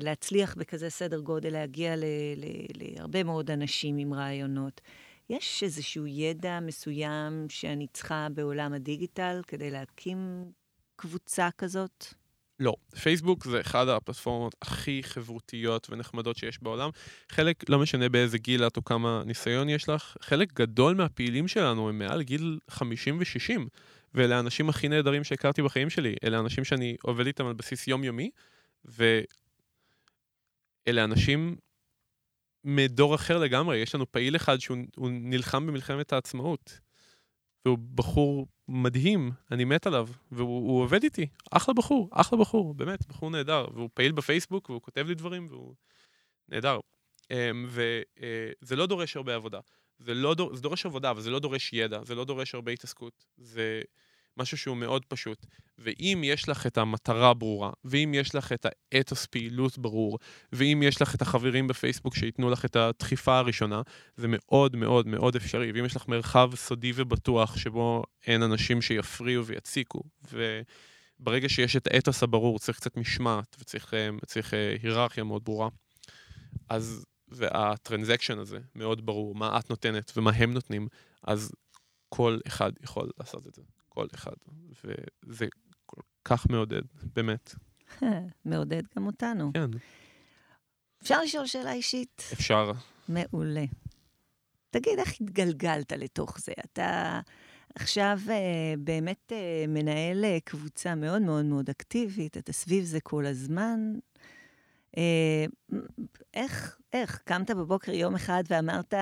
להצליח 0.00 0.54
בכזה 0.54 0.90
סדר 0.90 1.20
גודל, 1.20 1.52
להגיע 1.52 1.96
ל, 1.96 2.04
ל, 2.36 2.44
להרבה 2.74 3.22
מאוד 3.22 3.50
אנשים 3.50 3.98
עם 3.98 4.14
רעיונות. 4.14 4.80
יש 5.30 5.62
איזשהו 5.62 6.06
ידע 6.06 6.60
מסוים 6.60 7.46
שאני 7.48 7.86
צריכה 7.92 8.28
בעולם 8.34 8.72
הדיגיטל 8.72 9.40
כדי 9.46 9.70
להקים 9.70 10.44
קבוצה 10.96 11.48
כזאת? 11.58 12.04
לא. 12.60 12.74
פייסבוק 13.02 13.44
זה 13.44 13.60
אחד 13.60 13.88
הפלטפורמות 13.88 14.54
הכי 14.62 15.00
חברותיות 15.02 15.90
ונחמדות 15.90 16.36
שיש 16.36 16.62
בעולם. 16.62 16.90
חלק, 17.28 17.70
לא 17.70 17.78
משנה 17.78 18.08
באיזה 18.08 18.38
גיל 18.38 18.66
את 18.66 18.76
או 18.76 18.84
כמה 18.84 19.22
ניסיון 19.26 19.68
יש 19.68 19.88
לך, 19.88 20.16
חלק 20.20 20.52
גדול 20.52 20.94
מהפעילים 20.94 21.48
שלנו 21.48 21.88
הם 21.88 21.98
מעל 21.98 22.22
גיל 22.22 22.58
50 22.70 23.18
ו-60. 23.18 23.60
ואלה 24.14 24.36
האנשים 24.36 24.68
הכי 24.68 24.88
נהדרים 24.88 25.24
שהכרתי 25.24 25.62
בחיים 25.62 25.90
שלי. 25.90 26.14
אלה 26.24 26.38
אנשים 26.38 26.64
שאני 26.64 26.96
עובד 27.02 27.26
איתם 27.26 27.46
על 27.46 27.52
בסיס 27.52 27.88
יומיומי, 27.88 28.30
ואלה 28.84 29.14
אנשים 31.04 31.56
מדור 32.64 33.14
אחר 33.14 33.38
לגמרי. 33.38 33.76
יש 33.76 33.94
לנו 33.94 34.12
פעיל 34.12 34.36
אחד 34.36 34.60
שהוא 34.60 34.78
נלחם 35.10 35.66
במלחמת 35.66 36.12
העצמאות, 36.12 36.80
והוא 37.64 37.78
בחור 37.94 38.46
מדהים, 38.68 39.30
אני 39.50 39.64
מת 39.64 39.86
עליו, 39.86 40.08
והוא 40.32 40.82
עובד 40.82 41.02
איתי, 41.02 41.26
אחלה 41.50 41.74
בחור, 41.74 42.08
אחלה 42.12 42.38
בחור, 42.38 42.74
באמת, 42.74 43.06
בחור 43.06 43.30
נהדר, 43.30 43.66
והוא 43.74 43.88
פעיל 43.94 44.12
בפייסבוק, 44.12 44.70
והוא 44.70 44.82
כותב 44.82 45.06
לי 45.06 45.14
דברים, 45.14 45.46
והוא 45.50 45.74
נהדר. 46.48 46.80
אמ, 47.30 47.66
וזה 47.68 48.74
אה, 48.74 48.76
לא 48.76 48.86
דורש 48.86 49.16
הרבה 49.16 49.34
עבודה. 49.34 49.60
זה, 49.98 50.14
לא 50.14 50.34
דור, 50.34 50.56
זה 50.56 50.62
דורש 50.62 50.86
עבודה, 50.86 51.10
אבל 51.10 51.20
זה 51.20 51.30
לא 51.30 51.38
דורש 51.38 51.72
ידע, 51.72 52.04
זה 52.04 52.14
לא 52.14 52.24
דורש 52.24 52.54
הרבה 52.54 52.72
התעסקות. 52.72 53.24
זה 53.36 53.82
משהו 54.36 54.58
שהוא 54.58 54.76
מאוד 54.76 55.04
פשוט. 55.04 55.46
ואם 55.78 56.22
יש 56.24 56.48
לך 56.48 56.66
את 56.66 56.78
המטרה 56.78 57.34
ברורה, 57.34 57.70
ואם 57.84 58.14
יש 58.14 58.34
לך 58.34 58.52
את 58.52 58.66
האתוס 58.92 59.26
פעילות 59.26 59.78
ברור, 59.78 60.18
ואם 60.52 60.82
יש 60.84 61.02
לך 61.02 61.14
את 61.14 61.22
החברים 61.22 61.66
בפייסבוק 61.66 62.14
שייתנו 62.14 62.50
לך 62.50 62.64
את 62.64 62.76
הדחיפה 62.76 63.38
הראשונה, 63.38 63.82
זה 64.16 64.26
מאוד 64.30 64.76
מאוד 64.76 65.06
מאוד 65.06 65.36
אפשרי. 65.36 65.72
ואם 65.72 65.84
יש 65.84 65.96
לך 65.96 66.08
מרחב 66.08 66.50
סודי 66.54 66.92
ובטוח 66.94 67.56
שבו 67.56 68.02
אין 68.26 68.42
אנשים 68.42 68.82
שיפריעו 68.82 69.46
ויציקו, 69.46 70.02
וברגע 70.32 71.48
שיש 71.48 71.76
את 71.76 71.86
האתוס 71.86 72.22
הברור, 72.22 72.58
צריך 72.58 72.78
קצת 72.78 72.96
משמעת 72.96 73.56
וצריך 73.60 73.94
אה, 73.94 74.08
צריך, 74.26 74.54
אה, 74.54 74.76
היררכיה 74.82 75.24
מאוד 75.24 75.44
ברורה, 75.44 75.68
אז 76.68 77.04
והטרנזקשן 77.28 78.38
הזה 78.38 78.58
מאוד 78.74 79.06
ברור, 79.06 79.34
מה 79.34 79.58
את 79.58 79.70
נותנת 79.70 80.12
ומה 80.16 80.30
הם 80.30 80.52
נותנים, 80.52 80.88
אז 81.22 81.52
כל 82.08 82.38
אחד 82.46 82.72
יכול 82.82 83.10
לעשות 83.18 83.46
את 83.46 83.54
זה. 83.54 83.62
כל 83.94 84.06
אחד. 84.14 84.32
וזה 84.84 85.46
כל 85.86 86.00
כך 86.24 86.46
מעודד, 86.50 86.82
באמת. 87.14 87.54
מעודד 88.44 88.82
גם 88.96 89.06
אותנו. 89.06 89.52
כן. 89.52 89.70
אפשר 91.02 91.22
לשאול 91.22 91.46
שאלה 91.46 91.72
אישית? 91.72 92.22
אפשר. 92.32 92.72
מעולה. 93.08 93.64
תגיד, 94.70 94.98
איך 94.98 95.20
התגלגלת 95.20 95.92
לתוך 95.92 96.38
זה? 96.38 96.52
אתה 96.64 97.20
עכשיו 97.74 98.18
אה, 98.30 98.74
באמת 98.78 99.32
אה, 99.32 99.64
מנהל 99.68 100.24
אה, 100.24 100.38
קבוצה 100.44 100.94
מאוד 100.94 101.22
מאוד 101.22 101.44
מאוד 101.44 101.70
אקטיבית, 101.70 102.36
אתה 102.36 102.52
סביב 102.52 102.84
זה 102.84 103.00
כל 103.00 103.26
הזמן. 103.26 103.80
אה, 104.96 105.44
איך, 106.34 106.78
איך, 106.92 107.20
קמת 107.24 107.50
בבוקר 107.50 107.92
יום 107.92 108.14
אחד 108.14 108.42
ואמרת, 108.48 108.94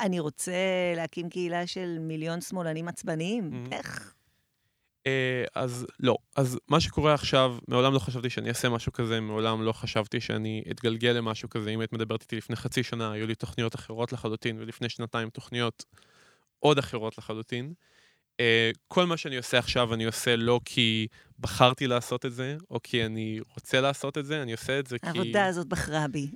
אני 0.00 0.20
רוצה 0.20 0.52
להקים 0.96 1.28
קהילה 1.28 1.66
של 1.66 1.98
מיליון 2.00 2.40
שמאלנים 2.40 2.88
עצבניים? 2.88 3.50
Mhm. 3.52 3.74
איך? 3.74 4.14
אה, 5.08 5.62
אז 5.62 5.86
לא. 6.00 6.16
אז 6.36 6.58
מה 6.68 6.80
שקורה 6.80 7.14
עכשיו, 7.14 7.56
מעולם 7.68 7.94
לא 7.94 7.98
חשבתי 7.98 8.30
שאני 8.30 8.48
אעשה 8.48 8.68
משהו 8.68 8.92
כזה, 8.92 9.20
מעולם 9.20 9.62
לא 9.62 9.72
חשבתי 9.72 10.20
שאני 10.20 10.64
אתגלגל 10.70 11.10
למשהו 11.10 11.48
כזה. 11.48 11.70
אם 11.70 11.80
היית 11.80 11.92
מדברת 11.92 12.22
איתי 12.22 12.36
לפני 12.36 12.56
חצי 12.56 12.82
שנה, 12.82 13.12
היו 13.12 13.26
לי 13.26 13.34
תוכניות 13.34 13.74
אחרות 13.74 14.12
לחלוטין, 14.12 14.60
ולפני 14.60 14.88
שנתיים 14.88 15.30
תוכניות 15.30 15.84
עוד 16.58 16.78
אחרות 16.78 17.18
לחלוטין. 17.18 17.72
אה, 18.40 18.70
כל 18.88 19.06
מה 19.06 19.16
שאני 19.16 19.36
עושה 19.36 19.58
עכשיו, 19.58 19.94
אני 19.94 20.04
עושה 20.04 20.36
לא 20.36 20.60
כי 20.64 21.06
בחרתי 21.38 21.86
לעשות 21.86 22.26
את 22.26 22.32
זה, 22.32 22.56
או 22.70 22.80
כי 22.82 23.06
אני 23.06 23.40
רוצה 23.54 23.80
לעשות 23.80 24.18
את 24.18 24.26
זה, 24.26 24.42
אני 24.42 24.52
עושה 24.52 24.78
את 24.78 24.86
זה 24.86 24.98
כי... 24.98 25.06
העבודה 25.06 25.46
הזאת 25.46 25.66
בחרה 25.66 26.08
בי. 26.08 26.30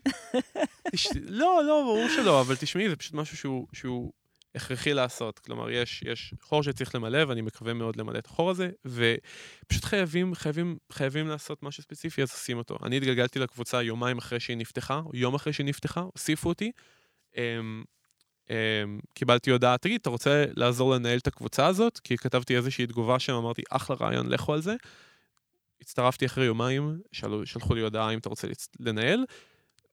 תש... 0.93 1.07
לא, 1.23 1.63
לא, 1.67 1.83
ברור 1.85 2.09
שלא, 2.17 2.41
אבל 2.41 2.57
תשמעי, 2.57 2.89
זה 2.89 2.97
פשוט 2.97 3.15
משהו 3.15 3.37
שהוא, 3.37 3.67
שהוא 3.73 4.13
הכרחי 4.55 4.95
לעשות. 4.95 5.39
כלומר, 5.39 5.71
יש, 5.71 6.03
יש 6.03 6.35
חור 6.41 6.63
שצריך 6.63 6.95
למלא, 6.95 7.25
ואני 7.29 7.41
מקווה 7.41 7.75
מאוד 7.75 7.97
למלא 7.97 8.19
את 8.19 8.27
החור 8.27 8.51
הזה, 8.51 8.71
ופשוט 8.85 9.85
חייבים, 9.85 10.35
חייבים, 10.35 10.77
חייבים 10.93 11.29
לעשות 11.29 11.63
משהו 11.63 11.83
ספציפי, 11.83 12.23
אז 12.23 12.31
עושים 12.33 12.59
אותו. 12.59 12.77
אני 12.85 12.97
התגלגלתי 12.97 13.39
לקבוצה 13.39 13.83
יומיים 13.83 14.19
אחרי 14.19 14.41
שהיא 14.41 14.57
נפתחה, 14.57 15.01
או 15.05 15.11
יום 15.15 15.35
אחרי 15.35 15.53
שהיא 15.53 15.67
נפתחה, 15.67 16.01
הוסיפו 16.01 16.49
אותי. 16.49 16.73
אמ, 17.37 17.85
אמ, 18.51 19.01
קיבלתי 19.15 19.51
הודעה, 19.51 19.79
תגיד, 19.79 20.01
אתה 20.01 20.11
רוצה 20.11 20.45
לעזור 20.57 20.95
לנהל 20.95 21.19
את 21.19 21.27
הקבוצה 21.27 21.67
הזאת? 21.67 21.99
כי 21.99 22.17
כתבתי 22.17 22.57
איזושהי 22.57 22.87
תגובה 22.87 23.19
שם, 23.19 23.33
אמרתי, 23.33 23.63
אחלה 23.71 23.97
רעיון, 24.01 24.29
לכו 24.29 24.55
על 24.55 24.61
זה. 24.61 24.75
הצטרפתי 25.81 26.27
אחרי 26.27 26.45
יומיים, 26.45 27.01
שלחו 27.45 27.75
לי 27.75 27.81
הודעה 27.81 28.11
אם 28.11 28.19
אתה 28.19 28.29
רוצה 28.29 28.49
לנהל. 28.81 29.25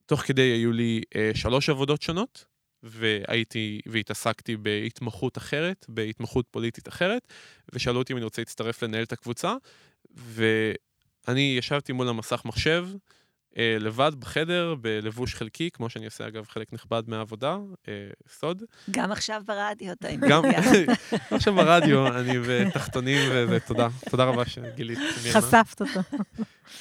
תוך 0.06 0.22
כדי 0.22 0.42
היו 0.42 0.72
לי 0.72 1.02
אה, 1.16 1.32
שלוש 1.36 1.70
עבודות 1.70 2.02
שונות, 2.02 2.46
והייתי, 2.84 3.82
והתעסקתי 3.86 4.58
בהתמחות 4.58 5.38
אחרת, 5.38 5.86
בהתמחות 5.90 6.46
פוליטית 6.52 6.88
אחרת, 6.88 7.34
ושאלו 7.74 8.00
אותי 8.00 8.14
אם 8.14 8.18
אני 8.18 8.24
רוצה 8.24 8.42
להצטרף 8.42 8.84
לנהל 8.84 9.04
את 9.04 9.14
הקבוצה, 9.14 9.56
ואני 10.16 11.56
ישבתי 11.58 11.94
מול 11.94 12.10
המסך 12.10 12.42
מחשב, 12.46 12.88
אה, 13.58 13.78
לבד 13.80 14.12
בחדר, 14.20 14.76
בלבוש 14.82 15.36
חלקי, 15.36 15.70
כמו 15.74 15.90
שאני 15.90 16.06
עושה 16.06 16.28
אגב 16.28 16.46
חלק 16.48 16.74
נכבד 16.74 17.04
מהעבודה, 17.08 17.58
אה, 17.88 17.94
סוד. 18.30 18.64
גם 18.92 19.12
עכשיו 19.12 19.42
ברדיו, 19.46 19.92
אתה 19.92 20.08
עם 20.08 20.22
גם. 20.30 20.44
עכשיו 21.32 21.56
ברדיו, 21.56 22.08
אני 22.08 22.34
בתחתונים 22.48 23.32
וזה, 23.32 23.60
תודה. 23.60 23.88
תודה 24.10 24.24
רבה 24.24 24.46
שגילית. 24.46 25.00
חשפת 25.32 25.82
אותו. 25.82 26.00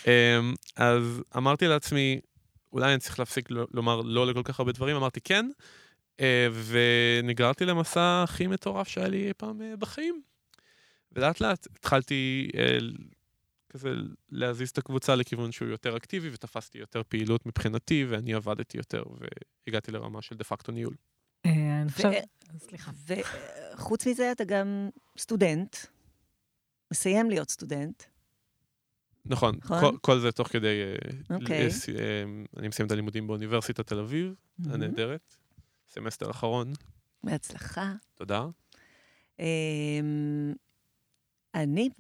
אמ, 0.07 0.55
אז 0.77 1.23
אמרתי 1.37 1.67
לעצמי, 1.67 2.21
אולי 2.73 2.93
אני 2.93 2.99
צריך 2.99 3.19
להפסיק 3.19 3.49
לומר 3.75 4.01
לא 4.01 4.27
לכל 4.27 4.43
כך 4.45 4.59
הרבה 4.59 4.73
דברים, 4.73 4.97
אמרתי 4.97 5.21
כן, 5.21 5.47
אה, 5.47 5.65
ונגררתי 6.53 7.65
למסע 7.65 8.23
הכי 8.23 8.47
מטורף 8.47 8.89
שהיה 8.89 9.09
לי 9.09 9.29
אי 9.29 9.33
פעם 9.35 9.63
אה, 9.63 9.77
בחיים. 9.77 10.23
ולאט 11.13 11.41
לאט 11.41 11.67
התחלתי 11.77 12.51
אה, 12.57 12.79
כזה 13.69 13.95
להזיז 14.31 14.71
את 14.71 14.79
הקבוצה 14.79 15.15
לכיוון 15.15 15.53
שהוא 15.53 15.69
יותר 15.69 15.97
אקטיבי, 15.97 16.31
ותפסתי 16.33 16.79
יותר 16.79 17.03
פעילות 17.09 17.47
מבחינתי, 17.47 18.05
ואני 18.09 18.35
עבדתי 18.35 18.79
יותר, 18.79 19.03
והגעתי 19.67 19.93
לרמה 19.93 20.23
של 20.23 20.37
דה 20.37 20.45
פקטו 20.45 20.73
ניהול. 20.73 20.95
אה, 21.47 21.83
אני 21.83 21.91
חושבת... 21.91 22.13
ו- 22.55 22.59
סליחה. 22.59 22.91
וחוץ 23.07 24.07
מזה, 24.07 24.33
אתה 24.33 24.45
גם 24.45 24.89
סטודנט, 25.19 25.77
מסיים 26.93 27.31
להיות 27.31 27.51
סטודנט. 27.51 28.03
נכון, 29.25 29.57
נכון? 29.65 29.81
כל, 29.81 29.97
כל 30.01 30.19
זה 30.19 30.33
תוך 30.33 30.49
כדי... 30.49 30.83
אה, 31.31 31.37
אוקיי. 31.37 31.69
אה, 31.99 32.23
אני 32.57 32.69
מסיים 32.69 32.87
את 32.87 32.93
הלימודים 32.93 33.27
באוניברסיטת 33.27 33.87
תל 33.87 33.99
אביב. 33.99 34.35
הנהדרת, 34.65 35.37
סמסטר 35.89 36.31
אחרון, 36.31 36.73
בהצלחה. 37.25 37.93
תודה. 38.15 38.47
אמ, 39.39 40.53
אני, 41.55 41.91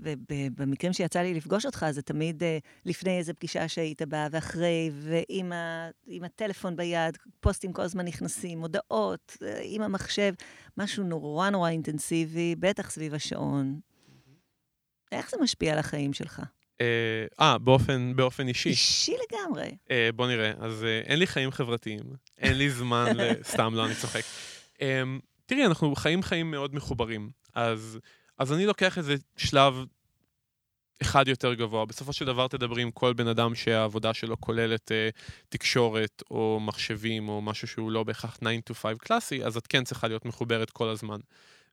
במקרים 0.54 0.92
שיצא 0.92 1.20
לי 1.20 1.34
לפגוש 1.34 1.66
אותך, 1.66 1.86
זה 1.90 2.02
תמיד 2.02 2.42
אה, 2.42 2.58
לפני 2.84 3.18
איזה 3.18 3.34
פגישה 3.34 3.68
שהיית 3.68 4.02
בה, 4.02 4.26
ואחרי, 4.30 4.90
ועם 4.92 5.52
ה, 5.52 5.88
הטלפון 6.24 6.76
ביד, 6.76 7.18
פוסטים 7.40 7.72
כל 7.72 7.82
הזמן 7.82 8.04
נכנסים, 8.04 8.60
הודעות, 8.60 9.36
אה, 9.42 9.60
עם 9.62 9.82
המחשב, 9.82 10.32
משהו 10.76 11.04
נורא 11.04 11.50
נורא 11.50 11.70
אינטנסיבי, 11.70 12.54
בטח 12.58 12.90
סביב 12.90 13.14
השעון. 13.14 13.80
איך 15.12 15.30
זה 15.30 15.36
משפיע 15.42 15.72
על 15.72 15.78
החיים 15.78 16.12
שלך? 16.12 16.42
אה, 16.80 16.86
אה, 17.40 17.58
באופן, 17.58 18.12
באופן 18.16 18.48
אישי. 18.48 18.68
אישי 18.68 19.12
לגמרי. 19.12 19.76
אה, 19.90 20.10
בוא 20.14 20.26
נראה, 20.26 20.52
אז 20.58 20.84
אה, 20.84 21.00
אין 21.00 21.18
לי 21.18 21.26
חיים 21.26 21.50
חברתיים, 21.50 22.02
אין 22.38 22.58
לי 22.58 22.70
זמן 22.70 23.12
ל... 23.18 23.42
סתם, 23.42 23.74
לא, 23.74 23.86
אני 23.86 23.94
צוחק. 23.94 24.22
אה, 24.82 25.02
תראי, 25.46 25.66
אנחנו 25.66 25.96
חיים 25.96 26.22
חיים 26.22 26.50
מאוד 26.50 26.74
מחוברים, 26.74 27.30
אז, 27.54 27.98
אז 28.38 28.52
אני 28.52 28.66
לוקח 28.66 28.98
איזה 28.98 29.16
שלב 29.36 29.74
אחד 31.02 31.28
יותר 31.28 31.54
גבוה. 31.54 31.84
בסופו 31.84 32.12
של 32.12 32.24
דבר 32.24 32.48
תדברי 32.48 32.82
עם 32.82 32.90
כל 32.90 33.12
בן 33.12 33.28
אדם 33.28 33.54
שהעבודה 33.54 34.14
שלו 34.14 34.40
כוללת 34.40 34.92
אה, 34.92 35.08
תקשורת 35.48 36.22
או 36.30 36.60
מחשבים 36.60 37.28
או 37.28 37.42
משהו 37.42 37.68
שהוא 37.68 37.90
לא 37.90 38.04
בהכרח 38.04 38.36
9 38.36 38.50
to 38.70 38.74
5 38.74 38.96
קלאסי, 38.98 39.44
אז 39.44 39.56
את 39.56 39.66
כן 39.66 39.84
צריכה 39.84 40.08
להיות 40.08 40.24
מחוברת 40.24 40.70
כל 40.70 40.88
הזמן. 40.88 41.20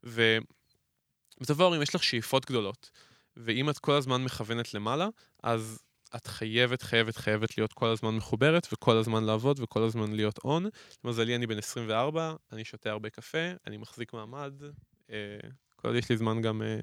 ובסופו 0.03 1.43
של 1.43 1.53
דבר, 1.53 1.75
אם 1.75 1.81
יש 1.81 1.95
לך 1.95 2.03
שאיפות 2.03 2.45
גדולות, 2.45 2.89
ואם 3.37 3.69
את 3.69 3.79
כל 3.79 3.93
הזמן 3.93 4.23
מכוונת 4.23 4.73
למעלה, 4.73 5.07
אז 5.43 5.83
את 6.15 6.27
חייבת, 6.27 6.81
חייבת, 6.81 7.15
חייבת 7.15 7.57
להיות 7.57 7.73
כל 7.73 7.87
הזמן 7.87 8.15
מחוברת, 8.15 8.67
וכל 8.73 8.97
הזמן 8.97 9.23
לעבוד, 9.23 9.59
וכל 9.59 9.83
הזמן 9.83 10.11
להיות 10.11 10.37
און. 10.37 10.65
למזלי, 11.03 11.35
אני 11.35 11.47
בן 11.47 11.57
24, 11.57 12.35
אני 12.51 12.65
שותה 12.65 12.89
הרבה 12.89 13.09
קפה, 13.09 13.51
אני 13.67 13.77
מחזיק 13.77 14.13
מעמד. 14.13 14.53
אה, 15.11 15.15
כל 15.75 15.87
עוד 15.87 15.97
יש 15.97 16.09
לי 16.09 16.17
זמן 16.17 16.41
גם 16.41 16.61
אה, 16.61 16.79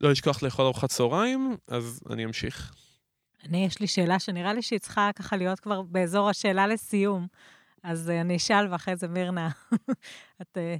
לא 0.00 0.10
לשכוח 0.10 0.42
לאכול 0.42 0.64
ארוחת 0.64 0.88
צהריים, 0.88 1.56
אז 1.68 2.00
אני 2.10 2.24
אמשיך. 2.24 2.74
אני, 3.44 3.66
יש 3.66 3.80
לי 3.80 3.86
שאלה 3.86 4.18
שנראה 4.18 4.52
לי 4.52 4.62
שהיא 4.62 4.78
צריכה 4.78 5.10
ככה 5.16 5.36
להיות 5.36 5.60
כבר 5.60 5.82
באזור 5.82 6.28
השאלה 6.30 6.66
לסיום. 6.66 7.26
אז 7.82 8.10
אה, 8.10 8.20
אני 8.20 8.36
אשאל, 8.36 8.72
ואחרי 8.72 8.96
זה 8.96 9.08
מירנה, 9.08 9.50
את 10.42 10.58
אה, 10.58 10.76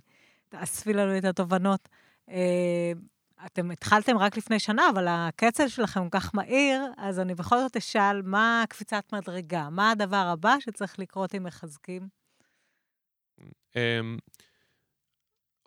תאספי 0.49 0.93
לנו 0.93 1.19
את 1.19 1.25
התובנות. 1.25 1.89
אה, 2.29 2.93
אתם 3.47 3.71
התחלתם 3.71 4.19
רק 4.19 4.37
לפני 4.37 4.61
שנה, 4.61 4.91
אבל 4.95 5.07
הקצב 5.09 5.69
שלכם 5.69 6.09
כל 6.09 6.21
כך 6.21 6.35
מהיר, 6.35 6.83
אז 6.97 7.21
אני 7.21 7.35
בכל 7.35 7.59
זאת 7.59 7.77
אשאל, 7.77 8.23
מה 8.23 8.65
קפיצת 8.69 9.05
מדרגה? 9.13 9.69
מה 9.71 9.91
הדבר 9.91 10.27
הבא 10.33 10.57
שצריך 10.61 10.99
לקרות 10.99 11.35
אם 11.35 11.45
מחזקים? 11.45 12.09
אמ, 13.77 14.19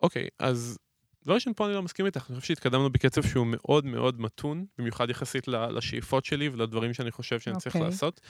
אוקיי, 0.02 0.28
אז 0.38 0.78
דבר 1.24 1.34
ראשון 1.34 1.52
פה 1.54 1.66
אני 1.66 1.74
לא 1.74 1.82
מסכים 1.82 2.06
איתך, 2.06 2.30
אני 2.30 2.40
חושב 2.40 2.48
שהתקדמנו 2.48 2.90
בקצב 2.90 3.22
שהוא 3.22 3.46
מאוד 3.46 3.84
מאוד 3.84 4.20
מתון, 4.20 4.66
במיוחד 4.78 5.10
יחסית 5.10 5.48
לשאיפות 5.48 6.24
שלי 6.24 6.48
ולדברים 6.48 6.94
שאני 6.94 7.10
חושב 7.10 7.40
שאני 7.40 7.56
צריך 7.56 7.74
אוקיי. 7.76 7.90
לעשות. 7.90 8.20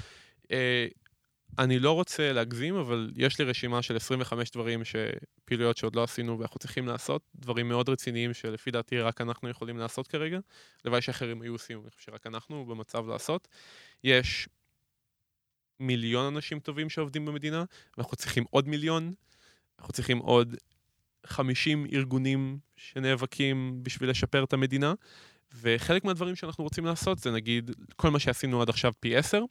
אני 1.59 1.79
לא 1.79 1.93
רוצה 1.93 2.33
להגזים, 2.33 2.77
אבל 2.77 3.11
יש 3.17 3.39
לי 3.39 3.45
רשימה 3.45 3.83
של 3.83 3.97
25 3.97 4.51
דברים, 4.51 4.85
ש... 4.85 4.97
פעילויות 5.45 5.77
שעוד 5.77 5.97
לא 5.97 6.03
עשינו 6.03 6.39
ואנחנו 6.39 6.59
צריכים 6.59 6.87
לעשות, 6.87 7.23
דברים 7.35 7.69
מאוד 7.69 7.89
רציניים 7.89 8.35
שלפי 8.35 8.71
דעתי 8.71 9.01
רק 9.01 9.21
אנחנו 9.21 9.49
יכולים 9.49 9.79
לעשות 9.79 10.07
כרגע. 10.07 10.39
הלוואי 10.85 11.03
שאחרים 11.03 11.43
היו 11.43 11.53
עושים, 11.53 11.81
אני 11.83 11.91
חושב 11.91 12.11
שרק 12.11 12.27
אנחנו 12.27 12.67
במצב 12.67 13.09
לעשות. 13.09 13.49
יש 14.05 14.49
מיליון 15.81 16.35
אנשים 16.35 16.61
טובים 16.61 16.91
שעובדים 16.91 17.27
במדינה, 17.27 17.65
ואנחנו 17.97 18.17
צריכים 18.17 18.45
עוד 18.51 18.69
מיליון, 18.69 19.13
אנחנו 19.79 19.93
צריכים 19.93 20.19
עוד 20.19 20.57
50 21.27 21.87
ארגונים 21.93 22.59
שנאבקים 22.77 23.81
בשביל 23.83 24.11
לשפר 24.11 24.45
את 24.45 24.53
המדינה, 24.53 24.95
וחלק 25.55 26.05
מהדברים 26.05 26.37
שאנחנו 26.37 26.65
רוצים 26.65 26.85
לעשות 26.85 27.19
זה 27.19 27.31
נגיד 27.31 27.71
כל 27.97 28.11
מה 28.11 28.19
שעשינו 28.19 28.63
עד 28.63 28.69
עכשיו 28.69 28.93
פי 29.01 29.17
10, 29.17 29.45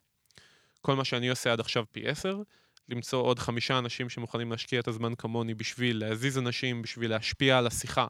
כל 0.81 0.95
מה 0.95 1.05
שאני 1.05 1.29
עושה 1.29 1.53
עד 1.53 1.59
עכשיו 1.59 1.83
פי 1.91 2.07
10, 2.07 2.41
למצוא 2.89 3.21
עוד 3.21 3.39
חמישה 3.39 3.77
אנשים 3.77 4.09
שמוכנים 4.09 4.51
להשקיע 4.51 4.79
את 4.79 4.87
הזמן 4.87 5.15
כמוני 5.15 5.53
בשביל 5.53 5.97
להזיז 5.97 6.37
אנשים, 6.37 6.81
בשביל 6.81 7.09
להשפיע 7.09 7.57
על 7.57 7.67
השיחה, 7.67 8.07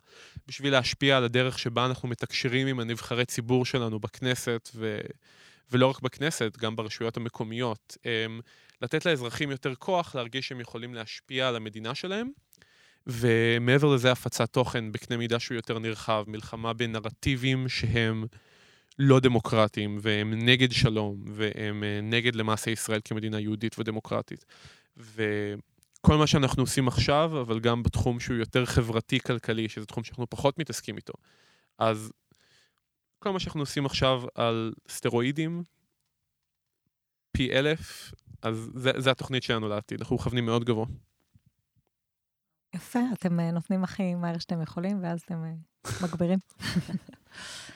בשביל 0.48 0.72
להשפיע 0.72 1.18
על 1.18 1.24
הדרך 1.24 1.60
שבה 1.60 1.86
אנחנו 1.86 2.10
מתקשרים 2.10 2.68
עם 2.68 2.80
הנבחרי 2.80 3.26
ציבור 3.26 3.66
שלנו 3.66 4.00
בכנסת, 4.00 4.70
ו... 4.76 5.00
ולא 5.72 5.88
רק 5.88 6.02
בכנסת, 6.02 6.58
גם 6.58 6.76
ברשויות 6.76 7.18
המקומיות. 7.18 7.98
אמ, 8.06 8.40
לתת 8.82 9.06
לאזרחים 9.06 9.52
יותר 9.52 9.76
כוח 9.76 10.16
להרגיש 10.16 10.48
שהם 10.48 10.60
יכולים 10.60 10.94
להשפיע 10.94 11.48
על 11.48 11.56
המדינה 11.56 11.96
שלהם, 11.96 12.30
ומעבר 13.08 13.96
לזה 13.96 14.12
הפצת 14.12 14.54
תוכן 14.54 14.92
בקנה 14.92 15.18
מידה 15.18 15.40
שהוא 15.40 15.56
יותר 15.56 15.80
נרחב, 15.80 16.24
מלחמה 16.28 16.74
בנרטיבים 16.74 17.70
שהם 17.70 18.26
לא 19.00 19.20
דמוקרטיים, 19.20 19.98
והם 20.02 20.34
נגד 20.34 20.72
שלום, 20.72 21.24
והם 21.28 21.84
אה, 21.84 22.00
נגד 22.04 22.36
למעשה 22.36 22.72
ישראל 22.72 23.00
כמדינה 23.06 23.40
יהודית 23.40 23.80
ודמוקרטית. 23.80 24.46
וכל 24.98 26.18
מה 26.18 26.28
שאנחנו 26.28 26.64
עושים 26.64 26.88
עכשיו, 26.88 27.42
אבל 27.42 27.60
גם 27.60 27.84
בתחום 27.84 28.20
שהוא 28.20 28.38
יותר 28.38 28.66
חברתי-כלכלי, 28.66 29.70
שזה 29.70 29.86
תחום 29.86 30.04
שאנחנו 30.04 30.30
פחות 30.30 30.60
מתעסקים 30.60 30.98
איתו. 30.98 31.14
אז 31.78 32.12
כל 33.20 33.32
מה 33.32 33.40
שאנחנו 33.40 33.60
עושים 33.60 33.86
עכשיו 33.86 34.24
על 34.36 34.74
סטרואידים, 34.90 35.64
פי 37.32 37.52
אלף, 37.52 38.12
אז 38.42 38.72
זה, 38.76 38.92
זה 38.98 39.12
התוכנית 39.12 39.44
שלנו 39.44 39.68
לעתיד, 39.68 40.02
אנחנו 40.02 40.16
מכוונים 40.16 40.46
מאוד 40.46 40.64
גבוה. 40.64 40.86
יפה, 42.76 43.00
אתם 43.14 43.40
אה, 43.40 43.52
נותנים 43.52 43.84
הכי 43.84 44.16
מהר 44.16 44.38
שאתם 44.38 44.62
יכולים, 44.62 45.04
ואז 45.04 45.22
אתם 45.22 45.44
אה, 45.44 45.52
מגבירים. 46.04 46.40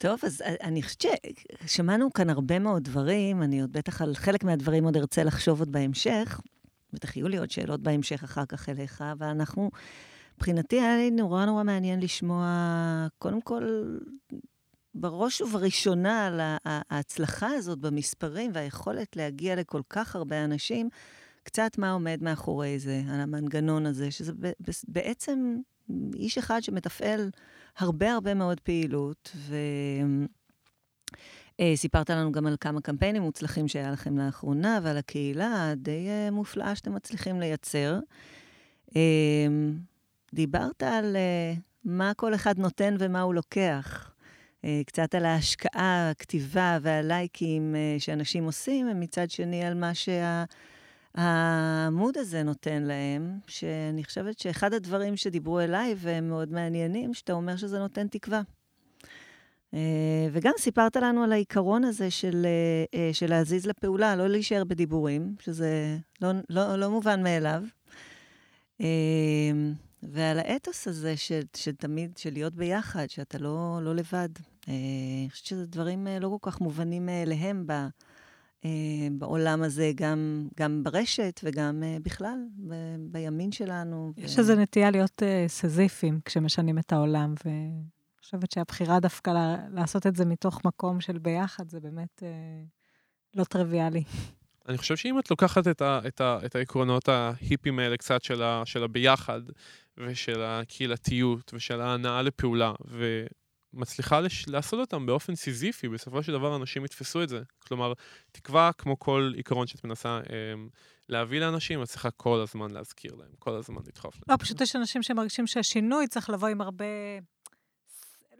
טוב, 0.00 0.20
אז 0.22 0.42
אה, 0.42 0.54
אני 0.62 0.82
חושבת 0.82 1.00
ששמענו 1.66 2.12
כאן 2.12 2.30
הרבה 2.30 2.58
מאוד 2.58 2.84
דברים, 2.84 3.42
אני 3.42 3.60
עוד 3.60 3.72
בטח 3.72 4.02
על 4.02 4.14
חלק 4.14 4.44
מהדברים 4.44 4.84
עוד 4.84 4.96
ארצה 4.96 5.24
לחשוב 5.24 5.58
עוד 5.58 5.72
בהמשך. 5.72 6.40
בטח 6.92 7.16
יהיו 7.16 7.28
לי 7.28 7.38
עוד 7.38 7.50
שאלות 7.50 7.80
בהמשך 7.80 8.22
אחר 8.24 8.46
כך 8.46 8.68
אליך, 8.68 9.04
אבל 9.12 9.26
אנחנו, 9.26 9.70
מבחינתי 10.36 10.80
היה 10.80 10.96
לי 10.96 11.10
נורא 11.10 11.44
נורא 11.44 11.62
מעניין 11.62 12.00
לשמוע, 12.00 12.46
קודם 13.18 13.40
כל, 13.40 13.96
בראש 14.94 15.40
ובראשונה 15.40 16.26
על 16.26 16.40
ההצלחה 16.64 17.48
הזאת 17.48 17.78
במספרים 17.78 18.50
והיכולת 18.54 19.16
להגיע 19.16 19.56
לכל 19.56 19.82
כך 19.90 20.16
הרבה 20.16 20.44
אנשים, 20.44 20.88
קצת 21.42 21.78
מה 21.78 21.92
עומד 21.92 22.18
מאחורי 22.22 22.78
זה, 22.78 23.02
על 23.12 23.20
המנגנון 23.20 23.86
הזה, 23.86 24.10
שזה 24.10 24.32
בעצם 24.88 25.56
איש 26.14 26.38
אחד 26.38 26.62
שמתפעל 26.62 27.30
הרבה 27.78 28.12
הרבה 28.12 28.34
מאוד 28.34 28.60
פעילות, 28.60 29.32
ו... 29.36 29.56
אה, 31.60 31.72
סיפרת 31.76 32.10
לנו 32.10 32.32
גם 32.32 32.46
על 32.46 32.56
כמה 32.60 32.80
קמפיינים 32.80 33.22
מוצלחים 33.22 33.68
שהיה 33.68 33.90
לכם 33.90 34.18
לאחרונה, 34.18 34.80
ועל 34.82 34.96
הקהילה 34.96 35.70
הדי 35.70 36.08
אה, 36.08 36.30
מופלאה 36.30 36.74
שאתם 36.74 36.94
מצליחים 36.94 37.40
לייצר. 37.40 37.98
אה, 38.96 39.00
דיברת 40.34 40.82
על 40.82 41.16
מה 41.84 42.12
כל 42.16 42.34
אחד 42.34 42.58
נותן 42.58 42.96
ומה 42.98 43.20
הוא 43.20 43.34
לוקח. 43.34 44.06
קצת 44.86 45.14
על 45.14 45.24
ההשקעה, 45.24 46.10
הכתיבה 46.10 46.78
והלייקים 46.82 47.74
שאנשים 47.98 48.44
עושים, 48.44 48.88
ומצד 48.90 49.30
שני 49.30 49.64
על 49.64 49.74
מה 49.74 49.94
שהעמוד 51.16 52.18
הזה 52.18 52.42
נותן 52.42 52.82
להם, 52.82 53.38
שאני 53.46 54.04
חושבת 54.04 54.38
שאחד 54.38 54.74
הדברים 54.74 55.16
שדיברו 55.16 55.60
אליי 55.60 55.94
והם 55.98 56.28
מאוד 56.28 56.52
מעניינים, 56.52 57.14
שאתה 57.14 57.32
אומר 57.32 57.56
שזה 57.56 57.78
נותן 57.78 58.08
תקווה. 58.08 58.42
אה, 59.74 60.28
וגם 60.32 60.52
סיפרת 60.58 60.96
לנו 60.96 61.22
על 61.24 61.32
העיקרון 61.32 61.84
הזה 61.84 62.10
של, 62.10 62.46
אה, 62.46 63.00
אה, 63.00 63.10
של 63.12 63.30
להזיז 63.30 63.66
לפעולה, 63.66 64.16
לא 64.16 64.28
להישאר 64.28 64.64
בדיבורים, 64.64 65.34
שזה 65.40 65.98
לא, 66.22 66.28
לא, 66.50 66.76
לא 66.76 66.90
מובן 66.90 67.22
מאליו. 67.22 67.62
ועל 70.02 70.38
האתוס 70.38 70.88
הזה 70.88 71.16
של, 71.16 71.40
של 71.56 71.74
תמיד, 71.74 72.16
של 72.16 72.32
להיות 72.32 72.54
ביחד, 72.54 73.10
שאתה 73.10 73.38
לא, 73.38 73.80
לא 73.82 73.94
לבד. 73.94 74.28
אני 74.68 75.28
חושבת 75.30 75.46
שזה 75.46 75.66
דברים 75.66 76.06
לא 76.20 76.28
כל 76.28 76.50
כך 76.50 76.60
מובנים 76.60 77.06
מאליהם 77.06 77.66
ב, 77.66 77.72
בעולם 79.12 79.62
הזה, 79.62 79.92
גם, 79.94 80.48
גם 80.56 80.82
ברשת 80.82 81.40
וגם 81.44 81.82
בכלל, 82.02 82.38
ב, 82.68 82.74
בימין 82.98 83.52
שלנו. 83.52 84.12
יש 84.16 84.36
ו... 84.36 84.38
איזו 84.38 84.54
נטייה 84.56 84.90
להיות 84.90 85.22
סזיפים 85.46 86.20
כשמשנים 86.24 86.78
את 86.78 86.92
העולם, 86.92 87.34
ו... 87.44 87.50
חושבת 88.30 88.50
שהבחירה 88.50 89.00
דווקא 89.00 89.56
לעשות 89.72 90.06
את 90.06 90.16
זה 90.16 90.24
מתוך 90.24 90.64
מקום 90.64 91.00
של 91.00 91.18
ביחד, 91.18 91.68
זה 91.68 91.80
באמת 91.80 92.22
אה, 92.22 92.28
לא 93.34 93.44
טריוויאלי. 93.44 94.04
אני 94.68 94.78
חושב 94.78 94.96
שאם 94.96 95.18
את 95.18 95.30
לוקחת 95.30 95.68
את, 95.68 95.82
ה, 95.82 96.00
את, 96.06 96.20
ה, 96.20 96.38
את 96.46 96.56
העקרונות 96.56 97.08
ההיפים 97.08 97.78
האלה 97.78 97.96
קצת 97.96 98.22
של, 98.22 98.42
ה, 98.42 98.62
של 98.64 98.84
הביחד, 98.84 99.40
ושל 99.96 100.42
הקהילתיות, 100.42 101.54
ושל 101.54 101.80
ההנאה 101.80 102.22
לפעולה, 102.22 102.72
ומצליחה 103.74 104.20
לש, 104.20 104.48
לעשות 104.48 104.80
אותם 104.80 105.06
באופן 105.06 105.34
סיזיפי, 105.34 105.88
בסופו 105.88 106.22
של 106.22 106.32
דבר 106.32 106.56
אנשים 106.56 106.84
יתפסו 106.84 107.22
את 107.22 107.28
זה. 107.28 107.40
כלומר, 107.68 107.92
תקווה, 108.32 108.70
כמו 108.78 108.98
כל 108.98 109.32
עיקרון 109.36 109.66
שאת 109.66 109.84
מנסה 109.84 110.08
אה, 110.08 110.54
להביא 111.08 111.40
לאנשים, 111.40 111.82
את 111.82 111.88
צריכה 111.88 112.10
כל 112.10 112.40
הזמן 112.40 112.70
להזכיר 112.70 113.14
להם, 113.14 113.30
כל 113.38 113.54
הזמן 113.54 113.80
לדחוף 113.86 114.14
להם. 114.14 114.24
לא, 114.28 114.36
פשוט 114.36 114.60
יש 114.60 114.76
אנשים 114.76 115.02
שמרגישים 115.02 115.46
שהשינוי 115.46 116.08
צריך 116.08 116.30
לבוא 116.30 116.48
עם 116.48 116.60
הרבה... 116.60 116.84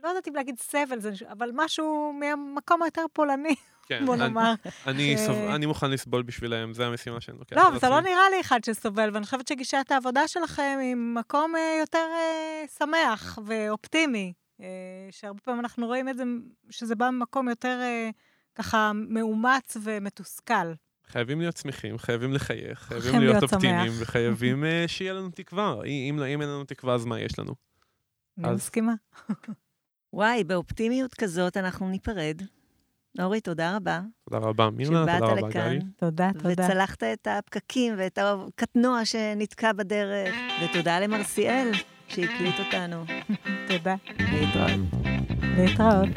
לא 0.03 0.09
יודעת 0.09 0.29
אם 0.29 0.35
להגיד 0.35 0.59
סבל, 0.59 0.99
אבל 1.29 1.51
משהו 1.55 2.13
מהמקום 2.21 2.83
היותר 2.83 3.05
פולני, 3.13 3.55
כן, 3.89 4.07
בוא 4.07 4.17
נאמר. 4.17 4.55
אני, 4.87 5.17
ש... 5.17 5.21
סוב... 5.21 5.37
אני 5.37 5.67
מוכן 5.67 5.91
לסבול 5.91 6.23
בשבילם, 6.23 6.73
זו 6.73 6.83
המשימה 6.83 7.21
שאני 7.21 7.39
לוקח. 7.39 7.57
לא, 7.57 7.69
אבל 7.69 7.77
אתה 7.77 7.89
לא 7.89 8.01
נראה 8.01 8.31
לי 8.31 8.41
אחד 8.41 8.65
שסובל, 8.65 9.11
ואני 9.13 9.25
חושבת 9.25 9.49
שגישת 9.49 9.87
העבודה 9.91 10.29
שלכם 10.29 10.79
היא 10.81 10.95
מקום 10.97 11.57
אה, 11.57 11.77
יותר 11.81 12.07
אה, 12.13 12.65
שמח 12.79 13.39
ואופטימי, 13.47 14.33
אה, 14.37 14.40
שהרבה 15.11 15.41
פעמים 15.41 15.61
אנחנו 15.61 15.87
רואים 15.87 16.09
את 16.09 16.17
זה, 16.17 16.23
שזה 16.71 16.95
בא 16.95 17.11
ממקום 17.11 17.49
יותר 17.49 17.79
אה, 17.83 18.11
ככה 18.55 18.93
מאומץ 18.95 19.77
ומתוסכל. 19.83 20.73
חייבים 21.07 21.41
להיות 21.41 21.57
שמחים, 21.57 21.99
חייבים 21.99 22.33
לחייך, 22.33 22.79
חייבים 22.79 23.21
להיות, 23.21 23.35
להיות 23.35 23.43
אופטימיים, 23.43 23.93
וחייבים 23.99 24.65
uh, 24.65 24.67
שיהיה 24.93 25.13
לנו 25.13 25.31
תקווה. 25.31 25.75
אם, 25.87 26.23
אם 26.23 26.43
אין 26.43 26.49
לנו 26.49 26.65
תקווה, 26.65 26.95
אז 26.95 27.05
מה 27.05 27.21
יש 27.21 27.39
לנו? 27.39 27.55
אני 28.39 28.55
מסכימה. 28.55 28.95
וואי, 30.13 30.45
באופטימיות 30.45 31.15
כזאת 31.15 31.57
אנחנו 31.57 31.89
ניפרד. 31.89 32.43
אורי, 33.21 33.41
תודה 33.41 33.77
רבה. 33.77 34.01
תודה 34.25 34.47
רבה, 34.47 34.71
מירנה, 34.71 35.19
תודה 35.19 35.33
רבה, 35.33 35.49
גלי. 35.49 35.79
תודה, 35.97 36.31
תודה. 36.33 36.53
וצלחת 36.53 37.03
את 37.03 37.29
הפקקים 37.31 37.95
ואת 37.99 38.19
הקטנוע 38.19 39.05
שנתקע 39.05 39.73
בדרך, 39.73 40.35
ותודה 40.65 41.01
למרסיאל 41.01 41.71
שהקליט 42.11 42.55
אותנו. 42.59 43.05
תודה. 43.69 43.95
להתראות. 44.19 44.81
להתראות. 45.57 46.09